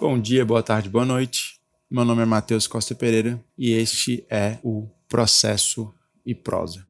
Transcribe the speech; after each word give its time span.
Bom 0.00 0.18
dia, 0.18 0.46
boa 0.46 0.62
tarde, 0.62 0.88
boa 0.88 1.04
noite. 1.04 1.60
Meu 1.90 2.06
nome 2.06 2.22
é 2.22 2.24
Matheus 2.24 2.66
Costa 2.66 2.94
Pereira 2.94 3.38
e 3.58 3.72
este 3.72 4.24
é 4.30 4.56
o 4.62 4.88
Processo 5.06 5.92
e 6.24 6.34
Prosa. 6.34 6.86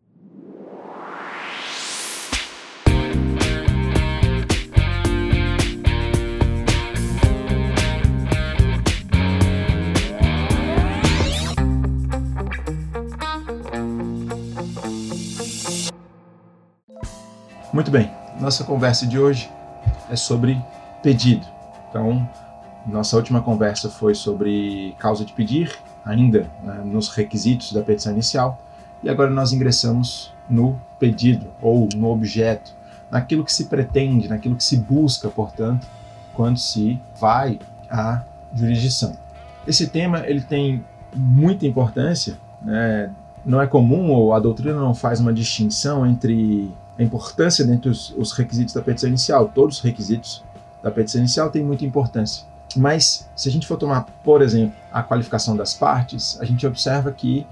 Muito 17.73 17.91
bem, 17.91 18.09
nossa 18.41 18.63
conversa 18.63 19.05
de 19.05 19.19
hoje 19.19 19.51
é 20.09 20.15
sobre 20.15 20.57
pedido. 21.03 21.45
Então, 21.89 22.31
nossa 22.87 23.17
última 23.17 23.43
conversa 23.43 23.89
foi 23.89 24.15
sobre 24.15 24.95
causa 24.99 25.25
de 25.25 25.33
pedir, 25.33 25.77
ainda 26.05 26.47
né, 26.63 26.83
nos 26.85 27.09
requisitos 27.09 27.73
da 27.73 27.83
petição 27.83 28.13
inicial, 28.13 28.61
e 29.03 29.09
agora 29.09 29.31
nós 29.31 29.53
ingressamos 29.53 30.33
no 30.49 30.81
pedido 30.99 31.47
ou 31.61 31.89
no 31.95 32.09
objeto, 32.09 32.73
naquilo 33.11 33.45
que 33.45 33.53
se 33.53 33.67
pretende, 33.67 34.29
naquilo 34.29 34.57
que 34.57 34.65
se 34.65 34.77
busca, 34.77 35.29
portanto, 35.29 35.87
quando 36.35 36.59
se 36.59 37.01
vai 37.19 37.59
à 37.91 38.23
jurisdição. 38.55 39.17
Esse 39.67 39.87
tema 39.89 40.27
ele 40.27 40.41
tem 40.41 40.85
muita 41.15 41.67
importância, 41.67 42.39
né? 42.63 43.11
não 43.45 43.61
é 43.61 43.67
comum 43.67 44.11
ou 44.11 44.33
a 44.35 44.41
doutrina 44.41 44.79
não 44.79 44.95
faz 44.95 45.21
uma 45.21 45.33
distinção 45.33 46.07
entre 46.07 46.71
a 46.99 47.03
importância 47.03 47.65
dentre 47.65 47.89
os, 47.89 48.11
os 48.17 48.33
requisitos 48.33 48.75
da 48.75 48.83
petição 48.83 49.09
inicial. 49.09 49.51
Todos 49.55 49.79
os 49.79 49.83
requisitos 49.83 50.45
da 50.83 50.91
petição 50.91 51.21
inicial 51.21 51.51
têm 51.51 51.65
muita 51.65 51.85
importância. 51.85 52.45
Mas, 52.77 53.29
se 53.35 53.49
a 53.49 53.53
gente 53.53 53.67
for 53.67 53.77
tomar, 53.77 54.03
por 54.23 54.43
exemplo, 54.43 54.75
a 54.93 55.03
qualificação 55.03 55.57
das 55.57 55.75
partes, 55.75 56.41
a 56.41 56.45
gente 56.45 56.67
observa 56.67 57.11
que 57.11 57.47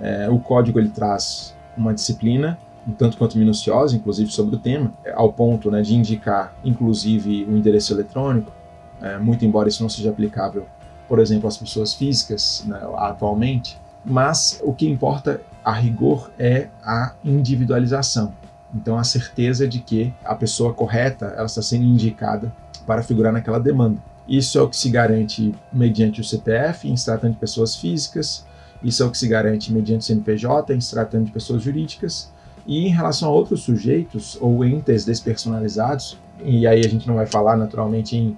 é, 0.00 0.28
o 0.28 0.38
código 0.38 0.78
ele 0.78 0.88
traz 0.88 1.54
uma 1.76 1.94
disciplina 1.94 2.58
um 2.86 2.92
tanto 2.92 3.16
quanto 3.16 3.38
minuciosa, 3.38 3.96
inclusive 3.96 4.30
sobre 4.30 4.56
o 4.56 4.58
tema, 4.58 4.92
ao 5.14 5.32
ponto 5.32 5.70
né, 5.70 5.82
de 5.82 5.94
indicar, 5.94 6.54
inclusive, 6.64 7.44
o 7.44 7.56
endereço 7.56 7.92
eletrônico, 7.92 8.52
é, 9.00 9.18
muito 9.18 9.44
embora 9.44 9.68
isso 9.68 9.82
não 9.82 9.88
seja 9.88 10.10
aplicável, 10.10 10.66
por 11.08 11.18
exemplo, 11.18 11.48
às 11.48 11.56
pessoas 11.56 11.94
físicas 11.94 12.64
né, 12.66 12.80
atualmente. 12.96 13.78
Mas 14.04 14.60
o 14.62 14.72
que 14.72 14.88
importa, 14.88 15.40
a 15.64 15.72
rigor, 15.72 16.30
é 16.38 16.68
a 16.82 17.12
individualização. 17.24 18.34
Então, 18.74 18.98
a 18.98 19.04
certeza 19.04 19.66
de 19.66 19.78
que 19.78 20.12
a 20.24 20.34
pessoa 20.34 20.74
correta 20.74 21.26
ela 21.36 21.46
está 21.46 21.62
sendo 21.62 21.84
indicada 21.84 22.52
para 22.86 23.02
figurar 23.02 23.32
naquela 23.32 23.58
demanda. 23.58 23.98
Isso 24.28 24.58
é 24.58 24.62
o 24.62 24.68
que 24.68 24.76
se 24.76 24.88
garante 24.88 25.54
mediante 25.72 26.20
o 26.20 26.24
CPF, 26.24 26.88
em 26.88 26.96
se 26.96 27.04
tratando 27.04 27.32
de 27.32 27.38
pessoas 27.38 27.76
físicas, 27.76 28.44
isso 28.82 29.02
é 29.02 29.06
o 29.06 29.10
que 29.10 29.18
se 29.18 29.26
garante 29.26 29.72
mediante 29.72 30.02
o 30.02 30.04
CNPJ, 30.04 30.74
em 30.74 30.80
se 30.80 30.90
tratando 30.90 31.24
de 31.24 31.32
pessoas 31.32 31.62
jurídicas, 31.62 32.30
e 32.66 32.86
em 32.86 32.90
relação 32.90 33.28
a 33.28 33.32
outros 33.32 33.62
sujeitos 33.62 34.38
ou 34.40 34.64
entes 34.64 35.04
despersonalizados, 35.04 36.18
e 36.42 36.66
aí 36.66 36.80
a 36.80 36.88
gente 36.88 37.06
não 37.06 37.14
vai 37.14 37.26
falar 37.26 37.56
naturalmente 37.56 38.16
em. 38.16 38.36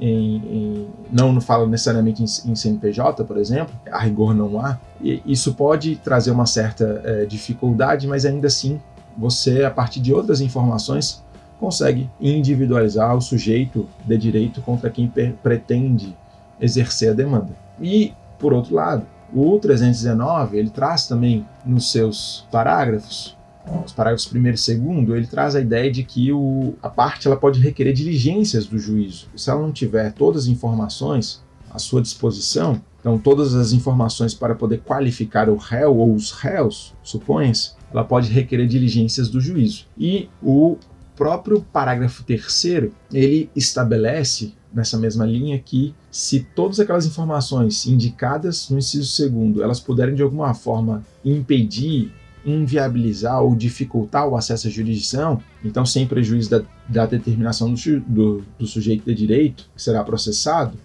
em, 0.00 0.36
em 0.36 0.88
não 1.12 1.40
fala 1.40 1.66
necessariamente 1.66 2.22
em, 2.22 2.50
em, 2.50 2.54
CNPJ, 2.54 3.24
por 3.24 3.36
exemplo, 3.36 3.74
a 3.90 3.98
rigor 3.98 4.34
não 4.34 4.60
há, 4.60 4.78
e 5.00 5.22
isso 5.26 5.54
pode 5.54 5.96
trazer 5.96 6.30
uma 6.30 6.46
certa 6.46 7.02
é, 7.04 7.24
dificuldade, 7.24 8.06
mas 8.06 8.24
ainda 8.24 8.46
assim 8.46 8.80
você, 9.16 9.64
a 9.64 9.70
partir 9.70 10.00
de 10.00 10.12
outras 10.12 10.40
informações, 10.40 11.23
consegue 11.58 12.08
individualizar 12.20 13.16
o 13.16 13.20
sujeito 13.20 13.88
de 14.04 14.16
direito 14.16 14.60
contra 14.60 14.90
quem 14.90 15.12
pretende 15.42 16.16
exercer 16.60 17.10
a 17.10 17.14
demanda. 17.14 17.56
E, 17.80 18.12
por 18.38 18.52
outro 18.52 18.74
lado, 18.74 19.06
o 19.32 19.58
319 19.58 20.58
ele 20.58 20.70
traz 20.70 21.06
também 21.06 21.46
nos 21.64 21.90
seus 21.90 22.46
parágrafos, 22.50 23.36
os 23.84 23.92
parágrafos 23.92 24.26
primeiro 24.26 24.56
e 24.56 24.60
segundo, 24.60 25.16
ele 25.16 25.26
traz 25.26 25.56
a 25.56 25.60
ideia 25.60 25.90
de 25.90 26.04
que 26.04 26.30
o, 26.32 26.74
a 26.82 26.88
parte 26.88 27.26
ela 27.26 27.36
pode 27.36 27.60
requerer 27.60 27.94
diligências 27.94 28.66
do 28.66 28.78
juízo. 28.78 29.28
Se 29.34 29.50
ela 29.50 29.62
não 29.62 29.72
tiver 29.72 30.12
todas 30.12 30.42
as 30.42 30.48
informações 30.48 31.42
à 31.70 31.78
sua 31.78 32.02
disposição, 32.02 32.80
então 33.00 33.18
todas 33.18 33.54
as 33.54 33.72
informações 33.72 34.34
para 34.34 34.54
poder 34.54 34.82
qualificar 34.82 35.48
o 35.48 35.56
réu 35.56 35.96
ou 35.96 36.14
os 36.14 36.30
réus, 36.30 36.94
supõe-se, 37.02 37.72
ela 37.92 38.04
pode 38.04 38.30
requerer 38.30 38.66
diligências 38.66 39.28
do 39.28 39.40
juízo. 39.40 39.86
E 39.96 40.28
o 40.42 40.76
próprio 41.16 41.64
parágrafo 41.72 42.24
terceiro, 42.24 42.92
ele 43.12 43.48
estabelece 43.54 44.52
nessa 44.72 44.98
mesma 44.98 45.24
linha 45.24 45.58
que 45.58 45.94
se 46.10 46.40
todas 46.54 46.80
aquelas 46.80 47.06
informações 47.06 47.86
indicadas 47.86 48.68
no 48.68 48.78
inciso 48.78 49.10
segundo, 49.12 49.62
elas 49.62 49.78
puderem 49.78 50.14
de 50.14 50.22
alguma 50.22 50.52
forma 50.52 51.04
impedir, 51.24 52.12
inviabilizar 52.44 53.40
ou 53.40 53.54
dificultar 53.54 54.28
o 54.28 54.36
acesso 54.36 54.66
à 54.66 54.70
jurisdição, 54.70 55.40
então 55.64 55.86
sem 55.86 56.06
prejuízo 56.06 56.50
da, 56.50 56.62
da 56.88 57.06
determinação 57.06 57.72
do, 57.72 58.00
do, 58.00 58.44
do 58.58 58.66
sujeito 58.66 59.04
de 59.04 59.14
direito 59.14 59.70
que 59.74 59.82
será 59.82 60.02
processado, 60.02 60.76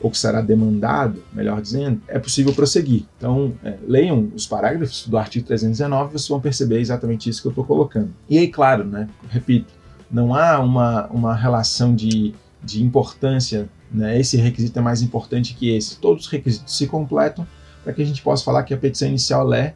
ou 0.00 0.10
que 0.10 0.18
será 0.18 0.40
demandado, 0.40 1.22
melhor 1.32 1.60
dizendo, 1.60 2.00
é 2.08 2.18
possível 2.18 2.54
prosseguir. 2.54 3.04
Então, 3.18 3.52
é, 3.62 3.76
leiam 3.86 4.30
os 4.34 4.46
parágrafos 4.46 5.06
do 5.06 5.18
artigo 5.18 5.46
319 5.46 6.12
vocês 6.12 6.28
vão 6.28 6.40
perceber 6.40 6.80
exatamente 6.80 7.28
isso 7.28 7.42
que 7.42 7.48
eu 7.48 7.50
estou 7.50 7.64
colocando. 7.64 8.10
E 8.28 8.38
aí, 8.38 8.48
claro, 8.48 8.84
né, 8.84 9.08
repito, 9.28 9.72
não 10.10 10.34
há 10.34 10.58
uma, 10.58 11.06
uma 11.08 11.34
relação 11.34 11.94
de, 11.94 12.34
de 12.64 12.82
importância, 12.82 13.68
né, 13.92 14.18
esse 14.18 14.36
requisito 14.38 14.78
é 14.78 14.82
mais 14.82 15.02
importante 15.02 15.54
que 15.54 15.74
esse. 15.76 15.98
Todos 15.98 16.24
os 16.24 16.30
requisitos 16.30 16.76
se 16.76 16.86
completam 16.86 17.46
para 17.84 17.92
que 17.92 18.02
a 18.02 18.06
gente 18.06 18.22
possa 18.22 18.44
falar 18.44 18.62
que 18.62 18.72
a 18.72 18.78
petição 18.78 19.08
inicial 19.08 19.52
é 19.52 19.74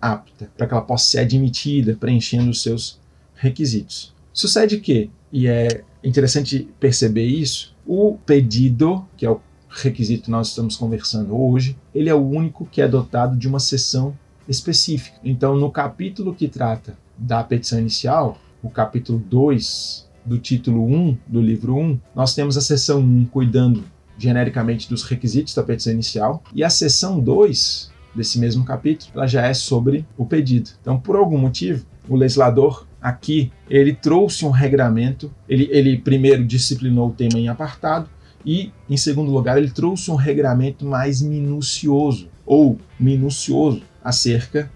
apta, 0.00 0.50
para 0.56 0.66
que 0.66 0.74
ela 0.74 0.82
possa 0.82 1.10
ser 1.10 1.18
admitida, 1.20 1.96
preenchendo 1.98 2.50
os 2.50 2.62
seus 2.62 2.98
requisitos. 3.34 4.14
Sucede 4.32 4.78
que, 4.78 5.10
e 5.32 5.46
é 5.46 5.84
interessante 6.02 6.68
perceber 6.80 7.26
isso, 7.26 7.74
o 7.86 8.16
pedido, 8.24 9.04
que 9.16 9.26
é 9.26 9.30
o 9.30 9.40
requisito 9.70 10.24
que 10.24 10.30
nós 10.30 10.48
estamos 10.48 10.76
conversando 10.76 11.36
hoje, 11.36 11.76
ele 11.94 12.08
é 12.08 12.14
o 12.14 12.26
único 12.26 12.66
que 12.66 12.82
é 12.82 12.88
dotado 12.88 13.36
de 13.36 13.48
uma 13.48 13.60
seção 13.60 14.16
específica. 14.48 15.18
Então, 15.24 15.56
no 15.56 15.70
capítulo 15.70 16.34
que 16.34 16.48
trata 16.48 16.96
da 17.16 17.42
petição 17.44 17.78
inicial, 17.78 18.38
o 18.62 18.68
capítulo 18.68 19.18
2 19.18 20.08
do 20.24 20.38
título 20.38 20.84
1 20.84 21.18
do 21.26 21.40
livro 21.40 21.76
1, 21.76 22.00
nós 22.14 22.34
temos 22.34 22.56
a 22.56 22.60
seção 22.60 23.00
1 23.00 23.26
cuidando 23.26 23.84
genericamente 24.18 24.88
dos 24.88 25.02
requisitos 25.02 25.54
da 25.54 25.62
petição 25.62 25.92
inicial 25.92 26.42
e 26.54 26.62
a 26.62 26.68
seção 26.68 27.18
2 27.18 27.90
desse 28.14 28.38
mesmo 28.38 28.64
capítulo, 28.64 29.12
ela 29.14 29.26
já 29.26 29.46
é 29.46 29.54
sobre 29.54 30.04
o 30.16 30.26
pedido. 30.26 30.70
Então, 30.80 30.98
por 30.98 31.16
algum 31.16 31.38
motivo, 31.38 31.86
o 32.08 32.16
legislador 32.16 32.86
aqui, 33.00 33.50
ele 33.68 33.94
trouxe 33.94 34.44
um 34.44 34.50
regramento, 34.50 35.32
ele, 35.48 35.68
ele 35.70 35.96
primeiro 35.96 36.44
disciplinou 36.44 37.08
o 37.08 37.12
tema 37.12 37.38
em 37.38 37.48
apartado, 37.48 38.08
e, 38.44 38.72
em 38.88 38.96
segundo 38.96 39.30
lugar, 39.30 39.58
ele 39.58 39.70
trouxe 39.70 40.10
um 40.10 40.16
regramento 40.16 40.84
mais 40.84 41.20
minucioso 41.20 42.28
ou 42.46 42.78
minucioso 42.98 43.82
acerca 44.02 44.70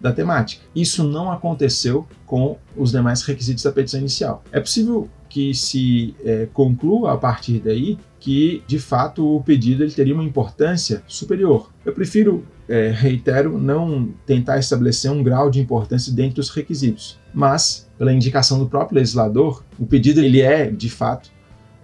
da 0.00 0.12
temática. 0.12 0.64
Isso 0.74 1.02
não 1.04 1.30
aconteceu 1.30 2.06
com 2.24 2.56
os 2.76 2.92
demais 2.92 3.22
requisitos 3.22 3.64
da 3.64 3.72
petição 3.72 4.00
inicial. 4.00 4.44
É 4.52 4.60
possível 4.60 5.08
que 5.28 5.52
se 5.52 6.14
é, 6.24 6.48
conclua 6.52 7.12
a 7.12 7.16
partir 7.16 7.60
daí 7.60 7.98
que, 8.20 8.62
de 8.66 8.78
fato, 8.78 9.36
o 9.36 9.42
pedido 9.42 9.82
ele 9.82 9.92
teria 9.92 10.14
uma 10.14 10.24
importância 10.24 11.02
superior. 11.06 11.70
Eu 11.84 11.92
prefiro, 11.92 12.44
é, 12.68 12.90
reitero, 12.90 13.58
não 13.58 14.08
tentar 14.26 14.58
estabelecer 14.58 15.10
um 15.10 15.22
grau 15.22 15.50
de 15.50 15.60
importância 15.60 16.12
dentro 16.12 16.36
dos 16.36 16.50
requisitos, 16.50 17.18
mas, 17.32 17.88
pela 17.96 18.12
indicação 18.12 18.58
do 18.58 18.66
próprio 18.66 18.96
legislador, 18.96 19.64
o 19.78 19.86
pedido 19.86 20.20
ele 20.20 20.40
é, 20.40 20.70
de 20.70 20.90
fato, 20.90 21.30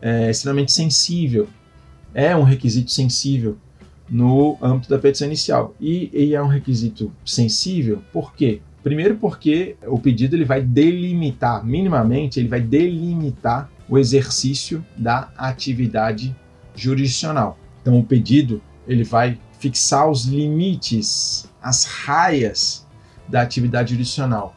é, 0.04 0.30
extremamente 0.30 0.70
sensível, 0.70 1.48
é 2.12 2.36
um 2.36 2.42
requisito 2.42 2.90
sensível 2.90 3.56
no 4.06 4.58
âmbito 4.60 4.90
da 4.90 4.98
petição 4.98 5.26
inicial. 5.26 5.74
E, 5.80 6.10
e, 6.12 6.34
é 6.34 6.42
um 6.42 6.46
requisito 6.46 7.10
sensível, 7.24 8.02
por 8.12 8.34
quê? 8.34 8.60
Primeiro 8.82 9.16
porque 9.16 9.76
o 9.86 9.98
pedido 9.98 10.36
ele 10.36 10.44
vai 10.44 10.60
delimitar, 10.60 11.64
minimamente, 11.64 12.38
ele 12.38 12.48
vai 12.48 12.60
delimitar 12.60 13.70
o 13.88 13.96
exercício 13.98 14.84
da 14.94 15.32
atividade 15.38 16.36
jurisdicional. 16.76 17.58
Então 17.80 17.98
o 17.98 18.04
pedido 18.04 18.60
ele 18.86 19.04
vai 19.04 19.38
fixar 19.58 20.10
os 20.10 20.26
limites, 20.26 21.48
as 21.62 21.86
raias 21.86 22.86
da 23.26 23.40
atividade 23.40 23.92
jurisdicional, 23.92 24.54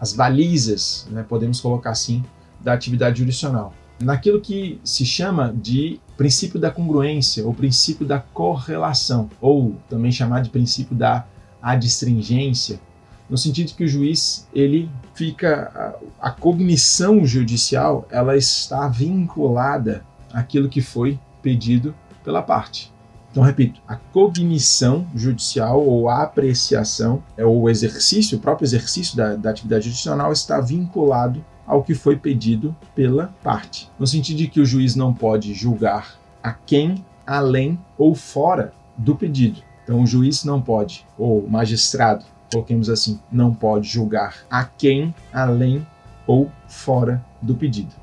as 0.00 0.14
balizas, 0.14 1.06
né, 1.10 1.22
podemos 1.22 1.60
colocar 1.60 1.90
assim, 1.90 2.24
da 2.62 2.72
atividade 2.72 3.18
jurisdicional 3.18 3.74
naquilo 4.00 4.40
que 4.40 4.80
se 4.84 5.04
chama 5.04 5.54
de 5.54 6.00
princípio 6.16 6.58
da 6.58 6.70
congruência 6.70 7.44
ou 7.44 7.54
princípio 7.54 8.06
da 8.06 8.18
correlação, 8.18 9.30
ou 9.40 9.76
também 9.88 10.12
chamado 10.12 10.44
de 10.44 10.50
princípio 10.50 10.94
da 10.94 11.26
adstringência, 11.62 12.80
no 13.28 13.36
sentido 13.36 13.74
que 13.74 13.84
o 13.84 13.88
juiz 13.88 14.46
ele 14.54 14.88
fica 15.14 15.98
a, 16.20 16.28
a 16.28 16.30
cognição 16.30 17.26
judicial 17.26 18.06
ela 18.10 18.36
está 18.36 18.88
vinculada 18.88 20.04
àquilo 20.32 20.68
que 20.68 20.80
foi 20.80 21.18
pedido 21.42 21.94
pela 22.24 22.42
parte. 22.42 22.92
Então, 23.30 23.44
repito, 23.44 23.82
a 23.86 23.96
cognição 23.96 25.06
judicial 25.14 25.84
ou 25.84 26.08
a 26.08 26.22
apreciação, 26.22 27.22
é 27.36 27.44
o 27.44 27.68
exercício, 27.68 28.38
o 28.38 28.40
próprio 28.40 28.64
exercício 28.64 29.14
da, 29.14 29.36
da 29.36 29.50
atividade 29.50 29.90
judicial 29.90 30.32
está 30.32 30.58
vinculado 30.58 31.44
ao 31.66 31.82
que 31.82 31.94
foi 31.94 32.16
pedido 32.16 32.74
pela 32.94 33.34
parte, 33.42 33.90
no 33.98 34.06
sentido 34.06 34.38
de 34.38 34.48
que 34.48 34.60
o 34.60 34.66
juiz 34.66 34.94
não 34.94 35.12
pode 35.12 35.52
julgar 35.52 36.14
a 36.42 36.52
quem, 36.52 37.04
além 37.26 37.78
ou 37.98 38.14
fora 38.14 38.72
do 38.96 39.16
pedido. 39.16 39.60
Então, 39.82 40.02
o 40.02 40.06
juiz 40.06 40.44
não 40.44 40.60
pode, 40.60 41.06
ou 41.18 41.40
o 41.40 41.50
magistrado, 41.50 42.24
coloquemos 42.52 42.88
assim, 42.88 43.20
não 43.30 43.52
pode 43.52 43.88
julgar 43.88 44.36
a 44.50 44.64
quem, 44.64 45.14
além 45.32 45.86
ou 46.26 46.50
fora 46.66 47.24
do 47.42 47.54
pedido 47.54 47.94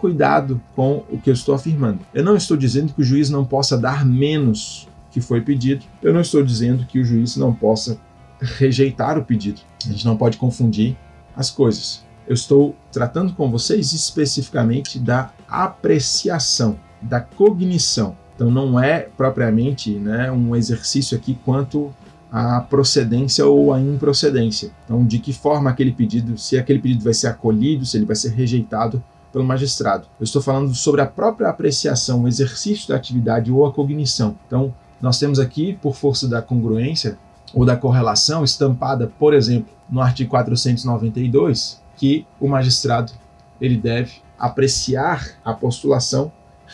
cuidado 0.00 0.60
com 0.74 1.04
o 1.10 1.18
que 1.18 1.28
eu 1.28 1.34
estou 1.34 1.54
afirmando. 1.54 2.00
Eu 2.14 2.24
não 2.24 2.34
estou 2.34 2.56
dizendo 2.56 2.92
que 2.94 3.02
o 3.02 3.04
juiz 3.04 3.28
não 3.28 3.44
possa 3.44 3.76
dar 3.76 4.04
menos 4.04 4.88
que 5.10 5.20
foi 5.20 5.42
pedido. 5.42 5.84
Eu 6.02 6.14
não 6.14 6.22
estou 6.22 6.42
dizendo 6.42 6.86
que 6.86 6.98
o 6.98 7.04
juiz 7.04 7.36
não 7.36 7.54
possa 7.54 8.00
rejeitar 8.40 9.18
o 9.18 9.24
pedido. 9.24 9.60
A 9.84 9.88
gente 9.88 10.06
não 10.06 10.16
pode 10.16 10.38
confundir 10.38 10.96
as 11.36 11.50
coisas. 11.50 12.02
Eu 12.30 12.34
estou 12.34 12.76
tratando 12.92 13.32
com 13.32 13.50
vocês 13.50 13.92
especificamente 13.92 15.00
da 15.00 15.32
apreciação, 15.48 16.78
da 17.02 17.20
cognição. 17.20 18.16
Então 18.36 18.48
não 18.48 18.78
é 18.78 19.00
propriamente 19.00 19.96
né, 19.96 20.30
um 20.30 20.54
exercício 20.54 21.18
aqui 21.18 21.36
quanto 21.44 21.92
à 22.30 22.60
procedência 22.60 23.44
ou 23.44 23.72
à 23.74 23.80
improcedência. 23.80 24.70
Então, 24.84 25.04
de 25.04 25.18
que 25.18 25.32
forma 25.32 25.70
aquele 25.70 25.90
pedido, 25.90 26.38
se 26.38 26.56
aquele 26.56 26.78
pedido 26.78 27.02
vai 27.02 27.14
ser 27.14 27.26
acolhido, 27.26 27.84
se 27.84 27.96
ele 27.96 28.06
vai 28.06 28.14
ser 28.14 28.28
rejeitado 28.28 29.02
pelo 29.32 29.42
magistrado. 29.42 30.06
Eu 30.20 30.22
estou 30.22 30.40
falando 30.40 30.72
sobre 30.72 31.00
a 31.00 31.06
própria 31.06 31.48
apreciação, 31.48 32.22
o 32.22 32.28
exercício 32.28 32.90
da 32.90 32.94
atividade 32.94 33.50
ou 33.50 33.66
a 33.66 33.72
cognição. 33.72 34.38
Então, 34.46 34.72
nós 35.02 35.18
temos 35.18 35.40
aqui, 35.40 35.76
por 35.82 35.96
força 35.96 36.28
da 36.28 36.40
congruência 36.40 37.18
ou 37.52 37.64
da 37.64 37.76
correlação, 37.76 38.44
estampada, 38.44 39.10
por 39.18 39.34
exemplo, 39.34 39.72
no 39.90 40.00
artigo 40.00 40.30
492, 40.30 41.80
que 42.00 42.26
o 42.40 42.48
magistrado 42.48 43.12
ele 43.60 43.76
deve 43.76 44.22
apreciar 44.38 45.32
a 45.44 45.52
postulação 45.52 46.32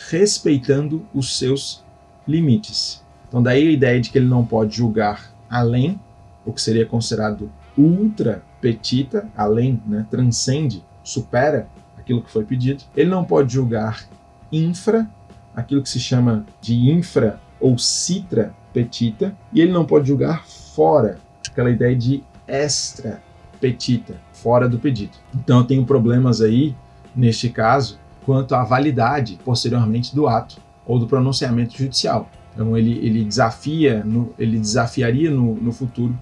respeitando 0.09 1.05
os 1.13 1.37
seus 1.37 1.83
limites. 2.25 3.03
Então, 3.27 3.43
daí 3.43 3.67
a 3.67 3.71
ideia 3.71 3.99
de 3.99 4.09
que 4.09 4.17
ele 4.17 4.27
não 4.27 4.45
pode 4.45 4.77
julgar 4.77 5.29
além, 5.49 5.99
o 6.45 6.53
que 6.53 6.61
seria 6.61 6.85
considerado 6.85 7.51
ultra 7.77 8.41
petita, 8.61 9.29
além, 9.35 9.83
né, 9.85 10.05
transcende, 10.09 10.81
supera 11.03 11.67
aquilo 11.97 12.21
que 12.21 12.31
foi 12.31 12.45
pedido. 12.45 12.85
Ele 12.95 13.09
não 13.09 13.25
pode 13.25 13.53
julgar 13.53 14.07
infra, 14.49 15.09
aquilo 15.53 15.83
que 15.83 15.89
se 15.89 15.99
chama 15.99 16.45
de 16.61 16.89
infra 16.89 17.37
ou 17.59 17.77
citra 17.77 18.55
petita, 18.71 19.35
e 19.51 19.59
ele 19.59 19.73
não 19.73 19.83
pode 19.83 20.07
julgar 20.07 20.47
fora, 20.47 21.19
aquela 21.49 21.69
ideia 21.69 21.95
de 21.97 22.23
extra 22.47 23.21
petita, 23.59 24.15
fora 24.33 24.67
do 24.67 24.79
pedido. 24.79 25.11
Então 25.35 25.59
eu 25.59 25.63
tenho 25.65 25.85
problemas 25.85 26.41
aí, 26.41 26.75
neste 27.15 27.49
caso, 27.49 27.99
quanto 28.25 28.55
à 28.55 28.63
validade 28.63 29.39
posteriormente 29.43 30.15
do 30.15 30.27
ato 30.27 30.57
ou 30.85 30.99
do 30.99 31.07
pronunciamento 31.07 31.77
judicial. 31.77 32.29
Então 32.53 32.77
ele, 32.77 32.97
ele 33.05 33.23
desafia, 33.23 34.03
no, 34.03 34.33
ele 34.37 34.59
desafiaria 34.59 35.29
no, 35.29 35.55
no 35.55 35.71
futuro 35.71 36.17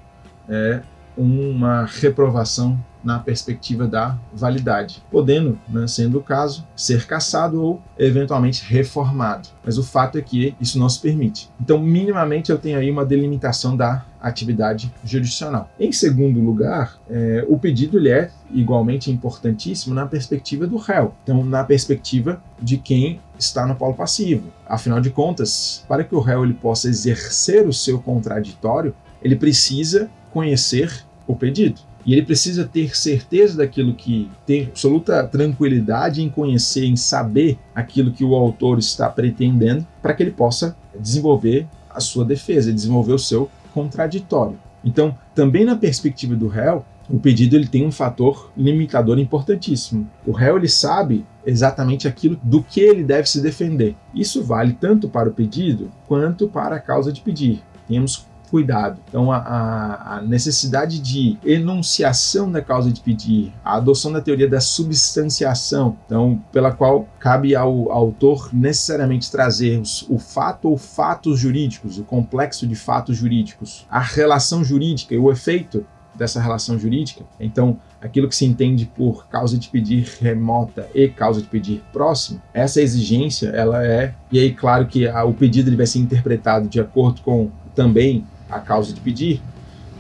é, 0.50 0.82
uma 1.18 1.86
reprovação 1.86 2.80
na 3.06 3.20
perspectiva 3.20 3.88
da 3.88 4.18
validade, 4.34 5.04
podendo, 5.12 5.60
né, 5.70 5.86
sendo 5.86 6.18
o 6.18 6.24
caso, 6.24 6.68
ser 6.76 7.06
cassado 7.06 7.62
ou 7.62 7.82
eventualmente 8.00 8.66
reformado. 8.66 9.48
Mas 9.64 9.78
o 9.78 9.84
fato 9.84 10.18
é 10.18 10.22
que 10.22 10.56
isso 10.60 10.80
não 10.80 10.90
se 10.90 11.00
permite. 11.00 11.48
Então, 11.62 11.78
minimamente, 11.78 12.52
eu 12.52 12.58
tenho 12.58 12.80
aí 12.80 12.90
uma 12.90 13.06
delimitação 13.06 13.78
da 13.78 14.04
atividade 14.20 14.92
jurisdicional. 15.04 15.70
Em 15.80 15.92
segundo 15.92 16.40
lugar, 16.40 17.00
é, 17.08 17.46
o 17.48 17.60
pedido 17.60 18.00
ele 18.00 18.10
é 18.10 18.32
igualmente 18.52 19.12
importantíssimo 19.12 19.94
na 19.94 20.08
perspectiva 20.08 20.66
do 20.66 20.78
réu, 20.78 21.14
então 21.22 21.46
na 21.46 21.64
perspectiva 21.64 22.42
de 22.60 22.78
quem 22.78 23.20
está 23.38 23.68
no 23.68 23.76
polo 23.76 23.94
passivo. 23.94 24.52
Afinal 24.66 25.00
de 25.00 25.12
contas, 25.12 25.86
para 25.88 26.04
que 26.04 26.16
o 26.16 26.20
réu 26.20 26.44
ele 26.44 26.56
possa 26.56 26.90
exercer 26.90 27.68
o 27.68 27.74
seu 27.74 28.00
contraditório, 28.00 28.96
ele 29.22 29.36
precisa 29.36 30.10
conhecer 30.32 31.05
o 31.28 31.36
pedido. 31.36 31.82
E 32.06 32.14
ele 32.14 32.22
precisa 32.22 32.66
ter 32.66 32.96
certeza 32.96 33.58
daquilo 33.58 33.96
que 33.96 34.30
ter 34.46 34.68
absoluta 34.68 35.24
tranquilidade 35.28 36.22
em 36.22 36.30
conhecer, 36.30 36.86
em 36.86 36.96
saber 36.96 37.58
aquilo 37.74 38.12
que 38.12 38.24
o 38.24 38.36
autor 38.36 38.78
está 38.78 39.10
pretendendo, 39.10 39.86
para 40.02 40.14
que 40.14 40.22
ele 40.22 40.32
possa 40.32 40.78
desenvolver 41.00 41.68
a 41.90 42.00
sua 42.00 42.24
defesa, 42.24 42.72
desenvolver 42.72 43.14
o 43.14 43.20
seu 43.20 43.50
contraditório. 43.74 44.58
Então, 44.84 45.18
também 45.34 45.66
na 45.66 45.76
perspectiva 45.76 46.36
do 46.36 46.48
réu, 46.48 46.86
o 47.10 47.20
pedido 47.20 47.56
ele 47.56 47.68
tem 47.68 47.86
um 47.86 47.92
fator 47.92 48.52
limitador 48.56 49.20
importantíssimo. 49.20 50.10
O 50.26 50.32
réu 50.32 50.58
ele 50.58 50.68
sabe 50.68 51.26
exatamente 51.46 52.08
aquilo 52.08 52.40
do 52.42 52.62
que 52.62 52.80
ele 52.80 53.04
deve 53.04 53.30
se 53.30 53.42
defender. 53.42 53.96
Isso 54.14 54.44
vale 54.44 54.74
tanto 54.74 55.08
para 55.08 55.30
o 55.30 55.34
pedido 55.34 55.92
quanto 56.08 56.48
para 56.48 56.76
a 56.76 56.80
causa 56.80 57.12
de 57.12 57.22
pedir. 57.22 57.62
Temos 57.88 58.26
cuidado. 58.46 59.00
Então, 59.08 59.32
a, 59.32 60.18
a, 60.18 60.22
necessidade 60.22 61.00
de 61.00 61.38
enunciação 61.44 62.52
da 62.52 62.62
causa 62.62 62.92
de 62.92 63.02
pedir, 63.02 63.54
a 63.64 63.76
adoção 63.76 64.12
da 64.12 64.22
teoria 64.22 64.48
da 64.48 64.60
substanciação, 64.60 65.98
então, 66.06 66.42
pela 66.52 66.72
qual 66.72 67.08
cabe 67.20 67.56
ao, 67.56 67.92
ao 67.92 68.06
autor 68.06 68.50
necessariamente 68.54 69.32
trazer 69.32 69.80
os, 69.80 70.06
o 70.10 70.20
fato 70.20 70.70
ou 70.70 70.78
fatos 70.78 71.40
jurídicos, 71.40 71.98
o 71.98 72.04
complexo 72.04 72.68
de 72.68 72.76
fatos 72.76 73.18
jurídicos, 73.18 73.86
a 73.90 74.00
relação 74.00 74.64
jurídica 74.64 75.14
e 75.14 75.18
o 75.18 75.32
efeito 75.32 75.86
dessa 76.16 76.40
relação 76.40 76.80
jurídica. 76.80 77.24
Então, 77.40 77.78
aquilo 78.02 78.30
que 78.30 78.36
se 78.36 78.46
entende 78.46 78.86
por 78.96 79.28
causa 79.28 79.58
de 79.58 79.68
pedir 79.70 80.08
remota 80.22 80.88
e 80.94 81.10
causa 81.10 81.42
de 81.42 81.48
pedir 81.48 81.84
próximo, 81.92 82.42
essa 82.54 82.82
exigência, 82.82 83.50
ela 83.50 83.86
é, 83.86 84.14
e 84.32 84.40
aí 84.40 84.54
claro 84.54 84.88
que 84.88 85.08
a, 85.08 85.24
o 85.24 85.34
pedido 85.34 85.70
ele 85.70 85.76
vai 85.76 85.88
ser 85.88 86.00
interpretado 86.00 86.68
de 86.68 86.80
acordo 86.80 87.22
com 87.22 87.50
também 87.74 88.26
a 88.50 88.60
causa 88.60 88.94
de 88.94 89.02
pedir, 89.02 89.42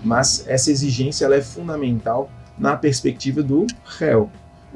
mas 0.03 0.45
essa 0.47 0.71
exigência 0.71 1.25
ela 1.25 1.35
é 1.35 1.41
fundamental 1.41 2.29
na 2.57 2.75
perspectiva 2.77 3.41
do 3.41 3.65
réu. 3.83 4.29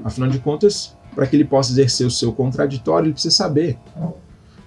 Afinal 0.03 0.29
de 0.29 0.39
contas, 0.39 0.97
para 1.13 1.27
que 1.27 1.35
ele 1.35 1.45
possa 1.45 1.71
exercer 1.71 2.05
o 2.05 2.11
seu 2.11 2.33
contraditório, 2.33 3.07
ele 3.07 3.13
precisa 3.13 3.35
saber 3.35 3.77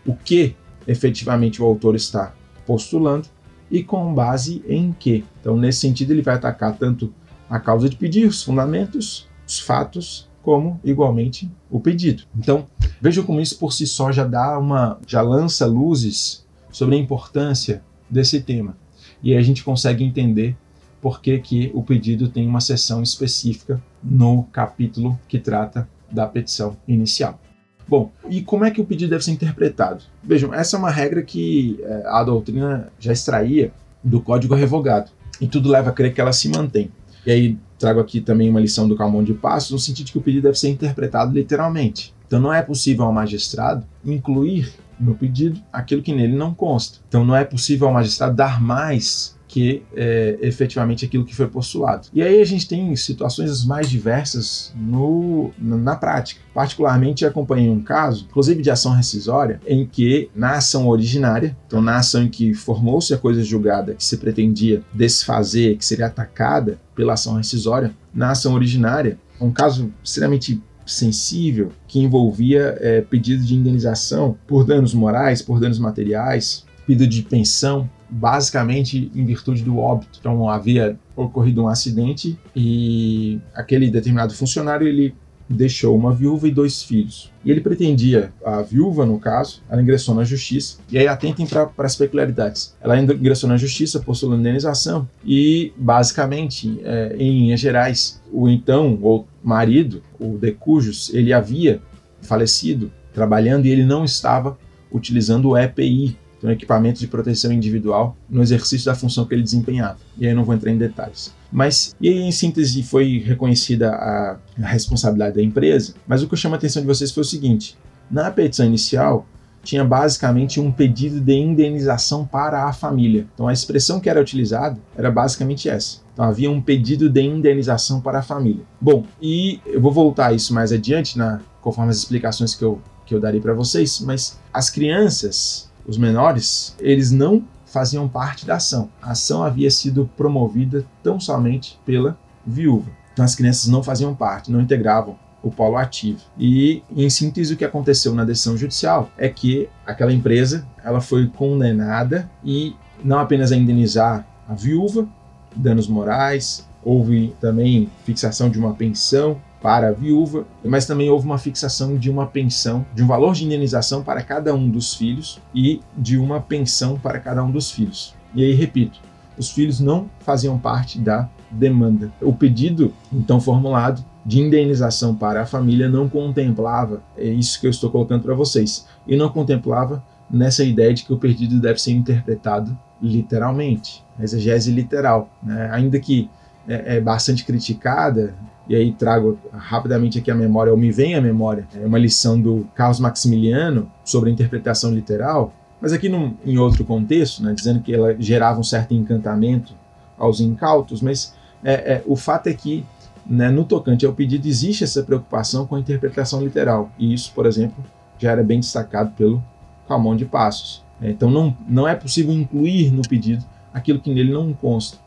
o 0.07 0.15
que 0.15 0.57
efetivamente 0.87 1.63
o 1.63 1.65
autor 1.65 1.95
está 1.95 2.33
postulando 2.67 3.29
e 3.71 3.83
com 3.83 4.13
base 4.13 4.63
em 4.69 4.93
que. 4.93 5.25
Então, 5.41 5.57
nesse 5.57 5.81
sentido, 5.81 6.13
ele 6.13 6.23
vai 6.23 6.35
atacar 6.35 6.77
tanto 6.77 7.13
a 7.49 7.59
causa 7.59 7.89
de 7.89 7.97
pedir, 7.97 8.27
os 8.27 8.43
fundamentos, 8.43 9.29
os 9.47 9.59
fatos, 9.59 10.29
como 10.43 10.81
igualmente 10.85 11.51
o 11.71 11.81
pedido. 11.81 12.25
Então, 12.37 12.67
vejam 13.01 13.25
como 13.25 13.41
isso 13.41 13.59
por 13.59 13.73
si 13.73 13.87
só 13.87 14.11
já 14.11 14.25
dá 14.25 14.59
uma, 14.59 14.99
já 15.07 15.23
lança 15.23 15.67
luzes 15.67 16.45
sobre 16.71 16.97
a 16.97 16.99
importância 16.99 17.83
desse 18.11 18.41
tema 18.41 18.77
e 19.23 19.37
a 19.37 19.43
gente 19.43 19.65
consegue 19.65 20.05
entender 20.05 20.57
por 21.01 21.21
que, 21.21 21.39
que 21.39 21.71
o 21.75 21.83
pedido 21.83 22.29
tem 22.29 22.47
uma 22.47 22.61
seção 22.61 23.03
específica 23.03 23.83
no 24.03 24.45
capítulo 24.45 25.19
que 25.27 25.39
trata 25.39 25.89
da 26.11 26.27
petição 26.27 26.77
inicial. 26.87 27.41
Bom, 27.89 28.13
e 28.31 28.41
como 28.41 28.65
é 28.65 28.71
que 28.71 28.81
o 28.81 28.85
pedido 28.85 29.11
deve 29.11 29.25
ser 29.25 29.33
interpretado? 29.33 30.05
Vejam, 30.23 30.55
essa 30.55 30.77
é 30.77 30.79
uma 30.79 30.91
regra 30.91 31.23
que 31.23 31.81
é, 31.83 32.03
a 32.07 32.23
doutrina 32.23 32.93
já 32.99 33.13
extraía 33.13 33.73
do 34.03 34.21
Código 34.21 34.55
Revogado, 34.55 35.11
e 35.41 35.49
tudo 35.49 35.69
leva 35.69 35.91
a 35.91 35.93
crer 35.93 36.15
que 36.15 36.21
ela 36.21 36.33
se 36.33 36.49
mantém. 36.49 36.91
E 37.27 37.31
aí 37.31 37.59
trago 37.79 38.01
aqui 38.01 38.21
também 38.21 38.49
uma 38.49 38.61
lição 38.61 38.87
do 38.87 38.97
Calmon 38.97 39.25
de 39.25 39.35
Passos, 39.35 39.73
no 39.73 39.79
sentido 39.79 40.11
que 40.13 40.19
o 40.19 40.23
pedido 40.23 40.45
deve 40.45 40.59
ser 40.59 40.69
interpretado 40.69 41.35
literalmente. 41.35 42.15
Então 42.27 42.41
não 42.41 42.53
é 42.53 42.63
possível 42.63 43.05
ao 43.05 43.13
magistrado 43.13 43.85
incluir 44.05 44.73
no 45.03 45.15
pedido 45.15 45.61
aquilo 45.73 46.03
que 46.03 46.15
nele 46.15 46.35
não 46.35 46.55
consta. 46.55 46.99
Então 47.09 47.25
não 47.25 47.37
é 47.37 47.45
possível 47.45 47.89
ao 47.89 47.95
magistrado 47.95 48.37
dar 48.37 48.63
mais 48.63 49.37
que 49.53 49.83
é, 49.95 50.39
efetivamente 50.41 51.05
aquilo 51.05 51.27
que 51.27 51.35
foi 51.35 51.47
postulado. 51.47 52.09
E 52.15 52.23
aí 52.23 52.41
a 52.41 52.45
gente 52.45 52.67
tem 52.67 52.97
situações 52.97 53.67
mais 53.67 53.91
diversas 53.91 54.73
no, 54.75 55.51
na 55.59 55.95
prática. 55.95 56.41
Particularmente 56.55 57.27
acompanhei 57.27 57.69
um 57.69 57.83
caso, 57.83 58.27
inclusive 58.31 58.63
de 58.63 58.71
ação 58.71 58.93
rescisória, 58.93 59.61
em 59.67 59.85
que 59.85 60.31
na 60.35 60.53
ação 60.53 60.89
originária, 60.89 61.55
então 61.67 61.83
na 61.83 61.99
ação 61.99 62.23
em 62.23 62.31
que 62.31 62.55
formou-se 62.55 63.13
a 63.13 63.19
coisa 63.19 63.45
julgada 63.45 63.93
que 63.93 64.03
se 64.03 64.17
pretendia 64.17 64.83
desfazer, 64.91 65.77
que 65.77 65.85
seria 65.85 66.07
atacada 66.07 66.81
pela 66.95 67.13
ação 67.13 67.35
rescisória, 67.35 67.95
na 68.15 68.31
ação 68.31 68.55
originária, 68.55 69.19
um 69.39 69.53
caso 69.53 69.93
extremamente 70.03 70.63
sensível 70.85 71.73
que 71.87 72.01
envolvia 72.01 72.77
é, 72.81 73.01
pedido 73.01 73.45
de 73.45 73.55
indenização 73.55 74.37
por 74.47 74.65
danos 74.65 74.95
morais, 74.95 75.43
por 75.43 75.61
danos 75.61 75.79
materiais, 75.79 76.65
pedido 76.87 77.07
de 77.07 77.23
pensão, 77.23 77.89
basicamente 78.09 79.11
em 79.15 79.25
virtude 79.25 79.63
do 79.63 79.79
óbito. 79.79 80.19
Então 80.21 80.49
havia 80.49 80.99
ocorrido 81.17 81.63
um 81.63 81.69
acidente 81.69 82.39
e 82.55 83.41
aquele 83.55 83.91
determinado 83.91 84.35
funcionário 84.35 84.87
ele 84.87 85.15
deixou 85.49 85.97
uma 85.97 86.15
viúva 86.15 86.49
e 86.49 86.51
dois 86.51 86.83
filhos. 86.83 87.31
E 87.45 87.51
ele 87.51 87.61
pretendia, 87.61 88.33
a 88.45 88.63
viúva 88.63 89.05
no 89.05 89.19
caso, 89.19 89.63
ela 89.69 89.83
ingressou 89.83 90.15
na 90.15 90.25
justiça, 90.25 90.79
e 90.91 90.99
aí 90.99 91.07
atentem 91.07 91.47
para 91.47 91.71
as 91.79 91.97
peculiaridades. 91.97 92.75
Ela 92.81 92.99
ingressou 92.99 93.49
na 93.49 93.57
justiça, 93.57 94.01
postulando 94.01 94.41
indenização, 94.41 95.09
e 95.25 95.73
basicamente, 95.77 96.81
é, 96.85 97.17
em 97.19 97.41
linhas 97.41 97.61
gerais, 97.61 98.23
o 98.33 98.49
então, 98.49 98.99
ou 99.03 99.27
marido, 99.43 100.03
o 100.19 100.39
de 100.39 100.53
cujos, 100.53 101.13
ele 101.13 101.33
havia 101.33 101.81
falecido 102.23 102.91
trabalhando 103.13 103.67
e 103.67 103.71
ele 103.71 103.85
não 103.85 104.05
estava 104.05 104.57
utilizando 104.91 105.51
o 105.51 105.59
EPI, 105.59 106.17
um 106.43 106.51
equipamento 106.51 106.99
de 106.99 107.07
proteção 107.07 107.53
individual, 107.53 108.17
no 108.29 108.43
exercício 108.43 108.87
da 108.87 108.95
função 108.95 109.25
que 109.25 109.35
ele 109.35 109.43
desempenhava. 109.43 109.99
E 110.19 110.27
aí 110.27 110.33
eu 110.33 110.37
não 110.37 110.45
vou 110.45 110.55
entrar 110.55 110.71
em 110.71 110.77
detalhes. 110.77 111.33
Mas, 111.53 111.95
e 112.01 112.09
em 112.09 112.33
síntese, 112.33 112.83
foi 112.83 113.19
reconhecida 113.19 113.91
a, 113.91 114.39
a 114.63 114.67
responsabilidade 114.67 115.37
da 115.37 115.43
empresa, 115.43 115.95
mas 116.07 116.23
o 116.23 116.27
que 116.27 116.35
eu 116.35 116.39
chamo 116.39 116.55
a 116.55 116.59
atenção 116.59 116.81
de 116.81 116.89
vocês 116.89 117.13
foi 117.13 117.21
o 117.21 117.27
seguinte: 117.27 117.77
na 118.11 118.31
petição 118.31 118.65
inicial, 118.65 119.27
tinha 119.63 119.85
basicamente 119.85 120.59
um 120.59 120.73
pedido 120.73 121.21
de 121.21 121.35
indenização 121.35 122.27
para 122.27 122.65
a 122.65 122.73
família. 122.73 123.27
Então 123.35 123.47
a 123.47 123.53
expressão 123.53 124.01
que 124.01 124.09
era 124.09 124.21
utilizada 124.21 124.79
era 124.97 125.11
basicamente 125.11 125.69
essa. 125.69 125.99
Então 126.13 126.25
havia 126.25 126.51
um 126.51 126.61
pedido 126.61 127.09
de 127.09 127.23
indenização 127.23 128.01
para 128.01 128.19
a 128.19 128.23
família. 128.23 128.65
Bom, 128.81 129.05
e 129.21 129.61
eu 129.67 129.81
vou 129.81 129.93
voltar 129.93 130.29
a 130.29 130.33
isso 130.33 130.53
mais 130.53 130.73
adiante, 130.73 131.17
na, 131.17 131.41
conforme 131.61 131.91
as 131.91 131.99
explicações 131.99 132.55
que 132.55 132.65
eu, 132.65 132.81
que 133.07 133.15
eu 133.15 133.21
darei 133.21 133.41
para 133.41 133.55
vocês, 133.55 134.01
mas 134.01 134.39
as 134.53 134.69
crianças 134.69 135.71
os 135.87 135.99
menores, 135.99 136.77
eles 136.79 137.11
não 137.11 137.45
faziam 137.73 138.07
parte 138.07 138.45
da 138.45 138.57
ação. 138.57 138.91
A 139.01 139.13
ação 139.13 139.43
havia 139.43 139.71
sido 139.71 140.09
promovida 140.15 140.85
tão 141.03 141.19
somente 141.19 141.81
pela 141.87 142.19
viúva. 142.47 142.91
Então 143.13 143.25
as 143.25 143.35
crianças 143.35 143.67
não 143.69 143.83
faziam 143.83 144.15
parte, 144.15 144.53
não 144.53 144.61
integravam 144.61 145.17
o 145.43 145.51
polo 145.51 145.77
ativo. 145.77 146.21
E 146.39 146.83
em 146.95 147.09
síntese 147.09 147.55
o 147.55 147.57
que 147.57 147.65
aconteceu 147.65 148.15
na 148.15 148.25
decisão 148.25 148.57
judicial 148.57 149.11
é 149.17 149.29
que 149.29 149.69
aquela 149.87 150.13
empresa, 150.13 150.67
ela 150.85 151.01
foi 151.01 151.27
condenada 151.27 152.31
e 152.45 152.77
não 153.03 153.19
apenas 153.19 153.51
a 153.51 153.57
indenizar 153.57 154.27
a 154.47 154.55
viúva, 154.55 155.09
danos 155.57 155.89
morais, 155.89 156.69
houve 156.85 157.35
também 157.41 157.91
fixação 158.05 158.51
de 158.51 158.59
uma 158.59 158.75
pensão 158.75 159.41
para 159.63 159.89
a 159.89 159.93
viúva, 159.93 160.45
mas 160.65 160.87
também 160.87 161.09
houve 161.09 161.25
uma 161.25 161.39
fixação 161.39 161.97
de 161.97 162.11
uma 162.11 162.27
pensão, 162.27 162.85
de 162.93 163.03
um 163.03 163.07
valor 163.07 163.33
de 163.33 163.45
indenização 163.45 164.03
para 164.03 164.23
cada 164.23 164.53
um 164.53 164.69
dos 164.69 164.95
filhos 164.95 165.41
e 165.55 165.81
de 165.97 166.19
uma 166.19 166.41
pensão 166.41 166.99
para 166.99 167.21
cada 167.21 167.45
um 167.45 167.51
dos 167.51 167.71
filhos. 167.71 168.15
E 168.35 168.43
aí, 168.43 168.53
repito, 168.53 168.99
os 169.39 169.51
filhos 169.51 169.79
não 169.79 170.11
faziam 170.21 170.59
parte 170.59 170.99
da 170.99 171.29
demanda. 171.51 172.11
O 172.21 172.33
pedido, 172.33 172.93
então 173.13 173.41
formulado, 173.41 174.05
de 174.25 174.41
indenização 174.41 175.15
para 175.15 175.43
a 175.43 175.47
família 175.47 175.89
não 175.89 176.09
contemplava, 176.09 177.03
é 177.17 177.27
isso 177.27 177.61
que 177.61 177.67
eu 177.67 177.71
estou 177.71 177.91
colocando 177.91 178.23
para 178.23 178.35
vocês, 178.35 178.87
e 179.07 179.17
não 179.17 179.29
contemplava 179.29 180.03
nessa 180.31 180.65
ideia 180.65 180.95
de 180.95 181.05
que 181.05 181.13
o 181.13 181.19
pedido 181.19 181.61
deve 181.61 181.81
ser 181.81 181.93
interpretado 181.93 182.77
literalmente, 183.01 184.05
a 184.19 184.23
exegese 184.23 184.71
literal. 184.71 185.29
Né? 185.43 185.69
Ainda 185.73 185.99
que 185.99 186.31
é, 186.69 186.97
é 186.97 187.01
bastante 187.01 187.45
criticada, 187.45 188.35
e 188.69 188.77
aí 188.77 188.93
trago 188.93 189.39
rapidamente 189.53 190.19
aqui 190.19 190.31
a 190.31 190.35
memória, 190.35 190.73
ou 190.73 190.79
me 190.79 190.91
vem 190.91 191.15
a 191.15 191.21
memória, 191.21 191.67
é 191.75 191.85
uma 191.85 191.99
lição 191.99 192.41
do 192.41 192.67
Carlos 192.75 193.01
Maximiliano 193.01 193.91
sobre 194.05 194.31
interpretação 194.31 194.93
literal, 194.93 195.53
mas 195.81 195.93
aqui 195.93 196.09
num, 196.09 196.35
em 196.45 196.59
outro 196.59 196.85
contexto, 196.85 197.43
né, 197.43 197.53
dizendo 197.53 197.81
que 197.81 197.93
ela 197.93 198.15
gerava 198.19 198.61
um 198.61 198.65
certo 198.65 198.95
encantamento 198.95 199.75
aos 200.17 200.41
incautos, 200.41 201.03
mas 201.03 201.35
é, 201.65 201.95
é, 201.95 202.03
o 202.07 202.15
fato 202.15 202.49
é 202.49 202.55
que 202.55 202.85
né, 203.27 203.51
no 203.51 203.65
tocante 203.65 204.07
ao 204.07 204.13
pedido 204.13 204.47
existe 204.47 204.85
essa 204.85 205.03
preocupação 205.03 205.67
com 205.67 205.75
a 205.75 205.81
interpretação 205.81 206.43
literal, 206.43 206.91
e 206.99 207.13
isso, 207.13 207.33
por 207.35 207.47
exemplo, 207.47 207.85
já 208.19 208.31
era 208.31 208.43
bem 208.43 208.61
destacado 208.61 209.11
pelo 209.17 209.43
Calmon 209.89 210.15
de 210.15 210.25
Passos. 210.25 210.85
Então 211.01 211.29
não, 211.31 211.57
não 211.69 211.89
é 211.89 211.95
possível 211.97 212.33
incluir 212.33 212.93
no 212.93 213.03
pedido 213.03 213.45
aquilo 213.75 213.99
que 213.99 214.13
nele 214.15 214.33
não 214.33 214.53
consta. 214.53 214.99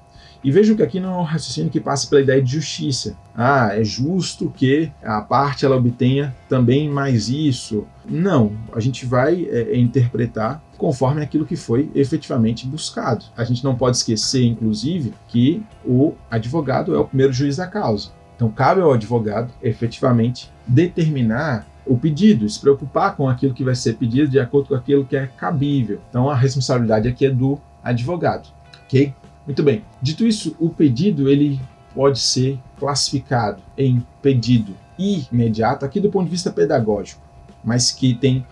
E 0.45 0.51
vejo 0.51 0.75
que 0.75 0.83
aqui 0.83 0.99
não 0.99 1.11
é 1.11 1.17
um 1.17 1.23
raciocínio 1.23 1.71
que 1.71 1.79
passa 1.79 2.07
pela 2.07 2.21
ideia 2.21 2.39
de 2.39 2.51
justiça. 2.51 3.17
Ah, 3.35 3.69
é 3.73 3.83
justo 3.83 4.53
que 4.55 4.91
a 5.01 5.19
parte 5.19 5.65
ela 5.65 5.75
obtenha 5.75 6.35
também 6.47 6.87
mais 6.87 7.29
isso. 7.29 7.87
Não, 8.07 8.51
a 8.71 8.79
gente 8.79 9.07
vai 9.07 9.43
é, 9.45 9.71
é, 9.71 9.77
interpretar 9.79 10.61
conforme 10.77 11.23
aquilo 11.23 11.47
que 11.47 11.55
foi 11.55 11.89
efetivamente 11.95 12.67
buscado. 12.67 13.25
A 13.35 13.43
gente 13.43 13.63
não 13.63 13.73
pode 13.73 13.97
esquecer, 13.97 14.43
inclusive, 14.43 15.15
que 15.29 15.63
o 15.83 16.13
advogado 16.29 16.93
é 16.93 16.99
o 16.99 17.05
primeiro 17.05 17.33
juiz 17.33 17.57
da 17.57 17.65
causa. 17.65 18.09
Então, 18.35 18.51
cabe 18.51 18.81
ao 18.81 18.93
advogado 18.93 19.51
efetivamente 19.63 20.51
determinar 20.67 21.65
o 21.87 21.97
pedido, 21.97 22.47
se 22.47 22.61
preocupar 22.61 23.15
com 23.15 23.27
aquilo 23.27 23.55
que 23.55 23.63
vai 23.63 23.73
ser 23.73 23.93
pedido 23.93 24.29
de 24.29 24.39
acordo 24.39 24.67
com 24.67 24.75
aquilo 24.75 25.05
que 25.05 25.17
é 25.17 25.25
cabível. 25.25 25.99
Então, 26.07 26.29
a 26.29 26.35
responsabilidade 26.35 27.07
aqui 27.07 27.25
é 27.25 27.31
do 27.31 27.59
advogado, 27.83 28.47
ok? 28.83 29.11
Muito 29.45 29.61
bem. 29.61 29.83
Dito 30.01 30.25
isso, 30.25 30.55
o 30.59 30.69
pedido 30.69 31.29
ele 31.29 31.59
pode 31.93 32.19
ser 32.19 32.59
classificado 32.77 33.61
em 33.77 34.03
pedido 34.21 34.75
imediato, 34.97 35.85
aqui 35.85 35.99
do 35.99 36.09
ponto 36.09 36.25
de 36.25 36.31
vista 36.31 36.51
pedagógico, 36.51 37.21
mas 37.63 37.91
que 37.91 38.13
tem 38.13 38.45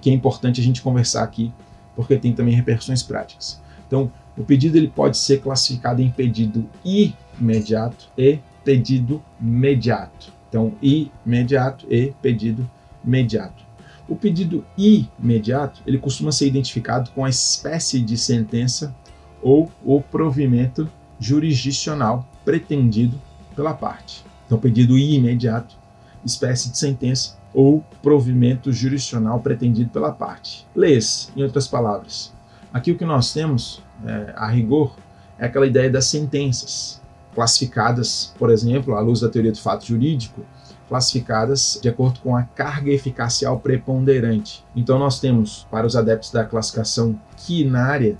que 0.00 0.10
é 0.10 0.12
importante 0.12 0.60
a 0.60 0.64
gente 0.64 0.82
conversar 0.82 1.22
aqui, 1.22 1.52
porque 1.94 2.16
tem 2.16 2.32
também 2.32 2.54
repercussões 2.54 3.02
práticas. 3.02 3.60
Então, 3.86 4.10
o 4.36 4.44
pedido 4.44 4.76
ele 4.76 4.88
pode 4.88 5.16
ser 5.16 5.40
classificado 5.40 6.02
em 6.02 6.10
pedido 6.10 6.68
imediato 6.84 8.08
e 8.18 8.40
pedido 8.64 9.22
imediato. 9.40 10.32
Então, 10.48 10.74
imediato 10.82 11.86
e 11.88 12.12
pedido 12.20 12.68
imediato. 13.04 13.64
O 14.08 14.16
pedido 14.16 14.64
imediato 14.76 15.80
ele 15.86 15.98
costuma 15.98 16.32
ser 16.32 16.46
identificado 16.46 17.10
com 17.12 17.24
a 17.24 17.30
espécie 17.30 18.00
de 18.00 18.18
sentença 18.18 18.94
ou 19.42 19.70
o 19.84 20.00
provimento 20.00 20.88
jurisdicional 21.18 22.28
pretendido 22.44 23.20
pela 23.54 23.74
parte. 23.74 24.24
Então, 24.46 24.58
pedido 24.58 24.96
imediato, 24.96 25.76
espécie 26.24 26.70
de 26.70 26.78
sentença 26.78 27.36
ou 27.54 27.82
provimento 28.02 28.72
jurisdicional 28.72 29.40
pretendido 29.40 29.90
pela 29.90 30.12
parte. 30.12 30.66
Leis, 30.74 31.32
em 31.34 31.42
outras 31.42 31.66
palavras. 31.66 32.32
Aqui 32.72 32.92
o 32.92 32.98
que 32.98 33.04
nós 33.04 33.32
temos, 33.32 33.82
é, 34.04 34.34
a 34.36 34.46
rigor, 34.48 34.94
é 35.38 35.46
aquela 35.46 35.66
ideia 35.66 35.88
das 35.90 36.06
sentenças, 36.06 37.00
classificadas, 37.34 38.34
por 38.38 38.50
exemplo, 38.50 38.94
à 38.94 39.00
luz 39.00 39.20
da 39.20 39.28
teoria 39.28 39.52
do 39.52 39.58
fato 39.58 39.86
jurídico, 39.86 40.42
classificadas 40.88 41.78
de 41.82 41.88
acordo 41.88 42.20
com 42.20 42.36
a 42.36 42.42
carga 42.42 42.90
eficacial 42.90 43.58
preponderante. 43.58 44.64
Então 44.74 44.98
nós 44.98 45.20
temos, 45.20 45.66
para 45.70 45.86
os 45.86 45.96
adeptos 45.96 46.30
da 46.30 46.44
classificação 46.44 47.18
quinária, 47.36 48.16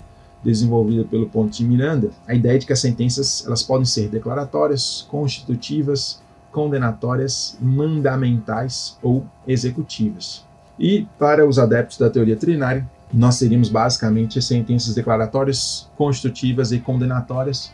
desenvolvida 0.47 1.03
pelo 1.03 1.27
Ponte 1.27 1.57
de 1.57 1.65
Miranda, 1.65 2.09
a 2.25 2.33
ideia 2.33 2.57
de 2.57 2.65
que 2.65 2.71
as 2.71 2.79
sentenças 2.79 3.45
elas 3.45 3.61
podem 3.61 3.85
ser 3.85 4.07
declaratórias, 4.07 5.05
constitutivas, 5.09 6.21
condenatórias, 6.51 7.57
mandamentais 7.61 8.97
ou 9.03 9.25
executivas. 9.45 10.45
E 10.79 11.05
para 11.19 11.45
os 11.45 11.59
adeptos 11.59 11.97
da 11.97 12.09
teoria 12.09 12.37
trinária, 12.37 12.89
nós 13.13 13.37
teríamos 13.37 13.69
basicamente 13.69 14.39
as 14.39 14.45
sentenças 14.45 14.95
declaratórias, 14.95 15.89
constitutivas 15.97 16.71
e 16.71 16.79
condenatórias, 16.79 17.71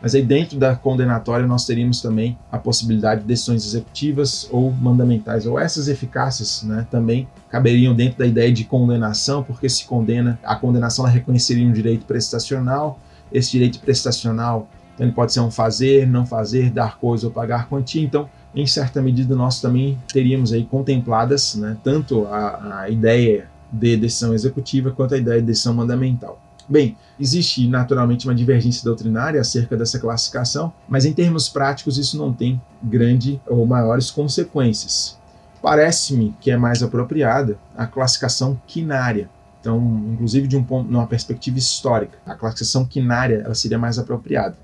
mas 0.00 0.14
aí 0.14 0.22
dentro 0.22 0.58
da 0.58 0.74
condenatória 0.76 1.46
nós 1.46 1.64
teríamos 1.64 2.00
também 2.00 2.38
a 2.50 2.58
possibilidade 2.58 3.22
de 3.22 3.26
decisões 3.26 3.64
executivas 3.64 4.48
ou 4.50 4.70
mandamentais, 4.70 5.46
ou 5.46 5.58
essas 5.58 5.88
eficácias 5.88 6.62
né, 6.62 6.86
também 6.90 7.26
caberiam 7.50 7.94
dentro 7.94 8.18
da 8.18 8.26
ideia 8.26 8.52
de 8.52 8.64
condenação, 8.64 9.42
porque 9.42 9.68
se 9.68 9.84
condena, 9.84 10.38
a 10.42 10.54
condenação 10.54 11.04
ela 11.04 11.12
reconheceria 11.12 11.66
um 11.66 11.72
direito 11.72 12.04
prestacional, 12.06 13.00
esse 13.32 13.50
direito 13.50 13.80
prestacional 13.80 14.68
então, 14.96 15.06
ele 15.06 15.14
pode 15.14 15.32
ser 15.32 15.40
um 15.40 15.50
fazer, 15.50 16.06
não 16.06 16.24
fazer, 16.24 16.70
dar 16.70 16.98
coisa 16.98 17.26
ou 17.26 17.32
pagar 17.32 17.68
quantia, 17.68 18.02
então 18.02 18.28
em 18.54 18.66
certa 18.66 19.02
medida 19.02 19.36
nós 19.36 19.60
também 19.60 19.98
teríamos 20.10 20.52
aí 20.54 20.64
contempladas 20.64 21.54
né, 21.54 21.76
tanto 21.84 22.26
a, 22.26 22.80
a 22.80 22.90
ideia 22.90 23.46
de 23.70 23.96
decisão 23.98 24.32
executiva 24.32 24.90
quanto 24.90 25.14
a 25.14 25.18
ideia 25.18 25.40
de 25.40 25.46
decisão 25.46 25.74
mandamental. 25.74 26.40
Bem, 26.68 26.96
existe 27.18 27.68
naturalmente 27.68 28.26
uma 28.26 28.34
divergência 28.34 28.84
doutrinária 28.84 29.40
acerca 29.40 29.76
dessa 29.76 29.98
classificação, 29.98 30.72
mas 30.88 31.04
em 31.04 31.12
termos 31.12 31.48
práticos 31.48 31.96
isso 31.96 32.18
não 32.18 32.32
tem 32.32 32.60
grande 32.82 33.40
ou 33.46 33.64
maiores 33.64 34.10
consequências. 34.10 35.16
Parece-me 35.62 36.34
que 36.40 36.50
é 36.50 36.56
mais 36.56 36.82
apropriada 36.82 37.58
a 37.76 37.86
classificação 37.86 38.60
quinária. 38.66 39.30
Então, 39.60 39.78
inclusive 40.12 40.46
de 40.46 40.56
um 40.56 40.62
ponto, 40.62 40.90
numa 40.90 41.06
perspectiva 41.06 41.58
histórica, 41.58 42.18
a 42.26 42.34
classificação 42.34 42.84
quinária 42.84 43.42
ela 43.44 43.54
seria 43.54 43.78
mais 43.78 43.98
apropriada. 43.98 44.56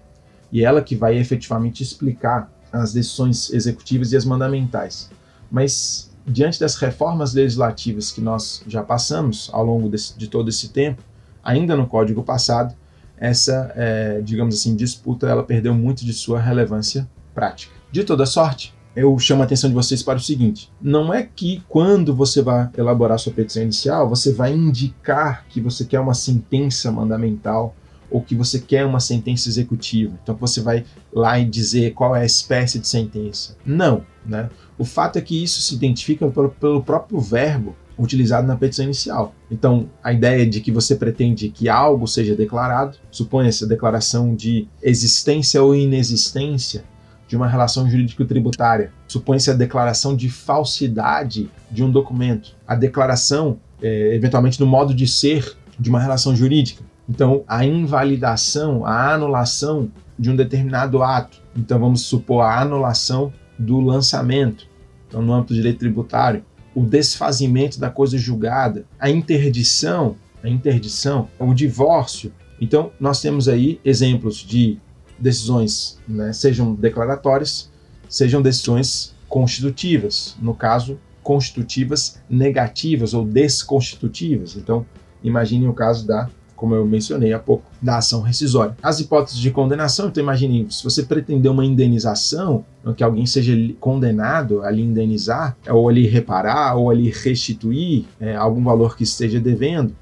E 0.51 0.65
ela 0.65 0.83
que 0.83 0.95
vai 0.95 1.17
efetivamente 1.17 1.83
explicar 1.83 2.51
as 2.73 2.93
decisões 2.93 3.53
executivas 3.53 4.13
e 4.13 4.17
as 4.17 4.25
mandamentais. 4.25 5.11
Mas 5.51 6.11
diante 6.27 6.59
das 6.59 6.77
reformas 6.77 7.35
legislativas 7.35 8.11
que 8.11 8.21
nós 8.21 8.63
já 8.67 8.83
passamos 8.83 9.51
ao 9.53 9.65
longo 9.65 9.89
desse, 9.89 10.17
de 10.17 10.29
todo 10.29 10.49
esse 10.49 10.69
tempo, 10.69 11.03
ainda 11.43 11.77
no 11.77 11.87
código 11.87 12.23
passado, 12.23 12.75
essa, 13.17 13.73
é, 13.77 14.21
digamos 14.21 14.55
assim, 14.55 14.75
disputa 14.75 15.29
ela 15.29 15.43
perdeu 15.43 15.75
muito 15.75 16.05
de 16.05 16.13
sua 16.13 16.41
relevância 16.41 17.09
prática. 17.35 17.73
De 17.91 18.03
toda 18.05 18.27
sorte, 18.27 18.75
eu 18.95 19.19
chamo 19.19 19.43
a 19.43 19.45
atenção 19.45 19.71
de 19.71 19.75
vocês 19.75 20.03
para 20.03 20.19
o 20.19 20.21
seguinte: 20.21 20.71
não 20.81 21.13
é 21.13 21.23
que 21.23 21.63
quando 21.69 22.15
você 22.15 22.43
vai 22.43 22.69
elaborar 22.77 23.19
sua 23.19 23.33
petição 23.33 23.63
inicial, 23.63 24.09
você 24.09 24.33
vai 24.33 24.53
indicar 24.53 25.47
que 25.49 25.61
você 25.61 25.85
quer 25.85 26.01
uma 26.01 26.15
sentença 26.15 26.91
mandamental 26.91 27.75
ou 28.11 28.21
que 28.21 28.35
você 28.35 28.59
quer 28.59 28.85
uma 28.85 29.01
sentença 29.01 29.49
executiva. 29.49 30.13
Então 30.23 30.37
você 30.37 30.61
vai 30.61 30.85
lá 31.13 31.39
e 31.39 31.47
dizer 31.47 31.95
qual 31.95 32.15
é 32.15 32.21
a 32.21 32.27
espécie 32.27 32.79
de 32.79 32.87
sentença. 32.87 33.57
Não, 33.65 34.05
né? 34.27 34.51
O 34.77 34.85
fato 34.85 35.19
é 35.19 35.23
que 35.23 35.43
isso 35.43 35.63
se 35.63 35.75
identifica 35.75 36.29
pelo, 36.29 36.51
pelo 36.51 36.83
próprio 36.83 37.19
verbo 37.21 37.75
utilizado 37.99 38.47
na 38.47 38.57
petição 38.57 38.85
inicial. 38.85 39.35
Então, 39.51 39.89
a 40.03 40.13
ideia 40.13 40.47
de 40.47 40.61
que 40.61 40.71
você 40.71 40.97
pretende 40.97 41.49
que 41.49 41.69
algo 41.69 42.07
seja 42.07 42.35
declarado, 42.35 42.97
suponha-se 43.11 43.65
a 43.65 43.69
declaração 43.69 44.35
de 44.35 44.69
existência 44.83 45.63
ou 45.63 45.75
inexistência 45.75 46.85
de 47.29 47.37
uma 47.37 47.49
relação 47.49 47.89
jurídico-tributária, 47.89 48.93
supõe-se 49.09 49.51
a 49.51 49.55
declaração 49.55 50.15
de 50.15 50.29
falsidade 50.29 51.51
de 51.71 51.83
um 51.83 51.91
documento, 51.91 52.55
a 52.67 52.75
declaração, 52.75 53.59
é, 53.81 54.15
eventualmente, 54.15 54.59
do 54.59 54.67
modo 54.67 54.95
de 54.95 55.07
ser 55.07 55.57
de 55.79 55.89
uma 55.89 55.99
relação 55.99 56.37
jurídica. 56.37 56.85
Então, 57.09 57.43
a 57.49 57.65
invalidação, 57.65 58.85
a 58.85 59.15
anulação 59.15 59.91
de 60.19 60.31
um 60.31 60.37
determinado 60.37 61.03
ato. 61.03 61.41
Então, 61.57 61.79
vamos 61.79 62.03
supor 62.03 62.43
a 62.43 62.61
anulação 62.61 63.33
do 63.59 63.81
lançamento, 63.81 64.67
então, 65.09 65.21
no 65.21 65.33
âmbito 65.33 65.53
do 65.53 65.57
direito 65.57 65.79
tributário, 65.79 66.45
o 66.75 66.83
desfazimento 66.83 67.79
da 67.79 67.91
coisa 67.91 68.17
julgada, 68.17 68.85
a 68.99 69.11
interdição, 69.11 70.17
a 70.43 70.49
interdição, 70.49 71.29
o 71.39 71.55
divórcio. 71.55 72.33
Então, 72.61 72.93
nós 72.99 73.21
temos 73.21 73.49
aí 73.49 73.81
exemplos 73.85 74.37
de 74.39 74.79
decisões 75.19 75.99
né, 76.07 76.33
sejam 76.33 76.75
declaratórias, 76.75 77.71
sejam 78.09 78.43
decisões 78.43 79.15
constitutivas, 79.29 80.37
no 80.41 80.55
caso, 80.55 80.99
constitutivas 81.23 82.21
negativas 82.29 83.15
ou 83.15 83.25
desconstitutivas. 83.25 84.57
Então, 84.57 84.85
imagine 85.23 85.67
o 85.69 85.73
caso 85.73 86.07
da, 86.07 86.29
como 86.63 86.77
eu 86.77 86.87
mencionei 86.87 87.33
há 87.33 87.41
pouco, 87.41 87.65
da 87.83 87.97
ação 87.97 88.21
rescisória. 88.21 88.77
As 88.81 89.01
hipóteses 89.01 89.41
de 89.41 89.51
condenação, 89.51 90.07
então 90.07 90.23
imagine, 90.23 90.69
se 90.71 90.85
você 90.85 91.03
pretender 91.03 91.51
uma 91.51 91.65
indenização, 91.65 92.65
que 92.97 93.03
alguém 93.03 93.27
seja 93.27 93.53
condenado 93.81 94.63
a 94.63 94.71
lhe 94.71 94.81
indenizar, 94.81 95.57
ou 95.69 95.89
a 95.89 95.93
lhe 95.93 96.07
reparar, 96.07 96.77
ou 96.77 96.89
a 96.89 96.95
lhe 96.95 97.11
restituir 97.11 98.05
é, 98.21 98.37
algum 98.37 98.63
valor 98.63 98.97
que 98.97 99.03
esteja 99.03 99.41
devendo, 99.41 99.93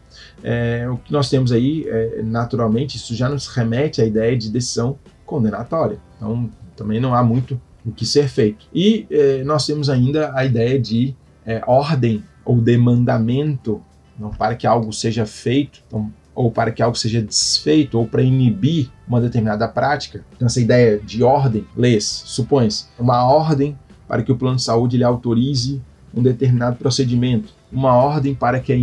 é, 0.45 0.87
o 0.87 0.99
que 0.99 1.11
nós 1.11 1.31
temos 1.31 1.51
aí, 1.51 1.87
é, 1.89 2.21
naturalmente, 2.23 2.99
isso 2.99 3.15
já 3.15 3.27
nos 3.27 3.47
remete 3.47 4.03
à 4.03 4.05
ideia 4.05 4.37
de 4.37 4.51
decisão 4.51 4.99
condenatória. 5.25 5.99
Então, 6.19 6.51
também 6.77 7.01
não 7.01 7.15
há 7.15 7.23
muito 7.23 7.59
o 7.87 7.91
que 7.91 8.05
ser 8.05 8.29
feito. 8.29 8.67
E 8.75 9.07
é, 9.11 9.43
nós 9.45 9.65
temos 9.65 9.89
ainda 9.89 10.31
a 10.35 10.45
ideia 10.45 10.79
de 10.79 11.17
é, 11.47 11.63
ordem 11.67 12.23
ou 12.45 12.61
demandamento 12.61 13.81
não, 14.21 14.29
para 14.29 14.55
que 14.55 14.67
algo 14.67 14.93
seja 14.93 15.25
feito, 15.25 15.83
então, 15.87 16.13
ou 16.35 16.51
para 16.51 16.71
que 16.71 16.83
algo 16.83 16.97
seja 16.97 17.21
desfeito, 17.21 17.99
ou 17.99 18.07
para 18.07 18.23
inibir 18.23 18.91
uma 19.07 19.21
determinada 19.21 19.67
prática. 19.69 20.25
Então, 20.35 20.47
essa 20.47 20.61
ideia 20.61 20.99
de 20.99 21.23
ordem, 21.23 21.67
leis, 21.77 22.05
supõe-se 22.05 22.87
uma 22.99 23.25
ordem 23.25 23.77
para 24.07 24.23
que 24.23 24.33
o 24.33 24.37
plano 24.37 24.57
de 24.57 24.63
saúde 24.63 24.97
lhe 24.97 25.05
autorize 25.05 25.81
um 26.15 26.23
determinado 26.23 26.77
procedimento 26.77 27.53
uma 27.73 27.95
ordem 27.95 28.35
para 28.35 28.59
que 28.59 28.75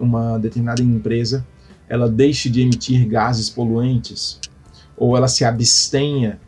uma 0.00 0.38
determinada 0.38 0.82
empresa 0.82 1.44
ela 1.88 2.08
deixe 2.08 2.48
de 2.48 2.60
emitir 2.62 3.06
gases 3.08 3.50
poluentes 3.50 4.40
ou 4.96 5.16
ela 5.16 5.28
se 5.28 5.44
abstenha 5.44 6.38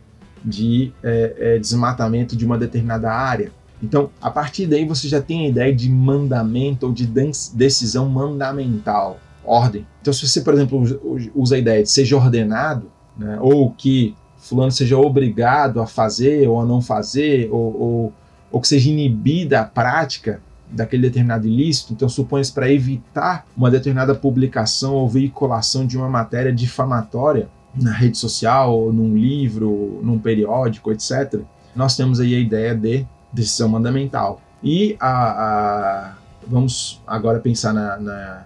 de 0.45 0.93
é, 1.03 1.35
é, 1.39 1.59
desmatamento 1.59 2.37
de 2.37 2.45
uma 2.47 2.57
determinada 2.57 3.13
área. 3.13 3.53
Então, 3.83 4.11
a 4.21 4.31
partir 4.31 4.67
daí 4.67 4.85
você 4.85 5.07
já 5.07 5.21
tem 5.21 5.47
a 5.47 5.49
ideia 5.49 5.75
de 5.75 5.91
mandamento 5.91 6.87
ou 6.87 6.93
de 6.93 7.07
decisão 7.55 8.09
mandamental, 8.09 9.21
ordem. 9.49 9.87
Então, 10.01 10.13
se 10.13 10.27
você, 10.27 10.41
por 10.41 10.55
exemplo, 10.55 11.31
usa 11.35 11.57
a 11.57 11.59
ideia 11.59 11.83
de 11.83 11.91
seja 11.91 12.17
ordenado, 12.17 12.91
né, 13.17 13.39
ou 13.41 13.71
que 13.71 14.15
fulano 14.37 14.71
seja 14.71 14.97
obrigado 14.97 15.81
a 15.81 15.87
fazer 15.87 16.49
ou 16.49 16.61
a 16.61 16.65
não 16.65 16.81
fazer, 16.81 17.49
ou, 17.51 17.81
ou, 17.81 18.13
ou 18.53 18.61
que 18.61 18.69
seja 18.69 18.91
inibida 18.91 19.61
a 19.61 19.65
prática, 19.65 20.41
daquele 20.71 21.03
determinado 21.03 21.47
ilícito, 21.47 21.93
então 21.93 22.09
supõe-se 22.09 22.53
para 22.53 22.71
evitar 22.71 23.47
uma 23.57 23.71
determinada 23.71 24.15
publicação 24.15 24.95
ou 24.95 25.09
veiculação 25.09 25.87
de 25.87 25.97
uma 25.97 26.09
matéria 26.09 26.53
difamatória 26.53 27.49
na 27.75 27.93
rede 27.93 28.19
social, 28.19 28.93
num 28.93 29.17
livro, 29.17 30.01
num 30.03 30.19
periódico, 30.19 30.93
etc. 30.93 31.41
Nós 31.75 31.97
temos 31.97 32.21
aí 32.21 32.35
a 32.35 32.39
ideia 32.39 32.75
de 32.75 33.07
decisão 33.33 33.69
mandamental. 33.69 34.41
E 34.63 34.97
a, 34.99 35.11
a 35.11 36.15
vamos 36.47 37.03
agora 37.07 37.39
pensar 37.39 37.73
na, 37.73 37.99
na, 37.99 38.43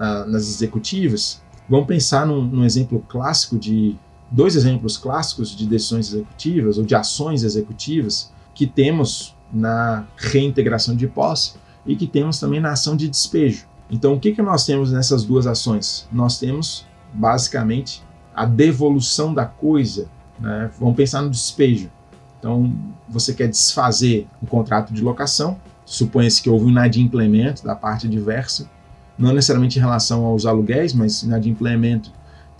na, 0.00 0.24
nas 0.24 0.48
executivas. 0.48 1.42
Vamos 1.68 1.86
pensar 1.86 2.26
num, 2.26 2.42
num 2.42 2.64
exemplo 2.64 3.04
clássico 3.06 3.58
de 3.58 3.96
dois 4.30 4.56
exemplos 4.56 4.96
clássicos 4.96 5.54
de 5.54 5.66
decisões 5.66 6.08
executivas 6.12 6.78
ou 6.78 6.84
de 6.84 6.94
ações 6.94 7.42
executivas 7.42 8.32
que 8.54 8.66
temos 8.66 9.36
na 9.52 10.06
reintegração 10.16 10.96
de 10.96 11.06
posse 11.06 11.54
e 11.84 11.94
que 11.94 12.06
temos 12.06 12.40
também 12.40 12.60
na 12.60 12.72
ação 12.72 12.96
de 12.96 13.08
despejo. 13.08 13.66
Então, 13.90 14.14
o 14.14 14.20
que, 14.20 14.32
que 14.32 14.40
nós 14.40 14.64
temos 14.64 14.92
nessas 14.92 15.24
duas 15.24 15.46
ações? 15.46 16.08
Nós 16.12 16.38
temos, 16.38 16.86
basicamente, 17.12 18.02
a 18.34 18.46
devolução 18.46 19.34
da 19.34 19.44
coisa. 19.44 20.08
Né? 20.38 20.70
Vamos 20.78 20.94
pensar 20.94 21.22
no 21.22 21.30
despejo. 21.30 21.90
Então, 22.38 22.72
você 23.08 23.34
quer 23.34 23.48
desfazer 23.48 24.28
o 24.40 24.46
contrato 24.46 24.94
de 24.94 25.02
locação, 25.02 25.60
supõe-se 25.84 26.40
que 26.40 26.48
houve 26.48 26.66
um 26.66 26.70
inadimplemento 26.70 27.64
da 27.64 27.74
parte 27.74 28.06
adversa, 28.06 28.70
não 29.20 29.32
necessariamente 29.32 29.78
em 29.78 29.80
relação 29.80 30.24
aos 30.24 30.46
aluguéis, 30.46 30.92
mas 30.92 31.22
inadimplemento 31.22 32.10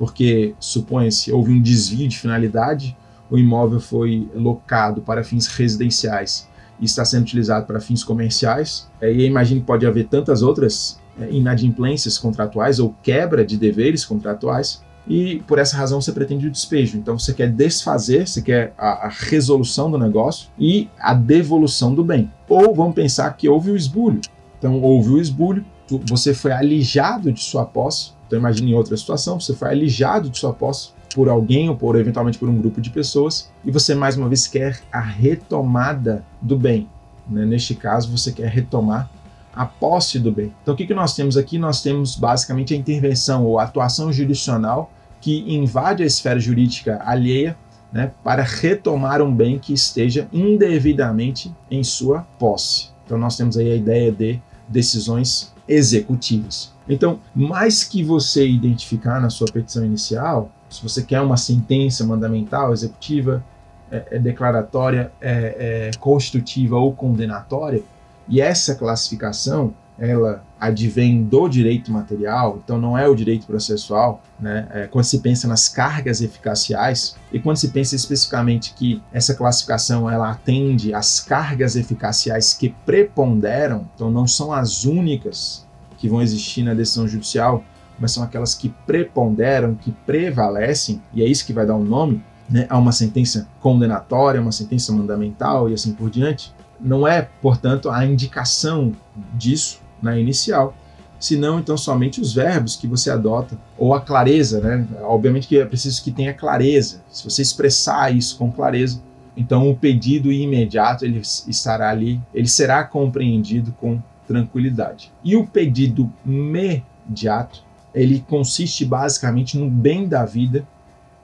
porque, 0.00 0.54
supõe-se, 0.58 1.30
houve 1.30 1.52
um 1.52 1.60
desvio 1.60 2.08
de 2.08 2.18
finalidade, 2.18 2.96
o 3.30 3.36
imóvel 3.36 3.78
foi 3.78 4.26
locado 4.34 5.02
para 5.02 5.22
fins 5.22 5.46
residenciais 5.46 6.48
e 6.80 6.86
está 6.86 7.04
sendo 7.04 7.24
utilizado 7.24 7.66
para 7.66 7.80
fins 7.80 8.02
comerciais. 8.02 8.88
É, 8.98 9.12
e 9.12 9.26
imagino 9.26 9.60
que 9.60 9.66
pode 9.66 9.86
haver 9.86 10.08
tantas 10.08 10.40
outras 10.40 10.98
é, 11.20 11.30
inadimplências 11.30 12.16
contratuais 12.16 12.78
ou 12.78 12.94
quebra 13.02 13.44
de 13.44 13.58
deveres 13.58 14.02
contratuais. 14.02 14.82
E 15.06 15.42
por 15.46 15.58
essa 15.58 15.76
razão 15.76 16.00
você 16.00 16.12
pretende 16.12 16.46
o 16.46 16.50
despejo. 16.50 16.96
Então 16.96 17.18
você 17.18 17.34
quer 17.34 17.50
desfazer, 17.52 18.26
você 18.26 18.40
quer 18.40 18.72
a, 18.78 19.06
a 19.06 19.08
resolução 19.10 19.90
do 19.90 19.98
negócio 19.98 20.48
e 20.58 20.88
a 20.98 21.12
devolução 21.12 21.94
do 21.94 22.02
bem. 22.02 22.32
Ou 22.48 22.74
vamos 22.74 22.94
pensar 22.94 23.30
que 23.36 23.50
houve 23.50 23.70
o 23.70 23.76
esbulho. 23.76 24.22
Então 24.58 24.80
houve 24.80 25.10
o 25.10 25.20
esbulho, 25.20 25.62
você 25.98 26.34
foi 26.34 26.52
alijado 26.52 27.32
de 27.32 27.40
sua 27.40 27.64
posse. 27.64 28.12
Então 28.26 28.38
imagine 28.38 28.72
em 28.72 28.74
outra 28.74 28.96
situação, 28.96 29.40
você 29.40 29.54
foi 29.54 29.68
alijado 29.68 30.30
de 30.30 30.38
sua 30.38 30.52
posse 30.52 30.90
por 31.14 31.28
alguém 31.28 31.68
ou 31.68 31.76
por 31.76 31.96
eventualmente 31.96 32.38
por 32.38 32.48
um 32.48 32.56
grupo 32.56 32.80
de 32.80 32.90
pessoas 32.90 33.50
e 33.64 33.70
você 33.70 33.94
mais 33.94 34.16
uma 34.16 34.28
vez 34.28 34.46
quer 34.46 34.80
a 34.92 35.00
retomada 35.00 36.24
do 36.40 36.56
bem. 36.56 36.88
Né? 37.28 37.44
Neste 37.44 37.74
caso, 37.74 38.16
você 38.16 38.32
quer 38.32 38.48
retomar 38.48 39.10
a 39.54 39.66
posse 39.66 40.18
do 40.18 40.30
bem. 40.30 40.52
Então, 40.62 40.74
o 40.74 40.76
que, 40.76 40.86
que 40.86 40.94
nós 40.94 41.14
temos 41.14 41.36
aqui? 41.36 41.58
Nós 41.58 41.82
temos 41.82 42.16
basicamente 42.16 42.72
a 42.74 42.76
intervenção 42.76 43.44
ou 43.44 43.58
a 43.58 43.64
atuação 43.64 44.12
jurisdicional 44.12 44.92
que 45.20 45.52
invade 45.52 46.02
a 46.02 46.06
esfera 46.06 46.38
jurídica 46.38 47.00
alheia 47.04 47.56
né, 47.92 48.12
para 48.22 48.42
retomar 48.42 49.20
um 49.20 49.34
bem 49.34 49.58
que 49.58 49.72
esteja 49.72 50.28
indevidamente 50.32 51.52
em 51.70 51.82
sua 51.82 52.20
posse. 52.38 52.90
Então, 53.04 53.18
nós 53.18 53.36
temos 53.36 53.56
aí 53.56 53.72
a 53.72 53.76
ideia 53.76 54.12
de 54.12 54.40
decisões 54.68 55.52
executivas. 55.70 56.72
Então, 56.88 57.20
mais 57.34 57.84
que 57.84 58.02
você 58.02 58.46
identificar 58.46 59.20
na 59.20 59.30
sua 59.30 59.46
petição 59.46 59.84
inicial 59.84 60.50
se 60.70 60.82
você 60.82 61.02
quer 61.02 61.20
uma 61.20 61.36
sentença 61.36 62.06
mandamental, 62.06 62.72
executiva, 62.72 63.44
é, 63.90 64.04
é 64.12 64.18
declaratória, 64.18 65.12
é, 65.20 65.88
é 65.88 65.98
constitutiva 65.98 66.76
ou 66.76 66.92
condenatória, 66.94 67.82
e 68.28 68.40
essa 68.40 68.76
classificação 68.76 69.74
ela 70.00 70.42
advém 70.58 71.22
do 71.22 71.46
direito 71.46 71.92
material, 71.92 72.58
então 72.64 72.78
não 72.78 72.96
é 72.96 73.06
o 73.06 73.14
direito 73.14 73.46
processual, 73.46 74.22
né? 74.40 74.66
É, 74.70 74.86
quando 74.86 75.04
se 75.04 75.18
pensa 75.18 75.46
nas 75.46 75.68
cargas 75.68 76.22
eficaciais 76.22 77.14
e 77.30 77.38
quando 77.38 77.58
se 77.58 77.68
pensa 77.68 77.94
especificamente 77.94 78.72
que 78.72 79.02
essa 79.12 79.34
classificação 79.34 80.10
ela 80.10 80.30
atende 80.30 80.94
às 80.94 81.20
cargas 81.20 81.76
eficaciais 81.76 82.54
que 82.54 82.74
preponderam, 82.86 83.86
então 83.94 84.10
não 84.10 84.26
são 84.26 84.52
as 84.52 84.84
únicas 84.84 85.66
que 85.98 86.08
vão 86.08 86.22
existir 86.22 86.62
na 86.62 86.72
decisão 86.72 87.06
judicial, 87.06 87.62
mas 87.98 88.12
são 88.12 88.22
aquelas 88.22 88.54
que 88.54 88.70
preponderam, 88.86 89.74
que 89.74 89.92
prevalecem, 89.92 91.02
e 91.12 91.22
é 91.22 91.26
isso 91.26 91.44
que 91.44 91.52
vai 91.52 91.66
dar 91.66 91.76
o 91.76 91.80
um 91.80 91.84
nome 91.84 92.24
né, 92.48 92.66
a 92.70 92.78
uma 92.78 92.92
sentença 92.92 93.46
condenatória, 93.60 94.40
uma 94.40 94.50
sentença 94.50 94.92
mandamental 94.92 95.68
e 95.68 95.74
assim 95.74 95.92
por 95.92 96.08
diante. 96.08 96.54
Não 96.80 97.06
é, 97.06 97.28
portanto, 97.42 97.90
a 97.90 98.04
indicação 98.06 98.92
disso 99.34 99.80
na 100.02 100.18
inicial, 100.18 100.74
senão 101.18 101.58
então 101.60 101.76
somente 101.76 102.20
os 102.20 102.32
verbos 102.32 102.76
que 102.76 102.86
você 102.86 103.10
adota 103.10 103.58
ou 103.76 103.92
a 103.92 104.00
clareza, 104.00 104.60
né? 104.60 104.86
Obviamente 105.02 105.46
que 105.46 105.58
é 105.58 105.64
preciso 105.66 106.02
que 106.02 106.10
tenha 106.10 106.32
clareza. 106.32 107.02
Se 107.10 107.24
você 107.24 107.42
expressar 107.42 108.14
isso 108.14 108.38
com 108.38 108.50
clareza, 108.50 109.00
Então 109.36 109.70
o 109.70 109.76
pedido 109.76 110.30
imediato 110.30 111.04
ele 111.04 111.20
estará 111.20 111.90
ali, 111.90 112.20
ele 112.34 112.48
será 112.48 112.84
compreendido 112.84 113.72
com 113.80 114.00
tranquilidade. 114.26 115.12
E 115.24 115.36
o 115.36 115.46
pedido 115.46 116.12
imediato, 116.26 117.62
ele 117.94 118.24
consiste 118.28 118.84
basicamente 118.84 119.56
no 119.58 119.68
bem 119.68 120.06
da 120.06 120.24
vida 120.24 120.66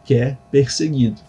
que 0.04 0.14
é 0.14 0.36
perseguido, 0.50 1.20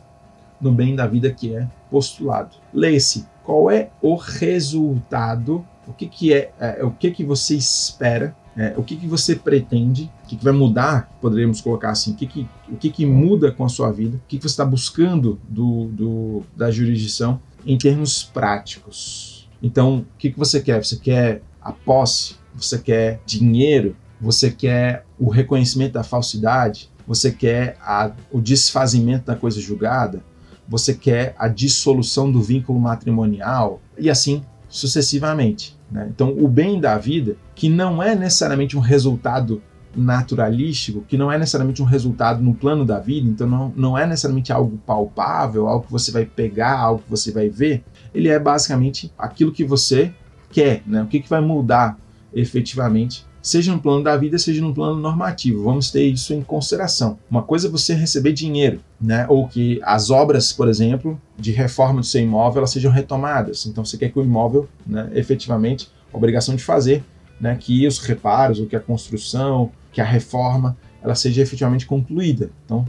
no 0.61 0.71
bem 0.71 0.95
da 0.95 1.05
vida 1.05 1.31
que 1.31 1.55
é 1.55 1.67
postulado. 1.89 2.55
Lê-se 2.73 3.27
qual 3.43 3.69
é 3.69 3.89
o 4.01 4.15
resultado, 4.15 5.65
o 5.87 5.93
que, 5.93 6.07
que 6.07 6.33
é, 6.33 6.51
é 6.59 6.83
o 6.83 6.91
que, 6.91 7.11
que 7.11 7.23
você 7.23 7.55
espera 7.55 8.35
é, 8.57 8.73
o 8.75 8.81
que, 8.81 8.95
que 8.95 9.05
você 9.05 9.35
pretende, 9.35 10.11
o 10.23 10.27
que, 10.27 10.35
que 10.35 10.43
vai 10.43 10.51
mudar, 10.51 11.15
poderíamos 11.21 11.61
colocar 11.61 11.91
assim, 11.91 12.13
o 12.13 12.15
que, 12.15 12.25
que, 12.25 12.49
o 12.67 12.75
que, 12.75 12.89
que 12.89 13.05
muda 13.05 13.51
com 13.51 13.63
a 13.63 13.69
sua 13.69 13.91
vida, 13.91 14.17
o 14.17 14.21
que, 14.27 14.37
que 14.37 14.41
você 14.41 14.53
está 14.53 14.65
buscando 14.65 15.39
do, 15.47 15.85
do, 15.89 16.43
da 16.55 16.71
jurisdição 16.71 17.39
em 17.63 17.77
termos 17.77 18.23
práticos. 18.23 19.47
Então, 19.61 19.99
o 19.99 20.17
que, 20.17 20.31
que 20.31 20.39
você 20.39 20.59
quer? 20.59 20.83
Você 20.83 20.97
quer 20.97 21.43
a 21.61 21.71
posse? 21.71 22.35
Você 22.55 22.79
quer 22.79 23.21
dinheiro? 23.27 23.95
Você 24.19 24.49
quer 24.49 25.05
o 25.19 25.29
reconhecimento 25.29 25.93
da 25.93 26.03
falsidade? 26.03 26.89
Você 27.05 27.31
quer 27.31 27.77
a, 27.79 28.11
o 28.31 28.41
desfazimento 28.41 29.27
da 29.27 29.35
coisa 29.35 29.61
julgada? 29.61 30.23
Você 30.67 30.95
quer 30.95 31.35
a 31.37 31.47
dissolução 31.47 32.31
do 32.31 32.41
vínculo 32.41 32.79
matrimonial? 32.79 33.79
E 33.99 34.09
assim 34.09 34.43
sucessivamente. 34.67 35.76
Né? 35.91 36.07
Então, 36.13 36.29
o 36.37 36.47
bem 36.47 36.79
da 36.79 36.97
vida, 36.97 37.35
que 37.55 37.69
não 37.69 38.01
é 38.01 38.15
necessariamente 38.15 38.77
um 38.77 38.81
resultado 38.81 39.61
naturalístico, 39.95 41.01
que 41.07 41.17
não 41.17 41.31
é 41.31 41.37
necessariamente 41.37 41.81
um 41.81 41.85
resultado 41.85 42.41
no 42.43 42.53
plano 42.53 42.85
da 42.85 42.99
vida, 42.99 43.27
então 43.27 43.47
não, 43.47 43.73
não 43.75 43.97
é 43.97 44.05
necessariamente 44.05 44.53
algo 44.53 44.77
palpável, 44.85 45.67
algo 45.67 45.85
que 45.85 45.91
você 45.91 46.11
vai 46.11 46.25
pegar, 46.25 46.77
algo 46.79 47.01
que 47.01 47.09
você 47.09 47.31
vai 47.31 47.49
ver, 47.49 47.83
ele 48.13 48.27
é 48.29 48.37
basicamente 48.37 49.11
aquilo 49.17 49.51
que 49.51 49.63
você 49.63 50.13
quer, 50.51 50.83
né? 50.85 51.01
o 51.01 51.07
que, 51.07 51.19
que 51.19 51.29
vai 51.29 51.41
mudar 51.41 51.97
efetivamente 52.33 53.25
seja 53.47 53.71
no 53.71 53.79
plano 53.79 54.03
da 54.03 54.15
vida, 54.17 54.37
seja 54.37 54.61
no 54.61 54.73
plano 54.73 54.99
normativo. 54.99 55.63
Vamos 55.63 55.89
ter 55.89 56.03
isso 56.03 56.33
em 56.33 56.41
consideração. 56.41 57.17
Uma 57.29 57.41
coisa 57.41 57.67
é 57.67 57.71
você 57.71 57.93
receber 57.93 58.33
dinheiro, 58.33 58.81
né? 58.99 59.25
Ou 59.29 59.47
que 59.47 59.79
as 59.83 60.09
obras, 60.09 60.51
por 60.51 60.67
exemplo, 60.67 61.19
de 61.37 61.51
reforma 61.51 62.01
do 62.01 62.05
seu 62.05 62.21
imóvel, 62.21 62.59
elas 62.59 62.71
sejam 62.71 62.91
retomadas. 62.91 63.65
Então 63.65 63.85
você 63.85 63.97
quer 63.97 64.09
que 64.09 64.19
o 64.19 64.23
imóvel, 64.23 64.67
né, 64.85 65.09
efetivamente, 65.13 65.89
obrigação 66.11 66.55
de 66.55 66.63
fazer, 66.63 67.03
né, 67.39 67.55
que 67.59 67.87
os 67.87 67.99
reparos, 67.99 68.59
ou 68.59 68.65
que 68.65 68.75
a 68.75 68.79
construção, 68.79 69.71
que 69.91 70.01
a 70.01 70.05
reforma, 70.05 70.77
ela 71.01 71.15
seja 71.15 71.41
efetivamente 71.41 71.85
concluída. 71.85 72.49
Então 72.65 72.85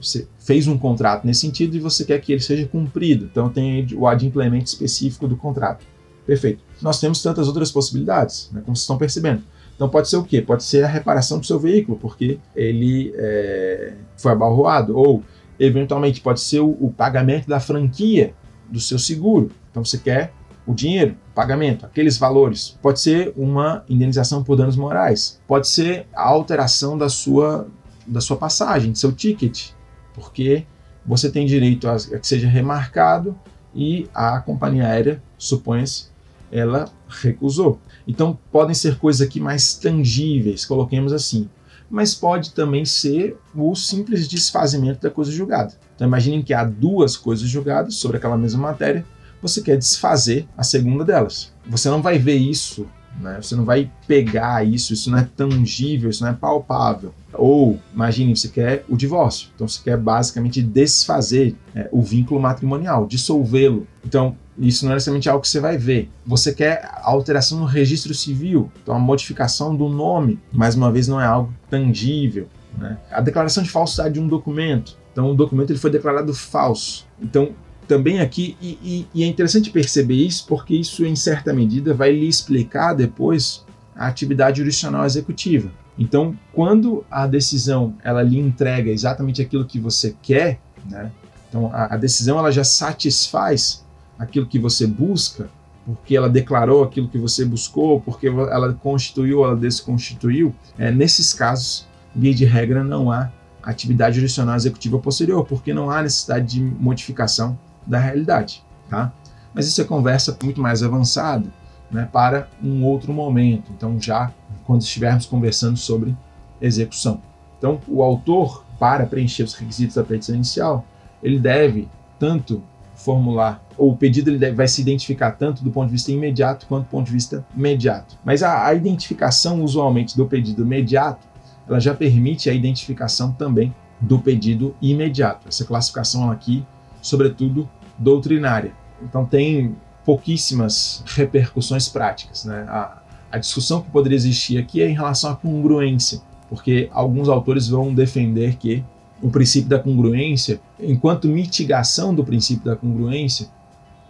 você 0.00 0.26
fez 0.38 0.66
um 0.66 0.76
contrato 0.76 1.24
nesse 1.24 1.40
sentido 1.40 1.76
e 1.76 1.80
você 1.80 2.04
quer 2.04 2.20
que 2.20 2.32
ele 2.32 2.40
seja 2.40 2.66
cumprido. 2.66 3.26
Então 3.30 3.48
tem 3.48 3.86
o 3.94 4.06
adimplemento 4.08 4.66
específico 4.66 5.28
do 5.28 5.36
contrato. 5.36 5.84
Perfeito. 6.26 6.64
Nós 6.82 6.98
temos 6.98 7.22
tantas 7.22 7.46
outras 7.46 7.70
possibilidades, 7.70 8.50
né, 8.50 8.60
como 8.64 8.74
vocês 8.74 8.82
estão 8.82 8.98
percebendo. 8.98 9.42
Então 9.74 9.88
pode 9.88 10.08
ser 10.08 10.16
o 10.16 10.24
quê? 10.24 10.40
Pode 10.40 10.62
ser 10.64 10.84
a 10.84 10.88
reparação 10.88 11.38
do 11.38 11.46
seu 11.46 11.58
veículo, 11.58 11.98
porque 11.98 12.38
ele 12.54 13.12
é, 13.16 13.94
foi 14.16 14.32
abalroado, 14.32 14.96
ou 14.96 15.22
eventualmente 15.58 16.20
pode 16.20 16.40
ser 16.40 16.60
o, 16.60 16.76
o, 16.80 16.92
pagamento 16.92 17.48
da 17.48 17.58
franquia 17.58 18.34
do 18.70 18.80
seu 18.80 18.98
seguro. 18.98 19.50
Então 19.70 19.84
você 19.84 19.98
quer 19.98 20.32
o 20.66 20.74
dinheiro, 20.74 21.16
o 21.30 21.34
pagamento, 21.34 21.84
aqueles 21.84 22.16
valores. 22.16 22.78
Pode 22.80 23.00
ser 23.00 23.32
uma 23.36 23.84
indenização 23.88 24.42
por 24.42 24.56
danos 24.56 24.76
morais. 24.76 25.40
Pode 25.46 25.68
ser 25.68 26.06
a 26.14 26.22
alteração 26.22 26.96
da 26.96 27.08
sua, 27.08 27.66
da 28.06 28.20
sua 28.20 28.36
passagem, 28.36 28.92
do 28.92 28.98
seu 28.98 29.12
ticket, 29.12 29.70
porque 30.14 30.64
você 31.04 31.30
tem 31.30 31.46
direito 31.46 31.88
a, 31.88 31.96
a 31.96 32.18
que 32.18 32.26
seja 32.26 32.48
remarcado 32.48 33.36
e 33.74 34.08
a 34.14 34.40
companhia 34.40 34.86
aérea, 34.86 35.22
supõe-se, 35.36 36.06
ela 36.50 36.88
recusou. 37.08 37.80
Então 38.06 38.38
podem 38.52 38.74
ser 38.74 38.98
coisas 38.98 39.26
aqui 39.26 39.40
mais 39.40 39.74
tangíveis, 39.74 40.64
coloquemos 40.64 41.12
assim. 41.12 41.48
Mas 41.90 42.14
pode 42.14 42.52
também 42.52 42.84
ser 42.84 43.36
o 43.54 43.74
simples 43.74 44.26
desfazimento 44.26 45.00
da 45.02 45.10
coisa 45.10 45.30
julgada. 45.30 45.74
Então 45.94 46.06
imaginem 46.06 46.42
que 46.42 46.54
há 46.54 46.64
duas 46.64 47.16
coisas 47.16 47.48
julgadas 47.48 47.94
sobre 47.94 48.16
aquela 48.16 48.36
mesma 48.36 48.60
matéria, 48.60 49.04
você 49.40 49.60
quer 49.60 49.76
desfazer 49.76 50.48
a 50.56 50.62
segunda 50.62 51.04
delas. 51.04 51.52
Você 51.66 51.88
não 51.88 52.00
vai 52.00 52.18
ver 52.18 52.36
isso 52.36 52.86
né? 53.20 53.38
Você 53.40 53.54
não 53.54 53.64
vai 53.64 53.90
pegar 54.06 54.66
isso, 54.66 54.92
isso 54.92 55.10
não 55.10 55.18
é 55.18 55.28
tangível, 55.36 56.10
isso 56.10 56.22
não 56.22 56.30
é 56.30 56.34
palpável. 56.34 57.14
Ou, 57.32 57.78
imagine, 57.92 58.34
você 58.36 58.48
quer 58.48 58.84
o 58.88 58.96
divórcio. 58.96 59.48
Então, 59.54 59.66
você 59.66 59.80
quer 59.82 59.96
basicamente 59.96 60.62
desfazer 60.62 61.56
é, 61.74 61.88
o 61.92 62.02
vínculo 62.02 62.40
matrimonial, 62.40 63.06
dissolvê-lo. 63.06 63.86
Então, 64.04 64.36
isso 64.58 64.84
não 64.84 64.92
é 64.92 64.94
necessariamente 64.94 65.28
algo 65.28 65.42
que 65.42 65.48
você 65.48 65.60
vai 65.60 65.76
ver. 65.76 66.10
Você 66.26 66.52
quer 66.52 66.90
alteração 67.02 67.58
no 67.58 67.64
registro 67.64 68.14
civil, 68.14 68.70
então 68.82 68.94
a 68.94 68.98
modificação 68.98 69.74
do 69.74 69.88
nome, 69.88 70.38
mais 70.52 70.74
uma 70.74 70.92
vez, 70.92 71.08
não 71.08 71.20
é 71.20 71.26
algo 71.26 71.52
tangível. 71.68 72.48
Né? 72.78 72.96
A 73.10 73.20
declaração 73.20 73.62
de 73.62 73.70
falsidade 73.70 74.14
de 74.14 74.20
um 74.20 74.28
documento. 74.28 74.96
Então, 75.12 75.30
o 75.30 75.34
documento 75.34 75.70
ele 75.70 75.78
foi 75.78 75.90
declarado 75.90 76.34
falso. 76.34 77.06
Então, 77.20 77.50
também 77.86 78.20
aqui, 78.20 78.56
e, 78.60 78.78
e, 78.82 79.06
e, 79.14 79.22
é 79.22 79.26
interessante 79.26 79.70
perceber 79.70 80.14
isso, 80.14 80.46
porque 80.46 80.74
isso, 80.74 81.04
em 81.04 81.14
certa 81.14 81.52
medida, 81.52 81.94
vai 81.94 82.12
lhe 82.12 82.26
explicar 82.26 82.94
depois 82.94 83.64
a 83.94 84.06
atividade 84.06 84.58
jurisdicional 84.58 85.04
executiva. 85.04 85.70
Então, 85.98 86.36
quando 86.52 87.04
a 87.10 87.26
decisão 87.26 87.94
ela 88.02 88.22
lhe 88.22 88.38
entrega 88.38 88.90
exatamente 88.90 89.40
aquilo 89.40 89.64
que 89.64 89.78
você 89.78 90.16
quer, 90.20 90.58
né? 90.90 91.12
então 91.48 91.70
a, 91.72 91.94
a 91.94 91.96
decisão 91.96 92.38
ela 92.38 92.50
já 92.50 92.64
satisfaz 92.64 93.83
aquilo 94.18 94.46
que 94.46 94.58
você 94.58 94.86
busca, 94.86 95.48
porque 95.84 96.16
ela 96.16 96.28
declarou 96.28 96.82
aquilo 96.82 97.08
que 97.08 97.18
você 97.18 97.44
buscou, 97.44 98.00
porque 98.00 98.26
ela 98.26 98.72
constituiu, 98.74 99.44
ela 99.44 99.56
desconstituiu. 99.56 100.54
É, 100.78 100.90
nesses 100.90 101.32
casos, 101.34 101.86
via 102.14 102.34
de 102.34 102.44
regra, 102.44 102.82
não 102.82 103.10
há 103.12 103.30
atividade 103.62 104.16
jurisdicional 104.16 104.56
executiva 104.56 104.98
posterior, 104.98 105.44
porque 105.44 105.74
não 105.74 105.90
há 105.90 106.02
necessidade 106.02 106.46
de 106.46 106.60
modificação 106.60 107.58
da 107.86 107.98
realidade, 107.98 108.62
tá? 108.88 109.12
Mas 109.52 109.66
isso 109.66 109.80
é 109.80 109.84
conversa 109.84 110.36
muito 110.42 110.60
mais 110.60 110.82
avançada, 110.82 111.46
né, 111.90 112.08
para 112.12 112.48
um 112.62 112.82
outro 112.84 113.12
momento. 113.12 113.70
Então, 113.76 114.00
já 114.00 114.32
quando 114.66 114.82
estivermos 114.82 115.26
conversando 115.26 115.76
sobre 115.76 116.16
execução. 116.60 117.20
Então, 117.58 117.80
o 117.86 118.02
autor, 118.02 118.64
para 118.78 119.06
preencher 119.06 119.42
os 119.42 119.54
requisitos 119.54 119.94
da 119.96 120.02
petição 120.02 120.34
inicial, 120.34 120.84
ele 121.22 121.38
deve 121.38 121.88
tanto 122.18 122.62
formular, 122.94 123.62
o 123.76 123.96
pedido 123.96 124.30
ele 124.30 124.52
vai 124.52 124.68
se 124.68 124.80
identificar 124.80 125.32
tanto 125.32 125.64
do 125.64 125.70
ponto 125.70 125.86
de 125.86 125.92
vista 125.92 126.12
imediato 126.12 126.66
quanto 126.66 126.84
do 126.84 126.90
ponto 126.90 127.06
de 127.06 127.12
vista 127.12 127.44
imediato. 127.56 128.18
Mas 128.24 128.42
a, 128.42 128.66
a 128.66 128.74
identificação, 128.74 129.62
usualmente, 129.62 130.16
do 130.16 130.26
pedido 130.26 130.62
imediato, 130.62 131.26
ela 131.68 131.80
já 131.80 131.94
permite 131.94 132.48
a 132.48 132.54
identificação 132.54 133.32
também 133.32 133.74
do 134.00 134.18
pedido 134.18 134.74
imediato. 134.80 135.48
Essa 135.48 135.64
classificação 135.64 136.30
aqui 136.30 136.64
sobretudo 137.04 137.68
doutrinária. 137.98 138.72
Então 139.02 139.26
tem 139.26 139.76
pouquíssimas 140.04 141.04
repercussões 141.14 141.88
práticas. 141.88 142.44
Né? 142.44 142.64
A, 142.66 143.02
a 143.30 143.38
discussão 143.38 143.82
que 143.82 143.90
poderia 143.90 144.16
existir 144.16 144.58
aqui 144.58 144.80
é 144.80 144.88
em 144.88 144.94
relação 144.94 145.30
à 145.30 145.36
congruência, 145.36 146.20
porque 146.48 146.88
alguns 146.92 147.28
autores 147.28 147.68
vão 147.68 147.94
defender 147.94 148.56
que 148.56 148.82
o 149.22 149.30
princípio 149.30 149.68
da 149.68 149.78
congruência, 149.78 150.60
enquanto 150.80 151.28
mitigação 151.28 152.14
do 152.14 152.24
princípio 152.24 152.64
da 152.64 152.76
congruência, 152.76 153.48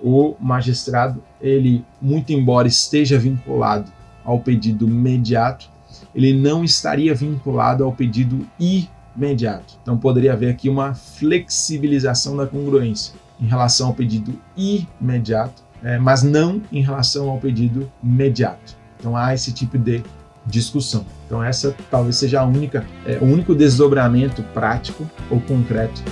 o 0.05 0.37
magistrado, 0.39 1.23
ele, 1.41 1.83
muito 2.01 2.31
embora 2.31 2.69
esteja 2.69 3.19
vinculado 3.19 3.91
ao 4.23 4.39
pedido 4.39 4.87
imediato, 4.87 5.71
ele 6.15 6.35
não 6.35 6.63
estaria 6.63 7.15
vinculado 7.15 7.83
ao 7.83 7.91
pedido 7.91 8.47
imediato. 8.61 9.79
Então 9.83 9.97
poderia 9.97 10.35
haver 10.35 10.51
aqui 10.51 10.69
uma 10.69 10.93
flexibilização 10.93 12.37
da 12.37 12.47
congruência 12.47 13.15
em 13.41 13.47
relação 13.47 13.89
ao 13.89 13.95
pedido 13.95 14.39
imediato, 14.55 15.63
é, 15.83 15.99
mas 15.99 16.23
não 16.23 16.61
em 16.71 16.83
relação 16.83 17.31
ao 17.31 17.39
pedido 17.39 17.91
imediato. 18.03 18.77
Então 19.01 19.17
há 19.17 19.33
esse 19.33 19.53
tipo 19.53 19.79
de 19.79 20.03
discussão. 20.45 21.07
Então 21.27 21.43
essa 21.43 21.75
talvez 21.91 22.17
seja 22.17 22.43
a 22.43 22.45
única, 22.45 22.85
é, 23.07 23.17
o 23.23 23.25
único 23.25 23.55
desdobramento 23.55 24.43
prático 24.53 25.09
ou 25.31 25.41
concreto 25.41 26.03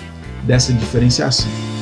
dessa 0.47 0.73
diferenciação. 0.73 1.82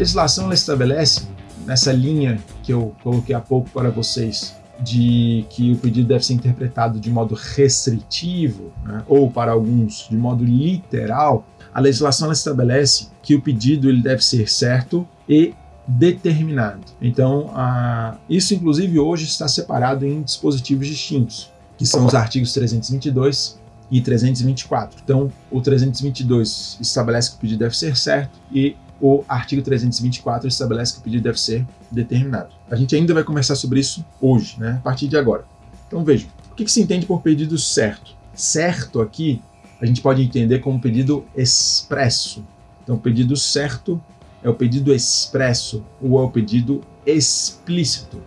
Legislação 0.00 0.50
estabelece, 0.50 1.28
nessa 1.66 1.92
linha 1.92 2.40
que 2.62 2.72
eu 2.72 2.94
coloquei 3.02 3.34
há 3.34 3.40
pouco 3.40 3.68
para 3.70 3.90
vocês, 3.90 4.56
de 4.80 5.44
que 5.50 5.72
o 5.72 5.76
pedido 5.76 6.08
deve 6.08 6.24
ser 6.24 6.32
interpretado 6.32 6.98
de 6.98 7.10
modo 7.10 7.34
restritivo, 7.34 8.72
né, 8.82 9.02
ou 9.06 9.30
para 9.30 9.52
alguns 9.52 10.08
de 10.08 10.16
modo 10.16 10.42
literal, 10.42 11.46
a 11.72 11.80
legislação 11.80 12.32
estabelece 12.32 13.08
que 13.22 13.34
o 13.34 13.42
pedido 13.42 13.90
ele 13.90 14.00
deve 14.00 14.24
ser 14.24 14.48
certo 14.48 15.06
e 15.28 15.52
determinado. 15.86 16.80
Então, 17.00 17.50
a, 17.54 18.16
isso 18.28 18.54
inclusive 18.54 18.98
hoje 18.98 19.26
está 19.26 19.46
separado 19.48 20.06
em 20.06 20.22
dispositivos 20.22 20.86
distintos, 20.86 21.50
que 21.76 21.84
são 21.84 22.06
os 22.06 22.14
artigos 22.14 22.54
322 22.54 23.60
e 23.90 24.00
324. 24.00 24.98
Então, 25.04 25.30
o 25.50 25.60
322 25.60 26.78
estabelece 26.80 27.32
que 27.32 27.36
o 27.36 27.40
pedido 27.40 27.58
deve 27.58 27.76
ser 27.76 27.96
certo 27.96 28.38
e 28.50 28.74
o 29.00 29.24
artigo 29.28 29.62
324 29.62 30.48
estabelece 30.48 30.94
que 30.94 31.00
o 31.00 31.02
pedido 31.02 31.22
deve 31.22 31.40
ser 31.40 31.66
determinado. 31.90 32.50
A 32.70 32.76
gente 32.76 32.94
ainda 32.94 33.14
vai 33.14 33.24
conversar 33.24 33.56
sobre 33.56 33.80
isso 33.80 34.04
hoje, 34.20 34.56
né, 34.58 34.76
a 34.78 34.82
partir 34.82 35.08
de 35.08 35.16
agora. 35.16 35.44
Então, 35.86 36.04
vejam, 36.04 36.28
o 36.50 36.54
que, 36.54 36.64
que 36.64 36.70
se 36.70 36.80
entende 36.80 37.06
por 37.06 37.22
pedido 37.22 37.58
certo? 37.58 38.14
Certo 38.34 39.00
aqui 39.00 39.42
a 39.80 39.86
gente 39.86 40.02
pode 40.02 40.22
entender 40.22 40.58
como 40.58 40.78
pedido 40.78 41.24
expresso. 41.34 42.44
Então, 42.82 42.98
pedido 42.98 43.34
certo 43.36 44.00
é 44.42 44.48
o 44.48 44.54
pedido 44.54 44.92
expresso 44.92 45.82
ou 46.00 46.20
é 46.20 46.22
o 46.22 46.30
pedido 46.30 46.82
explícito. 47.06 48.20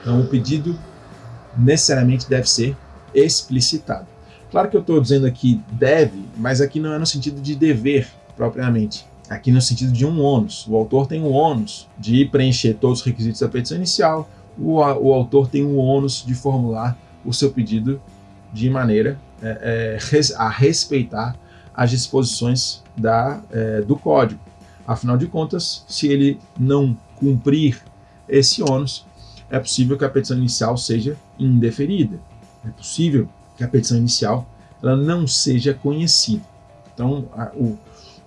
Então, 0.00 0.20
o 0.20 0.26
pedido 0.26 0.78
necessariamente 1.56 2.28
deve 2.28 2.48
ser 2.48 2.76
explicitado. 3.14 4.06
Claro 4.50 4.68
que 4.68 4.76
eu 4.76 4.80
estou 4.80 5.00
dizendo 5.00 5.26
aqui 5.26 5.60
deve, 5.72 6.22
mas 6.36 6.60
aqui 6.60 6.78
não 6.78 6.92
é 6.92 6.98
no 6.98 7.06
sentido 7.06 7.40
de 7.40 7.54
dever 7.54 8.08
propriamente. 8.36 9.06
Aqui 9.28 9.50
no 9.50 9.60
sentido 9.60 9.92
de 9.92 10.04
um 10.04 10.20
ônus. 10.20 10.66
O 10.68 10.76
autor 10.76 11.06
tem 11.06 11.22
o 11.22 11.30
ônus 11.30 11.88
de 11.98 12.26
preencher 12.26 12.74
todos 12.74 13.00
os 13.00 13.06
requisitos 13.06 13.40
da 13.40 13.48
petição 13.48 13.78
inicial, 13.78 14.28
o, 14.58 14.76
o 14.76 15.12
autor 15.12 15.48
tem 15.48 15.64
o 15.64 15.76
ônus 15.76 16.24
de 16.24 16.34
formular 16.34 16.96
o 17.24 17.32
seu 17.32 17.50
pedido 17.50 18.00
de 18.52 18.70
maneira 18.70 19.18
é, 19.42 19.98
é, 20.12 20.34
a 20.36 20.48
respeitar 20.48 21.36
as 21.74 21.90
disposições 21.90 22.82
da, 22.96 23.42
é, 23.50 23.80
do 23.80 23.96
código. 23.96 24.40
Afinal 24.86 25.16
de 25.16 25.26
contas, 25.26 25.84
se 25.88 26.06
ele 26.08 26.38
não 26.58 26.96
cumprir 27.16 27.82
esse 28.28 28.62
ônus, 28.62 29.04
é 29.50 29.58
possível 29.58 29.98
que 29.98 30.04
a 30.04 30.08
petição 30.08 30.36
inicial 30.36 30.76
seja 30.76 31.16
indeferida. 31.38 32.18
É 32.64 32.70
possível 32.70 33.28
que 33.56 33.64
a 33.64 33.68
petição 33.68 33.98
inicial 33.98 34.46
ela 34.82 34.96
não 34.96 35.26
seja 35.26 35.74
conhecida. 35.74 36.44
Então, 36.92 37.26
a, 37.32 37.50
o, 37.54 37.78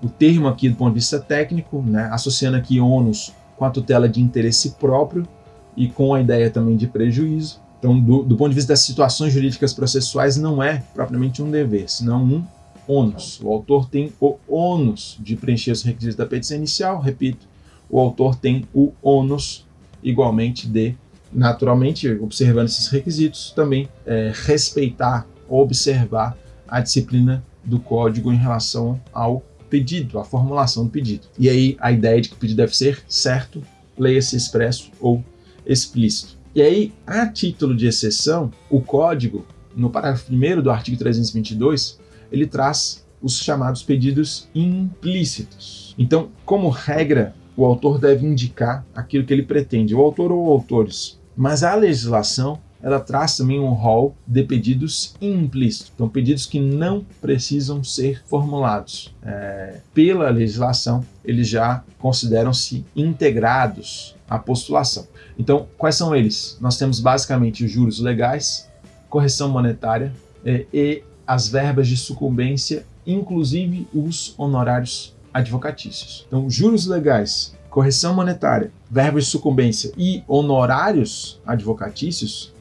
o 0.01 0.09
termo 0.09 0.47
aqui 0.47 0.69
do 0.69 0.75
ponto 0.75 0.89
de 0.89 0.99
vista 0.99 1.19
técnico, 1.19 1.81
né, 1.81 2.09
associando 2.11 2.57
aqui 2.57 2.79
ônus 2.79 3.33
com 3.57 3.65
a 3.65 3.69
tutela 3.69 4.07
de 4.07 4.21
interesse 4.21 4.71
próprio 4.71 5.27
e 5.75 5.87
com 5.87 6.13
a 6.13 6.21
ideia 6.21 6.49
também 6.49 6.75
de 6.75 6.87
prejuízo. 6.87 7.59
Então, 7.79 7.99
do, 7.99 8.23
do 8.23 8.35
ponto 8.35 8.49
de 8.49 8.55
vista 8.55 8.73
das 8.73 8.79
situações 8.81 9.33
jurídicas 9.33 9.73
processuais, 9.73 10.37
não 10.37 10.61
é 10.61 10.83
propriamente 10.93 11.41
um 11.41 11.49
dever, 11.49 11.89
senão 11.89 12.23
um 12.23 12.43
ônus. 12.87 13.39
O 13.43 13.51
autor 13.51 13.87
tem 13.89 14.11
o 14.19 14.37
ônus 14.47 15.17
de 15.19 15.35
preencher 15.35 15.71
os 15.71 15.83
requisitos 15.83 16.15
da 16.15 16.25
petição 16.25 16.57
inicial, 16.57 16.99
repito, 16.99 17.47
o 17.89 17.99
autor 17.99 18.35
tem 18.35 18.65
o 18.73 18.91
ônus 19.01 19.65
igualmente 20.03 20.67
de, 20.67 20.95
naturalmente, 21.31 22.09
observando 22.09 22.67
esses 22.67 22.87
requisitos, 22.87 23.51
também 23.55 23.87
é, 24.05 24.31
respeitar, 24.45 25.27
observar 25.47 26.37
a 26.67 26.81
disciplina 26.81 27.43
do 27.63 27.79
código 27.79 28.31
em 28.31 28.37
relação 28.37 28.99
ao 29.13 29.43
pedido, 29.69 30.19
à 30.19 30.23
formulação 30.23 30.85
do 30.85 30.89
pedido. 30.89 31.27
E 31.37 31.49
aí 31.49 31.77
a 31.79 31.91
ideia 31.91 32.21
de 32.21 32.29
que 32.29 32.35
o 32.35 32.37
pedido 32.37 32.57
deve 32.57 32.75
ser 32.75 33.03
certo, 33.07 33.61
leia-se 33.97 34.35
expresso 34.35 34.91
ou 34.99 35.23
explícito. 35.65 36.37
E 36.55 36.61
aí, 36.61 36.93
a 37.05 37.27
título 37.27 37.75
de 37.75 37.85
exceção, 37.85 38.51
o 38.69 38.81
código, 38.81 39.45
no 39.75 39.89
parágrafo 39.89 40.33
1 40.33 40.61
do 40.61 40.71
artigo 40.71 40.97
322, 40.97 41.99
ele 42.31 42.47
traz 42.47 43.05
os 43.21 43.39
chamados 43.39 43.83
pedidos 43.83 44.49
implícitos. 44.55 45.93
Então, 45.97 46.29
como 46.45 46.69
regra, 46.69 47.35
o 47.55 47.65
autor 47.65 47.99
deve 47.99 48.25
indicar 48.25 48.85
aquilo 48.95 49.25
que 49.25 49.33
ele 49.33 49.43
pretende, 49.43 49.93
o 49.93 50.01
autor 50.01 50.31
ou 50.31 50.51
autores. 50.51 51.19
Mas 51.35 51.63
a 51.63 51.75
legislação 51.75 52.59
ela 52.81 52.99
traz 52.99 53.35
também 53.35 53.59
um 53.59 53.73
rol 53.73 54.15
de 54.25 54.43
pedidos 54.43 55.15
implícitos, 55.21 55.91
então 55.93 56.07
pedidos 56.07 56.45
que 56.45 56.59
não 56.59 57.05
precisam 57.21 57.83
ser 57.83 58.23
formulados. 58.25 59.13
É, 59.23 59.79
pela 59.93 60.29
legislação, 60.29 61.03
eles 61.23 61.47
já 61.47 61.83
consideram-se 61.99 62.85
integrados 62.95 64.15
à 64.29 64.37
postulação. 64.37 65.07
Então, 65.37 65.67
quais 65.77 65.95
são 65.95 66.15
eles? 66.15 66.57
Nós 66.61 66.77
temos 66.77 66.99
basicamente 66.99 67.65
os 67.65 67.71
juros 67.71 67.99
legais, 67.99 68.69
correção 69.09 69.49
monetária 69.49 70.13
é, 70.45 70.65
e 70.73 71.03
as 71.25 71.47
verbas 71.47 71.87
de 71.87 71.97
sucumbência, 71.97 72.85
inclusive 73.05 73.87
os 73.93 74.33
honorários 74.37 75.15
advocatícios. 75.33 76.25
Então, 76.27 76.49
juros 76.49 76.87
legais, 76.87 77.55
correção 77.69 78.13
monetária, 78.13 78.71
verbas 78.89 79.25
de 79.25 79.29
sucumbência 79.31 79.91
e 79.97 80.23
honorários 80.27 81.39
advocatícios, 81.45 82.53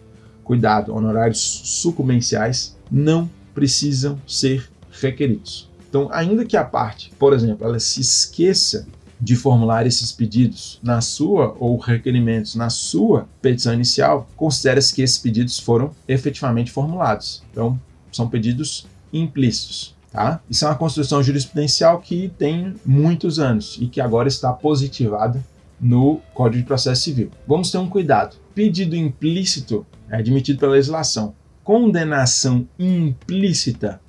cuidado, 0.46 0.94
honorários 0.94 1.40
sucumbenciais, 1.40 2.76
não 2.90 3.28
precisam 3.52 4.18
ser 4.26 4.70
requeridos. 4.92 5.68
Então, 5.88 6.08
ainda 6.12 6.44
que 6.44 6.56
a 6.56 6.64
parte, 6.64 7.10
por 7.18 7.32
exemplo, 7.32 7.66
ela 7.66 7.80
se 7.80 8.00
esqueça 8.00 8.86
de 9.20 9.34
formular 9.34 9.86
esses 9.86 10.12
pedidos 10.12 10.78
na 10.82 11.00
sua 11.00 11.56
ou 11.58 11.76
requerimentos 11.78 12.54
na 12.54 12.70
sua 12.70 13.26
petição 13.42 13.74
inicial, 13.74 14.28
considera-se 14.36 14.94
que 14.94 15.02
esses 15.02 15.18
pedidos 15.18 15.58
foram 15.58 15.90
efetivamente 16.06 16.70
formulados. 16.70 17.42
Então, 17.50 17.80
são 18.12 18.28
pedidos 18.28 18.86
implícitos. 19.12 19.96
Tá? 20.12 20.40
Isso 20.48 20.64
é 20.64 20.68
uma 20.68 20.76
construção 20.76 21.22
jurisprudencial 21.22 21.98
que 22.00 22.32
tem 22.38 22.74
muitos 22.84 23.40
anos 23.40 23.76
e 23.80 23.86
que 23.86 24.00
agora 24.00 24.28
está 24.28 24.52
positivada 24.52 25.44
no 25.80 26.20
Código 26.34 26.62
de 26.62 26.66
Processo 26.66 27.02
Civil. 27.02 27.30
Vamos 27.46 27.70
ter 27.70 27.78
um 27.78 27.88
cuidado. 27.88 28.36
Pedido 28.54 28.96
implícito 28.96 29.86
é 30.08 30.16
admitido 30.16 30.58
pela 30.58 30.72
legislação. 30.72 31.34
Condenação 31.62 32.66
implícita, 32.78 34.00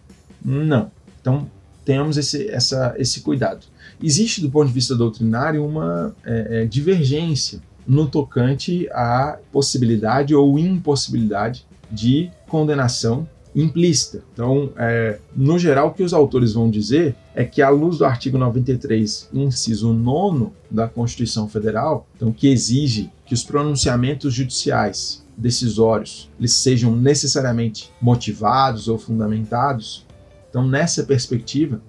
não. 0.43 0.91
Então, 1.19 1.49
temos 1.83 2.17
esse, 2.17 2.49
essa, 2.49 2.93
esse 2.97 3.21
cuidado. 3.21 3.65
Existe, 4.01 4.41
do 4.41 4.49
ponto 4.49 4.67
de 4.67 4.73
vista 4.73 4.95
doutrinário, 4.95 5.65
uma 5.65 6.15
é, 6.23 6.61
é, 6.61 6.65
divergência 6.65 7.59
no 7.87 8.07
tocante 8.07 8.87
à 8.91 9.39
possibilidade 9.51 10.35
ou 10.35 10.59
impossibilidade 10.59 11.65
de 11.89 12.29
condenação 12.47 13.27
implícita. 13.61 14.23
Então, 14.33 14.69
é, 14.77 15.19
no 15.35 15.57
geral, 15.57 15.87
o 15.87 15.93
que 15.93 16.03
os 16.03 16.13
autores 16.13 16.53
vão 16.53 16.69
dizer 16.69 17.15
é 17.33 17.43
que, 17.43 17.61
à 17.61 17.69
luz 17.69 17.97
do 17.97 18.05
artigo 18.05 18.37
93, 18.37 19.29
inciso 19.33 19.91
9 19.91 20.51
da 20.69 20.87
Constituição 20.87 21.49
Federal, 21.49 22.07
então, 22.15 22.31
que 22.31 22.47
exige 22.47 23.09
que 23.25 23.33
os 23.33 23.43
pronunciamentos 23.43 24.33
judiciais 24.33 25.25
decisórios 25.35 26.29
eles 26.39 26.53
sejam 26.53 26.95
necessariamente 26.95 27.91
motivados 28.01 28.87
ou 28.87 28.97
fundamentados, 28.97 30.05
então, 30.49 30.67
nessa 30.67 31.03
perspectiva, 31.03 31.81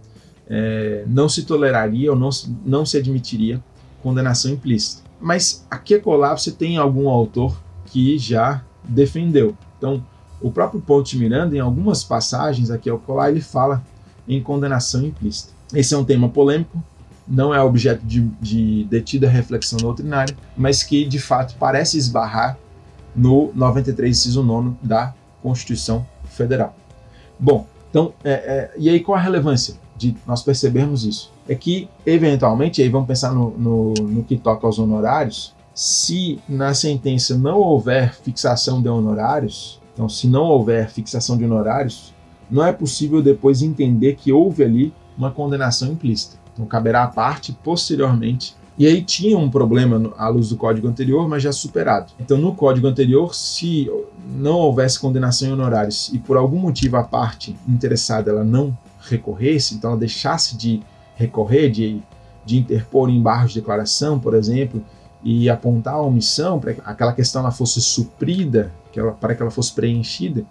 é, 0.48 1.04
não 1.06 1.28
se 1.28 1.44
toleraria 1.44 2.10
ou 2.10 2.18
não, 2.18 2.30
não 2.64 2.86
se 2.86 2.96
admitiria 2.96 3.62
condenação 4.02 4.50
implícita. 4.50 5.02
Mas 5.20 5.66
aqui 5.70 5.94
a 5.94 6.00
colar 6.00 6.36
você 6.36 6.50
tem 6.50 6.78
algum 6.78 7.08
autor 7.08 7.60
que 7.86 8.18
já 8.18 8.64
defendeu. 8.84 9.56
Então, 9.76 10.04
o 10.40 10.50
próprio 10.50 10.80
Ponte 10.80 11.16
Miranda, 11.16 11.56
em 11.56 11.60
algumas 11.60 12.04
passagens 12.04 12.70
aqui 12.70 12.88
ao 12.88 12.98
colar, 12.98 13.30
ele 13.30 13.40
fala 13.40 13.82
em 14.26 14.42
condenação 14.42 15.04
implícita. 15.04 15.52
Esse 15.74 15.94
é 15.94 15.98
um 15.98 16.04
tema 16.04 16.28
polêmico, 16.28 16.82
não 17.26 17.54
é 17.54 17.62
objeto 17.62 18.04
de, 18.04 18.22
de 18.40 18.84
detida 18.84 19.28
reflexão 19.28 19.78
doutrinária, 19.78 20.36
mas 20.56 20.82
que 20.82 21.04
de 21.04 21.18
fato 21.18 21.54
parece 21.58 21.98
esbarrar 21.98 22.58
no 23.14 23.50
93, 23.54 24.16
inciso 24.16 24.42
9 24.42 24.76
da 24.82 25.14
Constituição 25.42 26.06
Federal. 26.24 26.74
Bom, 27.38 27.66
então, 27.90 28.12
é, 28.24 28.32
é, 28.32 28.74
e 28.76 28.88
aí 28.88 29.00
qual 29.00 29.18
a 29.18 29.20
relevância 29.20 29.74
de 29.96 30.16
nós 30.26 30.42
percebermos 30.42 31.04
isso? 31.04 31.32
É 31.48 31.54
que, 31.54 31.88
eventualmente, 32.06 32.80
aí 32.82 32.88
vamos 32.88 33.08
pensar 33.08 33.32
no, 33.32 33.50
no, 33.58 33.94
no 33.94 34.24
que 34.24 34.36
toca 34.36 34.66
aos 34.66 34.78
honorários, 34.78 35.54
se 35.74 36.40
na 36.48 36.74
sentença 36.74 37.38
não 37.38 37.58
houver 37.58 38.14
fixação 38.14 38.82
de 38.82 38.88
honorários, 38.88 39.77
então, 39.98 40.08
se 40.08 40.28
não 40.28 40.44
houver 40.44 40.88
fixação 40.88 41.36
de 41.36 41.44
honorários, 41.44 42.14
não 42.48 42.64
é 42.64 42.72
possível 42.72 43.20
depois 43.20 43.62
entender 43.62 44.14
que 44.14 44.30
houve 44.30 44.62
ali 44.62 44.94
uma 45.16 45.32
condenação 45.32 45.90
implícita. 45.90 46.36
Então, 46.52 46.64
caberá 46.66 47.02
à 47.02 47.08
parte 47.08 47.52
posteriormente. 47.64 48.54
E 48.78 48.86
aí 48.86 49.02
tinha 49.02 49.36
um 49.36 49.50
problema 49.50 50.12
à 50.16 50.28
luz 50.28 50.50
do 50.50 50.56
código 50.56 50.86
anterior, 50.86 51.28
mas 51.28 51.42
já 51.42 51.50
superado. 51.50 52.12
Então, 52.20 52.38
no 52.38 52.54
código 52.54 52.86
anterior, 52.86 53.34
se 53.34 53.90
não 54.36 54.54
houvesse 54.58 55.00
condenação 55.00 55.48
em 55.48 55.52
honorários 55.52 56.12
e 56.14 56.18
por 56.20 56.36
algum 56.36 56.60
motivo 56.60 56.96
a 56.96 57.02
parte 57.02 57.56
interessada 57.68 58.30
ela 58.30 58.44
não 58.44 58.78
recorresse, 59.00 59.74
então 59.74 59.90
ela 59.90 59.98
deixasse 59.98 60.56
de 60.56 60.80
recorrer, 61.16 61.70
de, 61.70 62.00
de 62.46 62.56
interpor 62.56 63.10
em 63.10 63.20
barros 63.20 63.52
de 63.52 63.58
declaração, 63.58 64.20
por 64.20 64.36
exemplo, 64.36 64.80
e 65.22 65.48
apontar 65.48 65.94
a 65.94 66.02
omissão 66.02 66.58
para 66.60 66.74
que 66.74 66.82
aquela 66.84 67.12
questão 67.12 67.42
ela 67.42 67.50
fosse 67.50 67.80
suprida, 67.80 68.72
que 68.92 69.00
ela, 69.00 69.12
para 69.12 69.34
que 69.34 69.42
ela 69.42 69.50
fosse 69.50 69.72
preenchida, 69.72 70.44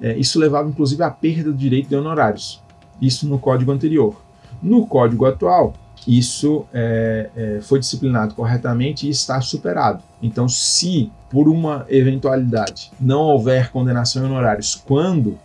é, 0.00 0.16
isso 0.16 0.38
levava 0.38 0.68
inclusive 0.68 1.02
à 1.02 1.10
perda 1.10 1.50
do 1.50 1.56
direito 1.56 1.88
de 1.88 1.96
honorários. 1.96 2.62
Isso 3.00 3.26
no 3.26 3.38
código 3.38 3.72
anterior. 3.72 4.20
No 4.62 4.86
código 4.86 5.24
atual, 5.26 5.74
isso 6.06 6.66
é, 6.72 7.30
é, 7.36 7.60
foi 7.62 7.78
disciplinado 7.78 8.34
corretamente 8.34 9.06
e 9.06 9.10
está 9.10 9.40
superado. 9.40 10.02
Então, 10.22 10.48
se 10.48 11.10
por 11.30 11.48
uma 11.48 11.86
eventualidade 11.88 12.92
não 13.00 13.20
houver 13.20 13.70
condenação 13.70 14.22
em 14.22 14.26
honorários, 14.26 14.74
quando 14.74 15.38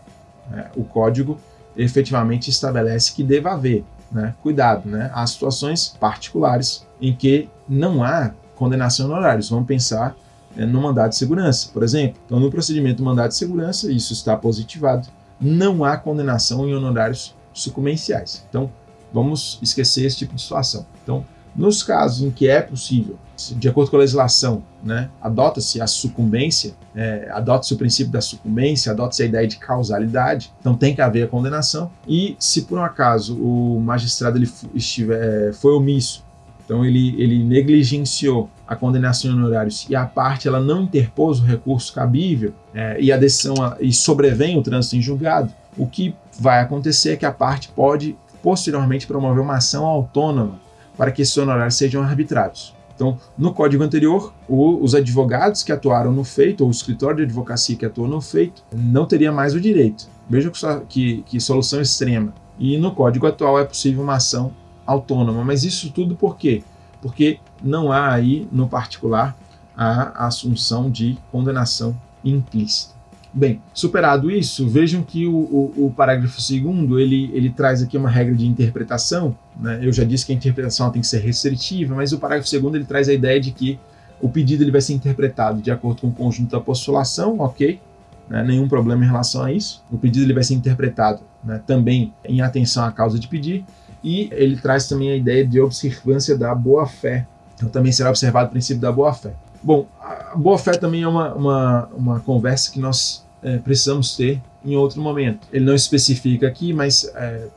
é, 0.51 0.67
o 0.75 0.83
código 0.83 1.39
efetivamente 1.75 2.49
estabelece 2.49 3.13
que 3.13 3.23
deva 3.23 3.53
haver, 3.53 3.83
né? 4.11 4.33
cuidado, 4.41 4.89
né? 4.89 5.11
há 5.13 5.25
situações 5.27 5.95
particulares 5.99 6.85
em 6.99 7.13
que 7.13 7.49
não 7.69 8.03
há 8.03 8.31
condenação 8.57 9.07
em 9.07 9.11
honorários. 9.11 9.49
Vamos 9.49 9.67
pensar 9.67 10.15
é, 10.57 10.65
no 10.65 10.81
mandado 10.81 11.11
de 11.11 11.15
segurança, 11.15 11.69
por 11.73 11.83
exemplo. 11.83 12.19
Então, 12.25 12.39
no 12.39 12.49
procedimento 12.49 12.97
do 12.97 13.03
mandado 13.03 13.29
de 13.29 13.35
segurança, 13.35 13.91
isso 13.91 14.13
está 14.13 14.35
positivado, 14.35 15.07
não 15.39 15.85
há 15.85 15.95
condenação 15.97 16.67
em 16.67 16.73
honorários 16.73 17.35
sucumbenciais. 17.53 18.45
Então, 18.49 18.69
vamos 19.13 19.59
esquecer 19.61 20.05
esse 20.05 20.17
tipo 20.17 20.35
de 20.35 20.41
situação. 20.41 20.85
Então, 21.03 21.25
nos 21.55 21.81
casos 21.81 22.21
em 22.21 22.29
que 22.29 22.47
é 22.47 22.61
possível, 22.61 23.17
de 23.55 23.67
acordo 23.67 23.89
com 23.89 23.97
a 23.97 23.99
legislação, 23.99 24.63
né, 24.83 25.09
adota-se 25.19 25.81
a 25.81 25.87
sucumbência, 25.87 26.75
é, 26.95 27.29
adota-se 27.31 27.73
o 27.73 27.77
princípio 27.77 28.11
da 28.11 28.21
sucumbência, 28.21 28.91
adota-se 28.91 29.23
a 29.23 29.25
ideia 29.25 29.47
de 29.47 29.57
causalidade, 29.57 30.53
então 30.59 30.75
tem 30.75 30.93
que 30.93 31.01
haver 31.01 31.23
a 31.23 31.27
condenação. 31.27 31.91
E 32.07 32.35
se 32.39 32.63
por 32.63 32.77
um 32.77 32.83
acaso 32.83 33.35
o 33.41 33.79
magistrado 33.79 34.37
ele 34.37 34.49
estiver, 34.75 35.49
é, 35.49 35.53
foi 35.53 35.73
omisso, 35.73 36.23
então 36.67 36.83
ele, 36.83 37.15
ele 37.17 37.41
negligenciou 37.41 38.49
a 38.67 38.75
condenação 38.75 39.31
em 39.31 39.33
honorários 39.33 39.87
e 39.89 39.95
a 39.95 40.05
parte 40.05 40.49
ela 40.49 40.59
não 40.59 40.81
interpôs 40.81 41.39
o 41.39 41.43
recurso 41.45 41.93
cabível 41.93 42.53
é, 42.73 42.97
e 42.99 43.09
a 43.09 43.15
decisão 43.15 43.55
e 43.79 43.93
sobrevém 43.93 44.57
o 44.57 44.61
trânsito 44.61 44.97
em 44.97 45.01
julgado, 45.01 45.49
o 45.77 45.87
que 45.87 46.13
vai 46.37 46.59
acontecer 46.59 47.11
é 47.11 47.15
que 47.15 47.25
a 47.25 47.31
parte 47.31 47.69
pode 47.69 48.17
posteriormente 48.43 49.07
promover 49.07 49.41
uma 49.41 49.55
ação 49.55 49.85
autônoma 49.85 50.59
para 50.97 51.09
que 51.09 51.21
esses 51.21 51.37
honorários 51.37 51.75
sejam 51.75 52.03
arbitrados. 52.03 52.75
Então, 52.93 53.17
no 53.37 53.53
código 53.53 53.83
anterior, 53.83 54.33
o, 54.49 54.83
os 54.83 54.93
advogados 54.93 55.63
que 55.63 55.71
atuaram 55.71 56.11
no 56.11 56.23
feito, 56.23 56.61
ou 56.61 56.67
o 56.67 56.71
escritório 56.71 57.17
de 57.17 57.23
advocacia 57.23 57.77
que 57.77 57.85
atuou 57.85 58.07
no 58.07 58.19
feito, 58.19 58.63
não 58.73 59.05
teria 59.05 59.31
mais 59.31 59.53
o 59.53 59.61
direito. 59.61 60.07
Veja 60.29 60.51
que, 60.51 60.81
que, 60.89 61.23
que 61.23 61.39
solução 61.39 61.79
extrema. 61.79 62.33
E 62.59 62.75
no 62.77 62.91
código 62.91 63.27
atual 63.27 63.59
é 63.59 63.63
possível 63.63 64.03
uma 64.03 64.15
ação 64.15 64.51
autônoma. 64.87 65.43
Mas 65.43 65.63
isso 65.63 65.91
tudo 65.91 66.15
por 66.15 66.37
quê? 66.37 66.63
Porque 67.01 67.39
não 67.61 67.91
há 67.91 68.11
aí, 68.11 68.47
no 68.51 68.67
particular, 68.67 69.37
a 69.75 70.25
assunção 70.25 70.89
de 70.89 71.17
condenação 71.31 71.95
implícita. 72.25 72.97
Bem, 73.31 73.61
superado 73.71 74.31
isso, 74.31 74.67
vejam 74.67 75.03
que 75.03 75.27
o, 75.27 75.35
o, 75.35 75.85
o 75.85 75.93
parágrafo 75.95 76.41
segundo 76.41 76.99
ele, 76.99 77.29
ele 77.33 77.51
traz 77.51 77.83
aqui 77.83 77.95
uma 77.95 78.09
regra 78.09 78.33
de 78.33 78.47
interpretação. 78.47 79.37
Né? 79.59 79.79
Eu 79.83 79.93
já 79.93 80.03
disse 80.03 80.25
que 80.25 80.31
a 80.31 80.35
interpretação 80.35 80.89
tem 80.89 81.01
que 81.01 81.07
ser 81.07 81.19
restritiva, 81.19 81.93
mas 81.93 82.11
o 82.13 82.17
parágrafo 82.17 82.49
segundo 82.49 82.75
ele 82.75 82.85
traz 82.85 83.07
a 83.07 83.13
ideia 83.13 83.39
de 83.39 83.51
que 83.51 83.77
o 84.19 84.27
pedido 84.27 84.63
ele 84.63 84.71
vai 84.71 84.81
ser 84.81 84.93
interpretado 84.93 85.61
de 85.61 85.69
acordo 85.69 86.01
com 86.01 86.07
o 86.07 86.11
conjunto 86.11 86.49
da 86.49 86.59
postulação, 86.59 87.39
ok? 87.39 87.79
Né? 88.27 88.43
Nenhum 88.43 88.67
problema 88.67 89.03
em 89.03 89.07
relação 89.07 89.43
a 89.43 89.51
isso. 89.51 89.83
O 89.91 89.97
pedido 89.99 90.25
ele 90.25 90.33
vai 90.33 90.43
ser 90.43 90.55
interpretado 90.55 91.21
né, 91.43 91.61
também 91.67 92.13
em 92.25 92.41
atenção 92.41 92.83
à 92.85 92.91
causa 92.91 93.19
de 93.19 93.27
pedir 93.27 93.63
e 94.07 94.29
ele 94.31 94.55
traz 94.55 94.87
também 94.87 95.11
a 95.11 95.15
ideia 95.17 95.45
de 95.45 95.59
observância 95.59 96.37
da 96.37 96.55
boa-fé. 96.55 97.27
Então 97.55 97.67
também 97.67 97.91
será 97.91 98.09
observado 98.09 98.47
o 98.47 98.51
princípio 98.51 98.79
da 98.79 98.89
boa-fé. 98.89 99.33
Bom, 99.61 99.85
a 99.99 100.33
boa-fé 100.33 100.71
também 100.77 101.03
é 101.03 101.07
uma, 101.07 101.33
uma, 101.33 101.89
uma 101.93 102.19
conversa 102.21 102.71
que 102.71 102.79
nós 102.79 103.25
é, 103.43 103.57
precisamos 103.57 104.15
ter 104.15 104.41
em 104.63 104.77
outro 104.77 105.01
momento. 105.01 105.45
Ele 105.51 105.65
não 105.65 105.75
especifica 105.75 106.47
aqui, 106.47 106.71
mas 106.71 107.11
é, 107.15 107.47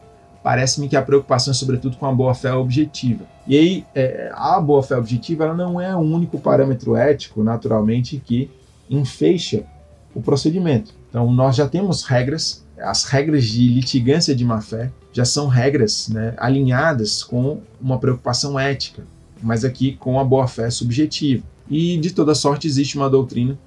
parece-me 0.42 0.88
que 0.88 0.96
a 0.96 1.02
preocupação 1.02 1.52
é 1.52 1.54
sobretudo 1.54 1.96
com 1.96 2.06
a 2.06 2.12
boa-fé 2.12 2.52
objetiva. 2.52 3.24
E 3.46 3.56
aí, 3.56 3.86
é, 3.94 4.32
a 4.34 4.60
boa-fé 4.60 4.96
objetiva 4.96 5.44
ela 5.44 5.54
não 5.54 5.80
é 5.80 5.94
o 5.94 6.00
único 6.00 6.40
parâmetro 6.40 6.96
ético, 6.96 7.44
naturalmente, 7.44 8.20
que 8.24 8.50
enfeixa 8.88 9.62
o 10.12 10.20
procedimento. 10.20 10.92
Então, 11.08 11.32
nós 11.32 11.54
já 11.54 11.68
temos 11.68 12.02
regras, 12.02 12.66
as 12.76 13.04
regras 13.04 13.44
de 13.44 13.68
litigância 13.68 14.34
de 14.34 14.44
má-fé 14.44 14.90
já 15.12 15.24
são 15.24 15.48
regras 15.48 16.08
né, 16.08 16.34
alinhadas 16.36 17.22
com 17.22 17.60
uma 17.80 17.98
preocupação 17.98 18.58
ética, 18.58 19.04
mas 19.42 19.64
aqui 19.64 19.96
com 19.96 20.20
a 20.20 20.24
boa-fé 20.24 20.70
subjetiva. 20.70 21.42
E, 21.68 21.96
de 21.98 22.10
toda 22.12 22.34
sorte, 22.34 22.66
existe 22.66 22.96
uma 22.96 23.08
doutrina 23.08 23.58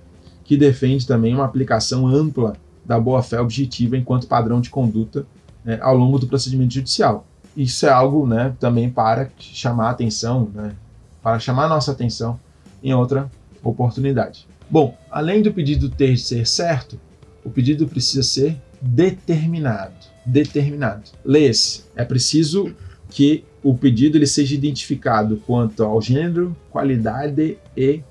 que 0.44 0.58
defende 0.58 1.08
também 1.08 1.34
uma 1.34 1.46
aplicação 1.46 2.08
ampla 2.08 2.56
da 2.86 3.00
boa-fé 3.00 3.40
objetiva 3.40 3.98
enquanto 3.98 4.28
padrão 4.28 4.60
de 4.60 4.70
conduta 4.70 5.26
né, 5.64 5.80
ao 5.82 5.96
longo 5.96 6.20
do 6.20 6.28
procedimento 6.28 6.74
judicial. 6.74 7.26
Isso 7.56 7.86
é 7.86 7.90
algo 7.90 8.28
né, 8.28 8.54
também 8.60 8.90
para 8.90 9.30
chamar 9.38 9.88
a 9.88 9.92
atenção, 9.92 10.50
né, 10.54 10.74
para 11.22 11.40
chamar 11.40 11.66
a 11.66 11.70
nossa 11.70 11.92
atenção 11.92 12.40
em 12.84 12.94
outra 12.94 13.32
oportunidade. 13.64 14.48
Bom, 14.70 14.98
além 15.10 15.42
do 15.42 15.54
pedido 15.54 15.90
ter 15.90 16.14
de 16.14 16.22
ser 16.22 16.46
certo, 16.48 17.00
o 17.44 17.50
pedido 17.50 17.88
precisa 17.88 18.24
ser 18.24 18.60
determinado. 18.82 20.03
Determinado. 20.26 21.12
Leia-se. 21.24 21.84
É 21.96 22.06
preciso 22.06 22.74
que 23.10 23.44
o 23.62 23.76
pedido 23.76 24.18
ele 24.18 24.28
seja 24.28 24.56
identificado 24.56 25.38
quanto 25.46 25.84
ao 25.84 26.02
gênero, 26.02 26.56
qualidade 26.70 27.58
e 27.76 28.02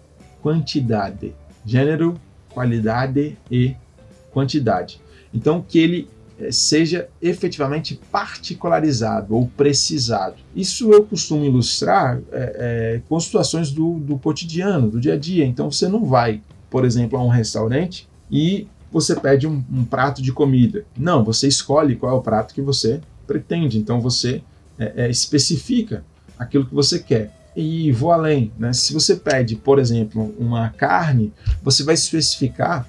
quantidade 0.40 1.34
gênero, 1.64 2.20
qualidade 2.50 3.36
e 3.50 3.74
quantidade. 4.30 5.00
Então, 5.32 5.64
que 5.66 5.78
ele 5.78 6.08
eh, 6.38 6.50
seja 6.50 7.08
efetivamente 7.20 7.98
particularizado 8.10 9.34
ou 9.34 9.46
precisado. 9.48 10.36
Isso 10.54 10.92
eu 10.92 11.04
costumo 11.04 11.44
ilustrar 11.44 12.20
é, 12.30 12.56
é, 12.96 13.00
com 13.08 13.18
situações 13.18 13.70
do, 13.70 13.98
do 13.98 14.18
cotidiano, 14.18 14.90
do 14.90 15.00
dia 15.00 15.14
a 15.14 15.18
dia. 15.18 15.46
Então, 15.46 15.70
você 15.70 15.88
não 15.88 16.04
vai, 16.04 16.42
por 16.68 16.84
exemplo, 16.84 17.18
a 17.18 17.24
um 17.24 17.28
restaurante 17.28 18.08
e 18.30 18.66
você 18.92 19.14
pede 19.14 19.46
um, 19.46 19.64
um 19.72 19.84
prato 19.84 20.20
de 20.20 20.32
comida. 20.32 20.84
Não, 20.96 21.24
você 21.24 21.48
escolhe 21.48 21.96
qual 21.96 22.14
é 22.14 22.18
o 22.18 22.22
prato 22.22 22.54
que 22.54 22.60
você 22.60 23.00
pretende. 23.26 23.78
Então, 23.78 24.00
você 24.00 24.42
é, 24.78 25.08
especifica 25.08 26.04
aquilo 26.38 26.66
que 26.66 26.74
você 26.74 26.98
quer. 26.98 27.32
E 27.54 27.92
vou 27.92 28.12
além, 28.12 28.50
né? 28.58 28.72
Se 28.72 28.92
você 28.92 29.16
pede, 29.16 29.56
por 29.56 29.78
exemplo, 29.78 30.34
uma 30.38 30.70
carne, 30.70 31.32
você 31.62 31.82
vai 31.82 31.94
especificar 31.94 32.88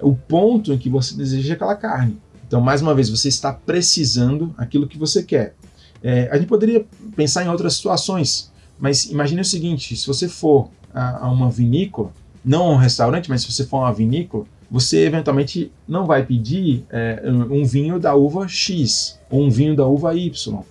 o 0.00 0.14
ponto 0.14 0.72
em 0.72 0.78
que 0.78 0.90
você 0.90 1.16
deseja 1.16 1.54
aquela 1.54 1.74
carne. 1.74 2.18
Então, 2.46 2.60
mais 2.60 2.82
uma 2.82 2.94
vez, 2.94 3.08
você 3.08 3.28
está 3.28 3.52
precisando 3.52 4.54
aquilo 4.58 4.86
que 4.86 4.98
você 4.98 5.22
quer. 5.22 5.54
É, 6.02 6.28
a 6.30 6.36
gente 6.36 6.48
poderia 6.48 6.84
pensar 7.16 7.44
em 7.44 7.48
outras 7.48 7.74
situações, 7.74 8.52
mas 8.78 9.06
imagine 9.06 9.40
o 9.40 9.44
seguinte: 9.44 9.96
se 9.96 10.06
você 10.06 10.28
for 10.28 10.68
a, 10.92 11.26
a 11.26 11.30
uma 11.30 11.50
vinícola, 11.50 12.12
não 12.44 12.66
a 12.66 12.72
um 12.72 12.76
restaurante, 12.76 13.30
mas 13.30 13.42
se 13.42 13.50
você 13.50 13.64
for 13.64 13.78
a 13.78 13.80
uma 13.86 13.94
vinícola, 13.94 14.44
você 14.72 15.04
eventualmente 15.04 15.70
não 15.86 16.06
vai 16.06 16.24
pedir 16.24 16.84
é, 16.90 17.22
um 17.50 17.64
vinho 17.64 18.00
da 18.00 18.14
uva 18.16 18.48
X 18.48 19.20
ou 19.30 19.44
um 19.44 19.50
vinho 19.50 19.76
da 19.76 19.86
uva 19.86 20.16
Y 20.16 20.64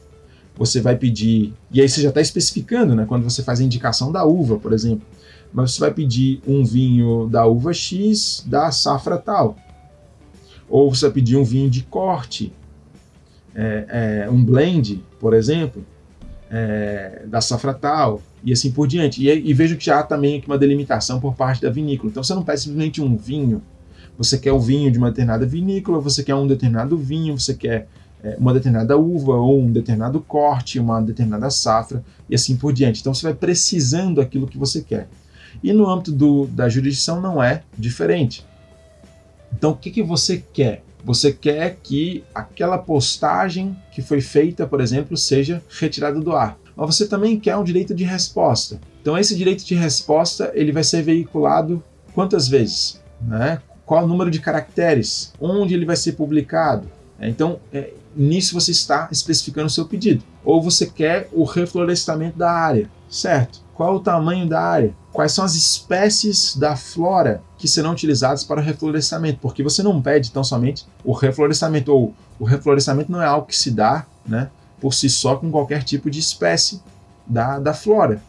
você 0.58 0.80
vai 0.80 0.96
pedir, 0.96 1.54
e 1.72 1.82
aí 1.82 1.90
você 1.90 2.02
já 2.02 2.10
está 2.10 2.22
especificando, 2.22 2.94
né? 2.94 3.06
Quando 3.08 3.24
você 3.24 3.42
faz 3.42 3.60
a 3.60 3.64
indicação 3.64 4.12
da 4.12 4.24
uva, 4.26 4.58
por 4.58 4.74
exemplo, 4.74 5.06
mas 5.52 5.72
você 5.72 5.80
vai 5.80 5.92
pedir 5.92 6.40
um 6.48 6.64
vinho 6.64 7.28
da 7.30 7.46
uva 7.46 7.74
X 7.74 8.44
da 8.46 8.70
safra 8.72 9.18
tal, 9.18 9.58
ou 10.70 10.94
você 10.94 11.06
vai 11.06 11.14
pedir 11.14 11.36
um 11.36 11.44
vinho 11.44 11.70
de 11.70 11.84
corte, 11.84 12.54
é, 13.56 14.24
é, 14.26 14.30
um 14.30 14.44
blend, 14.44 15.04
por 15.20 15.34
exemplo, 15.34 15.84
é, 16.50 17.24
da 17.26 17.42
safra 17.42 17.74
tal, 17.74 18.22
e 18.44 18.54
assim 18.54 18.72
por 18.72 18.88
diante. 18.88 19.28
E, 19.28 19.50
e 19.50 19.54
vejo 19.54 19.78
que 19.78 19.86
já 19.86 20.00
há 20.00 20.04
também 20.04 20.44
uma 20.46 20.58
delimitação 20.58 21.20
por 21.20 21.36
parte 21.36 21.62
da 21.62 21.70
vinícola. 21.70 22.12
Então 22.12 22.24
você 22.24 22.34
não 22.34 22.44
pede 22.44 22.62
simplesmente 22.62 23.02
um 23.02 23.18
vinho, 23.18 23.62
você 24.18 24.38
quer 24.38 24.52
o 24.52 24.60
vinho 24.60 24.92
de 24.92 24.98
uma 24.98 25.10
determinada 25.10 25.46
vinícola, 25.46 26.00
você 26.00 26.24
quer 26.24 26.36
um 26.36 26.48
determinado 26.48 26.98
vinho, 26.98 27.40
você 27.40 27.54
quer 27.54 27.88
é, 28.24 28.36
uma 28.38 28.54
determinada 28.54 28.98
uva 28.98 29.34
ou 29.34 29.60
um 29.60 29.72
determinado 29.72 30.20
corte, 30.22 30.80
uma 30.80 31.02
determinada 31.02 31.50
safra 31.50 32.04
e 32.30 32.36
assim 32.36 32.56
por 32.56 32.72
diante. 32.72 33.02
Então 33.02 33.14
você 33.14 33.24
vai 33.24 33.34
precisando 33.34 34.22
aquilo 34.22 34.48
que 34.48 34.58
você 34.58 34.82
quer. 34.82 35.08
E 35.64 35.74
no 35.74 35.90
âmbito 35.90 36.12
do, 36.12 36.48
da 36.48 36.70
jurisdição 36.70 37.20
não 37.20 37.42
é 37.42 37.64
diferente. 37.78 38.46
Então 39.54 39.72
o 39.72 39.78
que, 39.78 39.92
que 39.92 40.04
você 40.04 40.44
quer? 40.54 40.84
Você 41.04 41.32
quer 41.32 41.78
que 41.82 42.24
aquela 42.34 42.78
postagem 42.78 43.76
que 43.92 44.02
foi 44.02 44.22
feita, 44.22 44.68
por 44.68 44.82
exemplo, 44.82 45.18
seja 45.18 45.62
retirada 45.80 46.20
do 46.20 46.36
ar. 46.36 46.58
Mas 46.76 46.96
você 46.96 47.08
também 47.08 47.40
quer 47.40 47.58
um 47.58 47.64
direito 47.64 47.94
de 47.94 48.04
resposta. 48.04 48.80
Então 49.02 49.18
esse 49.18 49.36
direito 49.36 49.66
de 49.66 49.74
resposta 49.74 50.52
ele 50.54 50.72
vai 50.72 50.84
ser 50.84 51.02
veiculado 51.02 51.84
quantas 52.14 52.48
vezes? 52.48 53.02
Né? 53.20 53.60
Qual 53.92 54.06
o 54.06 54.08
número 54.08 54.32
de 54.32 54.40
caracteres? 54.40 55.34
Onde 55.38 55.74
ele 55.74 55.86
vai 55.86 55.98
ser 55.98 56.14
publicado? 56.14 56.90
Então, 57.20 57.60
é, 57.74 57.92
nisso 58.16 58.54
você 58.54 58.72
está 58.72 59.10
especificando 59.12 59.68
o 59.68 59.70
seu 59.70 59.86
pedido. 59.86 60.24
Ou 60.46 60.64
você 60.64 60.86
quer 60.86 61.28
o 61.34 61.44
reflorestamento 61.44 62.38
da 62.38 62.50
área, 62.50 62.90
certo? 63.10 63.60
qual 63.74 63.94
é 63.94 63.98
o 63.98 64.00
tamanho 64.00 64.48
da 64.48 64.62
área, 64.62 64.94
quais 65.12 65.34
são 65.34 65.44
as 65.44 65.56
espécies 65.56 66.56
da 66.56 66.78
flora 66.78 67.42
que 67.58 67.68
serão 67.68 67.92
utilizadas 67.92 68.46
para 68.46 68.62
o 68.62 68.64
reflorestamento, 68.64 69.40
porque 69.42 69.62
você 69.62 69.84
não 69.84 70.02
pede 70.02 70.32
tão 70.32 70.44
somente 70.44 70.86
o 71.04 71.12
reflorestamento, 71.12 71.92
ou 71.92 72.14
o 72.40 72.46
reflorestamento 72.46 73.12
não 73.12 73.22
é 73.22 73.26
algo 73.26 73.48
que 73.48 73.58
se 73.58 73.72
dá 73.72 74.06
né, 74.26 74.50
por 74.80 74.94
si 74.94 75.10
só 75.10 75.36
com 75.36 75.52
qualquer 75.52 75.84
tipo 75.84 76.10
de 76.10 76.20
espécie 76.20 76.82
da, 77.28 77.60
da 77.60 77.74
flora. 77.74 78.22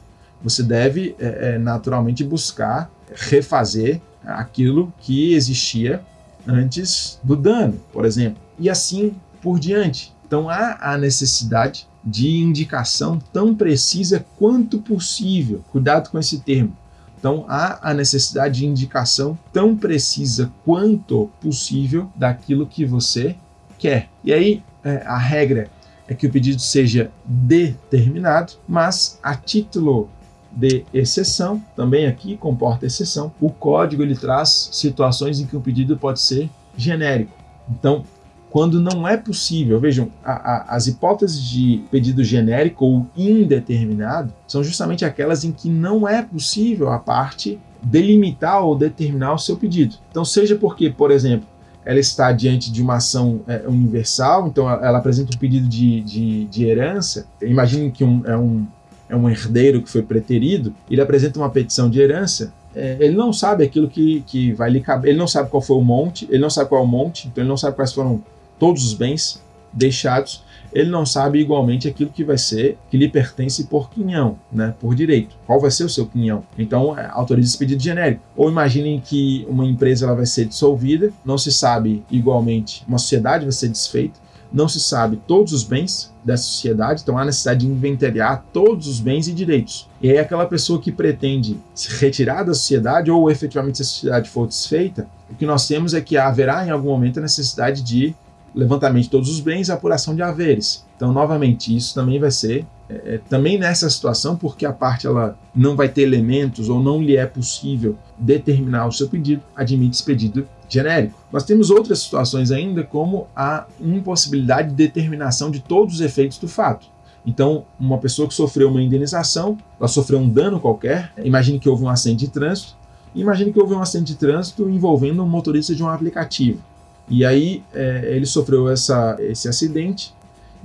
Você 0.43 0.65
deve 0.65 1.15
é, 1.21 1.55
é, 1.55 1.59
naturalmente 1.59 2.25
buscar 2.25 2.91
refazer 3.15 4.01
aquilo 4.25 4.93
que 5.01 5.35
existia 5.35 6.03
antes 6.47 7.18
do 7.23 7.37
dano, 7.37 7.81
por 7.93 8.05
exemplo, 8.05 8.41
e 8.59 8.68
assim 8.68 9.14
por 9.41 9.59
diante. 9.59 10.14
Então 10.27 10.49
há 10.49 10.93
a 10.93 10.99
necessidade 10.99 11.87
de 12.05 12.39
indicação 12.39 13.18
tão 13.33 13.55
precisa 13.55 14.25
quanto 14.39 14.79
possível. 14.79 15.62
Cuidado 15.70 16.11
com 16.11 16.18
esse 16.18 16.41
termo. 16.41 16.77
Então 17.18 17.45
há 17.49 17.91
a 17.91 17.95
necessidade 17.95 18.61
de 18.61 18.66
indicação 18.66 19.39
tão 19.53 19.77
precisa 19.77 20.53
quanto 20.64 21.31
possível 21.41 22.11
daquilo 22.16 22.66
que 22.66 22.85
você 22.85 23.37
quer. 23.79 24.09
E 24.25 24.33
aí 24.33 24.62
é, 24.83 25.03
a 25.07 25.16
regra 25.16 25.70
é 26.09 26.14
que 26.14 26.27
o 26.27 26.31
pedido 26.31 26.61
seja 26.61 27.11
determinado, 27.25 28.55
mas 28.66 29.18
a 29.23 29.37
título 29.37 30.11
de 30.55 30.85
exceção, 30.93 31.63
também 31.75 32.07
aqui 32.07 32.37
comporta 32.37 32.87
exceção, 32.87 33.33
o 33.41 33.51
código 33.51 34.03
ele 34.03 34.15
traz 34.15 34.69
situações 34.73 35.41
em 35.41 35.47
que 35.47 35.57
o 35.57 35.61
pedido 35.61 35.97
pode 35.97 36.21
ser 36.21 36.51
genérico. 36.77 37.33
Então, 37.71 38.05
quando 38.51 38.81
não 38.81 39.09
é 39.09 39.17
possível, 39.17 39.81
vejam, 39.81 40.11
a, 40.23 40.33
a, 40.33 40.77
as 40.77 40.87
hipóteses 40.87 41.43
de 41.43 41.83
pedido 41.91 42.23
genérico 42.23 42.85
ou 42.85 43.07
indeterminado 43.17 44.33
são 44.47 44.63
justamente 44.63 45.07
aquelas 45.07 45.43
em 45.43 45.53
que 45.53 45.71
não 45.71 46.07
é 46.07 46.21
possível 46.21 46.91
a 46.91 46.99
parte 46.99 47.59
delimitar 47.83 48.63
ou 48.63 48.77
determinar 48.77 49.33
o 49.33 49.39
seu 49.39 49.57
pedido. 49.57 49.97
Então, 50.11 50.25
seja 50.25 50.55
porque, 50.55 50.91
por 50.91 51.11
exemplo, 51.11 51.49
ela 51.85 51.99
está 51.99 52.31
diante 52.31 52.71
de 52.71 52.81
uma 52.83 52.97
ação 52.97 53.41
é, 53.47 53.65
universal, 53.67 54.47
então 54.47 54.69
ela 54.71 54.99
apresenta 54.99 55.35
um 55.35 55.39
pedido 55.39 55.67
de, 55.67 56.01
de, 56.03 56.45
de 56.45 56.65
herança. 56.65 57.27
Imagine 57.41 57.91
que 57.91 58.05
um, 58.05 58.23
é, 58.25 58.37
um, 58.37 58.67
é 59.13 59.17
um 59.17 59.29
herdeiro 59.29 59.83
que 59.83 59.91
foi 59.91 60.03
preterido, 60.03 60.75
ele 60.91 61.01
apresenta 61.01 61.39
uma 61.39 61.51
petição 61.51 61.91
de 61.91 62.01
herança, 62.01 62.53
é, 62.75 62.97
ele 62.99 63.15
não 63.15 63.31
sabe 63.31 63.63
aquilo 63.63 63.87
que, 63.87 64.25
que 64.27 64.53
vai 64.53 64.71
lhe 64.71 64.81
caber, 64.81 65.11
ele 65.11 65.19
não 65.19 65.29
sabe 65.29 65.51
qual 65.51 65.61
foi 65.61 65.77
o 65.77 65.83
monte, 65.83 66.27
ele 66.31 66.39
não 66.39 66.49
sabe 66.49 66.71
qual 66.71 66.81
é 66.81 66.85
o 66.85 66.89
monte, 66.89 67.29
então 67.29 67.43
ele 67.43 67.49
não 67.49 67.57
sabe 67.57 67.77
quais 67.77 67.93
foram 67.93 68.25
todos 68.59 68.85
os 68.87 68.95
bens 68.95 69.43
deixados, 69.71 70.43
ele 70.73 70.89
não 70.89 71.05
sabe 71.05 71.39
igualmente 71.39 71.87
aquilo 71.87 72.09
que 72.09 72.25
vai 72.25 72.39
ser, 72.39 72.79
que 72.91 72.97
lhe 72.97 73.07
pertence 73.07 73.65
por 73.65 73.91
quinhão, 73.91 74.39
né, 74.51 74.75
por 74.81 74.95
direito. 74.95 75.37
Qual 75.47 75.61
vai 75.61 75.71
ser 75.71 75.85
o 75.85 75.89
seu 75.91 76.07
quinhão? 76.07 76.43
Então, 76.59 76.99
é, 76.99 77.11
autoriza 77.13 77.51
esse 77.51 77.59
pedido 77.59 77.83
genérico. 77.83 78.23
Ou 78.35 78.49
imaginem 78.49 78.99
que 78.99 79.47
uma 79.47 79.67
empresa 79.67 80.07
ela 80.07 80.15
vai 80.15 80.25
ser 80.25 80.47
dissolvida, 80.47 81.13
não 81.23 81.37
se 81.37 81.53
sabe 81.53 82.03
igualmente, 82.11 82.83
uma 82.89 82.97
sociedade 82.97 83.45
vai 83.45 83.53
ser 83.53 83.69
desfeita, 83.69 84.19
não 84.53 84.69
se 84.69 84.81
sabe 84.81 85.21
todos 85.27 85.53
os 85.53 85.65
bens 85.65 86.13
dessa 86.25 86.45
sociedade, 86.45 87.03
então 87.03 87.19
há 87.19 87.25
necessidade 87.25 87.67
de 87.67 87.73
inventariar 87.73 88.45
todos 88.53 88.87
os 88.87 89.01
bens 89.01 89.27
e 89.27 89.33
direitos. 89.33 89.89
E 90.01 90.11
aí 90.11 90.19
aquela 90.19 90.47
pessoa 90.47 90.81
que 90.81 90.93
pretende 90.93 91.59
se 91.75 91.89
retirar 91.99 92.43
da 92.43 92.55
sociedade 92.55 93.11
ou 93.11 93.31
efetivamente 93.31 93.79
se 93.79 93.83
a 93.83 93.87
sociedade 93.87 94.31
for 94.31 94.47
desfeita, 94.47 95.09
o 95.31 95.35
que 95.35 95.47
nós 95.47 95.67
temos 95.67 95.95
é 95.95 96.01
que 96.01 96.17
haverá 96.17 96.67
em 96.67 96.71
algum 96.71 96.91
momento 96.91 97.19
a 97.19 97.23
necessidade 97.23 97.83
de 97.83 98.15
levantamento 98.55 99.05
de 99.05 99.11
todos 99.11 99.31
os 99.31 99.41
bens 99.41 99.69
e 99.69 99.73
apuração 99.73 100.15
de 100.15 100.23
haveres. 100.23 100.85
Então, 100.97 101.13
novamente, 101.13 101.75
isso 101.75 101.95
também 101.95 102.21
vai 102.21 102.31
ser 102.31 102.67
é, 102.89 103.15
é, 103.15 103.21
também 103.29 103.59
nessa 103.59 103.89
situação, 103.89 104.37
porque 104.37 104.67
a 104.67 104.73
parte 104.73 105.07
ela 105.07 105.39
não 105.55 105.75
vai 105.75 105.89
ter 105.89 106.03
elementos 106.03 106.69
ou 106.69 106.81
não 106.83 107.03
lhe 107.03 107.17
é 107.17 107.25
possível 107.25 107.97
determinar 108.19 108.87
o 108.87 108.93
seu 108.93 109.09
pedido, 109.09 109.43
admite 109.57 109.97
esse 109.97 110.05
pedido 110.05 110.47
genérico. 110.73 111.18
Nós 111.33 111.45
temos 111.45 111.70
outras 111.70 112.01
situações 112.01 112.51
ainda, 112.51 112.83
como 112.83 113.27
a 113.35 113.66
impossibilidade 113.81 114.70
de 114.70 114.75
determinação 114.75 115.51
de 115.51 115.61
todos 115.61 115.97
os 115.97 116.01
efeitos 116.01 116.39
do 116.39 116.49
fato. 116.49 116.87
Então, 117.25 117.64
uma 117.79 117.99
pessoa 117.99 118.27
que 118.27 118.35
sofreu 118.35 118.68
uma 118.68 118.83
indenização, 118.83 119.57
ela 119.79 119.89
sofreu 119.89 120.18
um 120.18 120.29
dano 120.29 120.59
qualquer, 120.59 121.12
imagine 121.23 121.59
que 121.59 121.68
houve 121.68 121.85
um 121.85 121.89
acidente 121.89 122.27
de 122.27 122.31
trânsito, 122.33 122.75
imagine 123.14 123.53
que 123.53 123.61
houve 123.61 123.75
um 123.75 123.81
acidente 123.81 124.12
de 124.12 124.18
trânsito 124.18 124.68
envolvendo 124.68 125.23
um 125.23 125.29
motorista 125.29 125.75
de 125.75 125.83
um 125.83 125.89
aplicativo. 125.89 126.61
E 127.09 127.25
aí 127.25 127.62
é, 127.73 128.16
ele 128.16 128.27
sofreu 128.27 128.68
essa, 128.68 129.16
esse 129.20 129.49
acidente 129.49 130.14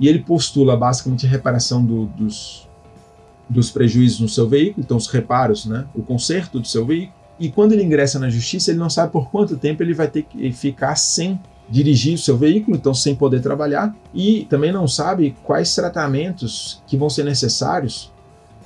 e 0.00 0.08
ele 0.08 0.20
postula 0.20 0.76
basicamente 0.76 1.26
a 1.26 1.28
reparação 1.28 1.84
do, 1.84 2.06
dos, 2.06 2.68
dos 3.48 3.70
prejuízos 3.70 4.20
no 4.20 4.28
seu 4.28 4.48
veículo, 4.48 4.84
então 4.84 4.96
os 4.96 5.06
reparos, 5.06 5.66
né, 5.66 5.84
o 5.94 6.02
conserto 6.02 6.58
do 6.58 6.66
seu 6.66 6.84
veículo. 6.84 7.17
E 7.38 7.50
quando 7.50 7.72
ele 7.72 7.82
ingressa 7.82 8.18
na 8.18 8.28
justiça, 8.28 8.70
ele 8.70 8.78
não 8.78 8.90
sabe 8.90 9.12
por 9.12 9.30
quanto 9.30 9.56
tempo 9.56 9.82
ele 9.82 9.94
vai 9.94 10.08
ter 10.08 10.22
que 10.22 10.52
ficar 10.52 10.96
sem 10.96 11.38
dirigir 11.68 12.14
o 12.14 12.18
seu 12.18 12.36
veículo, 12.36 12.76
então 12.76 12.94
sem 12.94 13.14
poder 13.14 13.40
trabalhar, 13.40 13.94
e 14.14 14.46
também 14.48 14.72
não 14.72 14.88
sabe 14.88 15.36
quais 15.44 15.74
tratamentos 15.74 16.82
que 16.86 16.96
vão 16.96 17.10
ser 17.10 17.24
necessários 17.24 18.10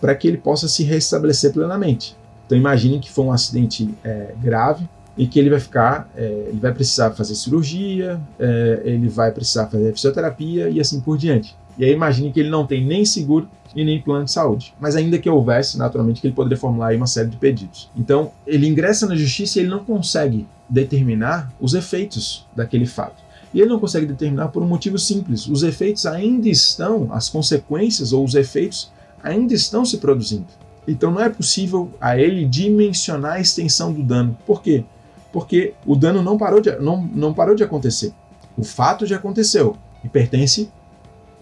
para 0.01 0.15
que 0.15 0.29
ele 0.29 0.37
possa 0.37 0.69
se 0.69 0.85
restabelecer 0.85 1.53
plenamente. 1.53 2.17
Então 2.47 2.57
imagine 2.57 3.01
que 3.01 3.11
foi 3.11 3.25
um 3.25 3.33
acidente 3.33 3.93
é, 4.05 4.35
grave, 4.41 4.89
e 5.17 5.27
que 5.27 5.39
ele 5.39 5.51
vai 5.51 5.61
ficar, 5.61 6.11
é, 6.17 6.47
ele 6.49 6.59
vai 6.61 6.73
precisar 6.73 7.11
fazer 7.11 7.35
cirurgia, 7.35 8.21
é, 8.39 8.83
ele 8.85 9.09
vai 9.09 9.31
precisar 9.31 9.67
fazer 9.67 9.93
fisioterapia 9.93 10.69
e 10.69 10.81
assim 10.81 11.01
por 11.01 11.19
diante. 11.19 11.55
E 11.79 11.85
aí 11.85 11.93
imagine 11.93 12.33
que 12.33 12.41
ele 12.41 12.51
não 12.51 12.67
tem 12.67 12.85
nem 12.85 13.05
seguro 13.05 13.49
e 13.75 13.85
nem 13.85 14.01
plano 14.01 14.25
de 14.25 14.33
saúde. 14.33 14.75
Mas 14.81 14.97
ainda 14.97 15.19
que 15.19 15.29
houvesse, 15.29 15.79
naturalmente, 15.79 16.21
que 16.21 16.27
ele 16.27 16.35
poderia 16.35 16.59
formular 16.59 16.95
uma 16.95 17.07
série 17.07 17.29
de 17.29 17.37
pedidos. 17.37 17.91
Então, 17.97 18.33
ele 18.47 18.67
ingressa 18.67 19.07
na 19.07 19.17
justiça 19.17 19.59
e 19.59 19.63
ele 19.63 19.71
não 19.71 19.85
consegue 19.85 20.47
determinar 20.69 21.53
os 21.61 21.75
efeitos 21.75 22.47
daquele 22.55 22.87
fato. 22.87 23.23
E 23.53 23.61
ele 23.61 23.71
não 23.71 23.79
consegue 23.79 24.07
determinar 24.07 24.49
por 24.49 24.63
um 24.63 24.67
motivo 24.67 24.99
simples. 24.99 25.47
Os 25.47 25.63
efeitos 25.63 26.07
ainda 26.07 26.49
estão, 26.49 27.09
as 27.13 27.29
consequências 27.29 28.13
ou 28.13 28.25
os 28.25 28.35
efeitos 28.35 28.91
ainda 29.23 29.55
estão 29.55 29.85
se 29.85 29.99
produzindo. 29.99 30.47
Então 30.89 31.11
não 31.11 31.21
é 31.21 31.29
possível 31.29 31.91
a 32.01 32.19
ele 32.19 32.45
dimensionar 32.45 33.35
a 33.35 33.41
extensão 33.41 33.93
do 33.93 34.03
dano. 34.03 34.37
Por 34.47 34.63
quê? 34.63 34.85
porque 35.33 35.75
o 35.87 35.97
dano 35.97 36.23
não 36.23 36.37
parou 36.37 36.61
de, 36.61 36.77
não, 36.77 37.03
não 37.03 37.33
parou 37.33 37.55
de 37.55 37.65
acontecer. 37.65 38.13
O 38.57 38.63
fato 38.63 39.07
já 39.07 39.17
aconteceu 39.17 39.77
e 40.05 40.09
pertence 40.09 40.71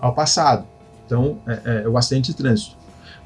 ao 0.00 0.14
passado. 0.14 0.64
Então, 1.10 1.38
é, 1.46 1.82
é, 1.84 1.88
o 1.88 1.96
acidente 1.96 2.30
de 2.30 2.36
trânsito. 2.36 2.76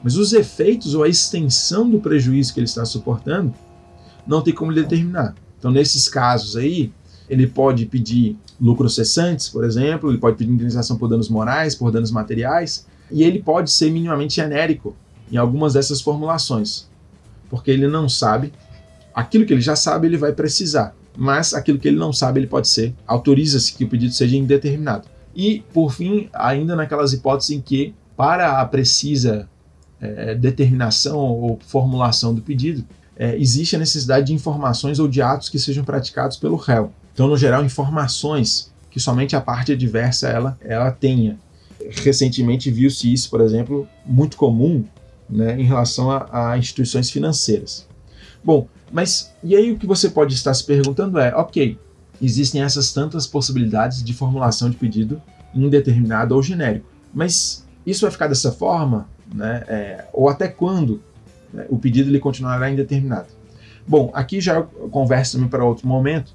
Mas 0.03 0.17
os 0.17 0.33
efeitos 0.33 0.95
ou 0.95 1.03
a 1.03 1.09
extensão 1.09 1.89
do 1.89 1.99
prejuízo 1.99 2.55
que 2.55 2.61
ele 2.61 2.67
está 2.67 2.85
suportando 2.85 3.53
não 4.27 4.41
tem 4.41 4.55
como 4.55 4.73
determinar. 4.73 5.35
Então, 5.59 5.71
nesses 5.71 6.09
casos 6.09 6.57
aí, 6.57 6.93
ele 7.29 7.47
pode 7.47 7.87
pedir 7.87 8.37
lucros 8.61 8.95
cessantes, 8.95 9.49
por 9.49 9.65
exemplo, 9.65 10.11
ele 10.11 10.19
pode 10.19 10.37
pedir 10.37 10.53
indenização 10.53 10.97
por 10.97 11.09
danos 11.09 11.29
morais, 11.29 11.75
por 11.75 11.91
danos 11.91 12.11
materiais, 12.11 12.87
e 13.11 13.23
ele 13.23 13.43
pode 13.43 13.71
ser 13.71 13.91
minimamente 13.91 14.37
genérico 14.37 14.95
em 15.31 15.37
algumas 15.37 15.73
dessas 15.73 16.01
formulações, 16.01 16.89
porque 17.51 17.71
ele 17.71 17.89
não 17.89 18.09
sabe 18.09 18.53
Aquilo 19.15 19.47
que 19.47 19.53
ele 19.53 19.61
já 19.61 19.77
sabe, 19.77 20.09
ele 20.09 20.17
vai 20.17 20.33
precisar, 20.33 20.93
mas 21.17 21.55
aquilo 21.55 21.79
que 21.79 21.87
ele 21.87 21.97
não 21.97 22.13
sabe, 22.13 22.41
ele 22.41 22.49
pode 22.49 22.67
ser. 22.67 22.93
Autoriza-se 23.07 23.73
que 23.73 23.85
o 23.85 23.89
pedido 23.89 24.13
seja 24.13 24.37
indeterminado. 24.37 25.07
E, 25.35 25.65
por 25.73 25.93
fim, 25.93 26.29
ainda 26.33 26.77
naquelas 26.77 27.13
hipóteses 27.13 27.51
em 27.51 27.61
que, 27.61 27.95
para 28.17 28.61
a 28.61 28.65
precisa 28.67 29.49
é, 30.01 30.35
determinação 30.35 31.19
ou 31.19 31.59
formulação 31.67 32.35
do 32.35 32.43
pedido, 32.43 32.85
é, 33.17 33.37
existe 33.37 33.77
a 33.77 33.79
necessidade 33.79 34.27
de 34.27 34.33
informações 34.33 34.99
ou 34.99 35.09
de 35.09 35.23
atos 35.23 35.49
que 35.49 35.59
sejam 35.59 35.85
praticados 35.85 36.37
pelo 36.37 36.57
réu. 36.57 36.93
Então, 37.13 37.29
no 37.29 37.37
geral, 37.37 37.65
informações 37.65 38.73
que 38.91 39.01
somente 39.01 39.35
a 39.35 39.41
parte 39.41 39.73
adversa 39.73 40.29
ela, 40.29 40.59
ela 40.61 40.91
tenha. 40.91 41.39
Recentemente 42.03 42.71
viu-se 42.71 43.13
isso, 43.13 43.29
por 43.29 43.41
exemplo, 43.41 43.89
muito 44.07 44.37
comum 44.37 44.85
né, 45.29 45.61
em 45.61 45.65
relação 45.65 46.11
a, 46.11 46.51
a 46.53 46.59
instituições 46.59 47.11
financeiras. 47.11 47.87
Bom, 48.43 48.69
mas 48.93 49.35
e 49.43 49.57
aí 49.57 49.73
o 49.73 49.79
que 49.79 49.87
você 49.87 50.09
pode 50.09 50.35
estar 50.35 50.55
se 50.55 50.65
perguntando 50.65 51.19
é, 51.19 51.35
ok, 51.35 51.79
existem 52.25 52.63
essas 52.63 52.93
tantas 52.93 53.27
possibilidades 53.27 54.03
de 54.03 54.15
formulação 54.15 54.71
de 54.71 54.77
pedido 54.77 55.21
indeterminado 55.55 56.35
ou 56.35 56.43
genérico, 56.43 56.87
mas 57.13 57.65
isso 57.87 58.03
vai 58.03 58.11
ficar 58.11 58.27
dessa 58.27 58.51
forma, 58.51 59.09
né? 59.33 59.65
É, 59.69 60.05
ou 60.13 60.29
até 60.29 60.49
quando 60.49 61.03
né, 61.53 61.67
o 61.69 61.79
pedido 61.79 62.11
ele 62.11 62.19
continuará 62.19 62.71
indeterminado? 62.71 63.29
Bom, 63.87 64.11
aqui 64.15 64.41
já 64.41 64.63
conversa 64.63 65.33
também 65.33 65.49
para 65.49 65.65
outro 65.65 65.87
momento, 65.87 66.33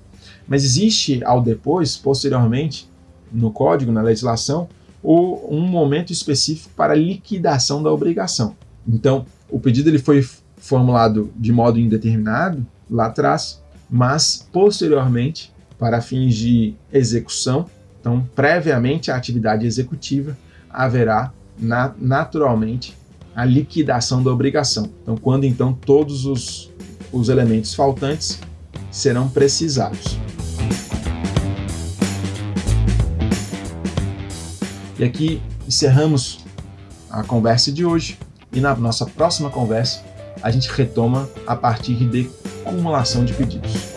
mas 0.48 0.64
existe 0.64 1.24
ao 1.24 1.42
depois, 1.42 1.98
posteriormente, 1.98 2.90
no 3.32 3.52
código, 3.52 3.92
na 3.92 4.02
legislação, 4.02 4.70
um 5.04 5.62
momento 5.62 6.12
específico 6.12 6.70
para 6.76 6.94
liquidação 6.94 7.82
da 7.82 7.92
obrigação. 7.92 8.56
Então, 8.88 9.26
o 9.50 9.60
pedido 9.60 9.90
ele 9.90 10.00
foi 10.00 10.28
formulado 10.58 11.32
de 11.36 11.52
modo 11.52 11.80
indeterminado 11.80 12.66
lá 12.90 13.06
atrás, 13.08 13.62
mas 13.90 14.48
posteriormente, 14.52 15.52
para 15.80 16.02
fins 16.02 16.36
de 16.36 16.76
execução, 16.92 17.66
então 18.00 18.28
previamente 18.36 19.10
à 19.10 19.16
atividade 19.16 19.66
executiva, 19.66 20.38
haverá 20.70 21.32
na, 21.58 21.94
naturalmente 21.98 22.96
a 23.36 23.46
liquidação 23.46 24.22
da 24.22 24.32
obrigação. 24.32 24.90
Então, 25.02 25.16
quando 25.16 25.46
então 25.46 25.74
todos 25.74 26.26
os, 26.26 26.70
os 27.12 27.30
elementos 27.30 27.74
faltantes 27.74 28.40
serão 28.92 29.30
precisados. 29.30 30.18
E 34.98 35.04
aqui 35.04 35.42
encerramos 35.66 36.44
a 37.10 37.24
conversa 37.24 37.72
de 37.72 37.86
hoje 37.86 38.20
e 38.52 38.60
na 38.60 38.76
nossa 38.76 39.06
próxima 39.06 39.50
conversa 39.50 40.04
a 40.42 40.52
gente 40.52 40.70
retoma 40.70 41.30
a 41.48 41.56
partir 41.56 41.96
de 41.96 42.30
acumulação 42.66 43.24
de 43.24 43.34
pedidos. 43.34 43.89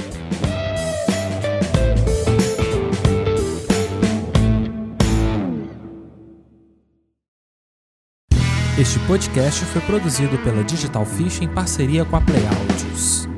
Este 8.79 8.99
podcast 9.01 9.67
foi 9.67 9.83
produzido 9.83 10.39
pela 10.39 10.65
Digital 10.65 11.05
Fish 11.05 11.43
em 11.43 11.49
parceria 11.49 12.07
com 12.07 12.17
a 12.17 12.23
Play 12.23 12.43
Audios. 12.47 13.32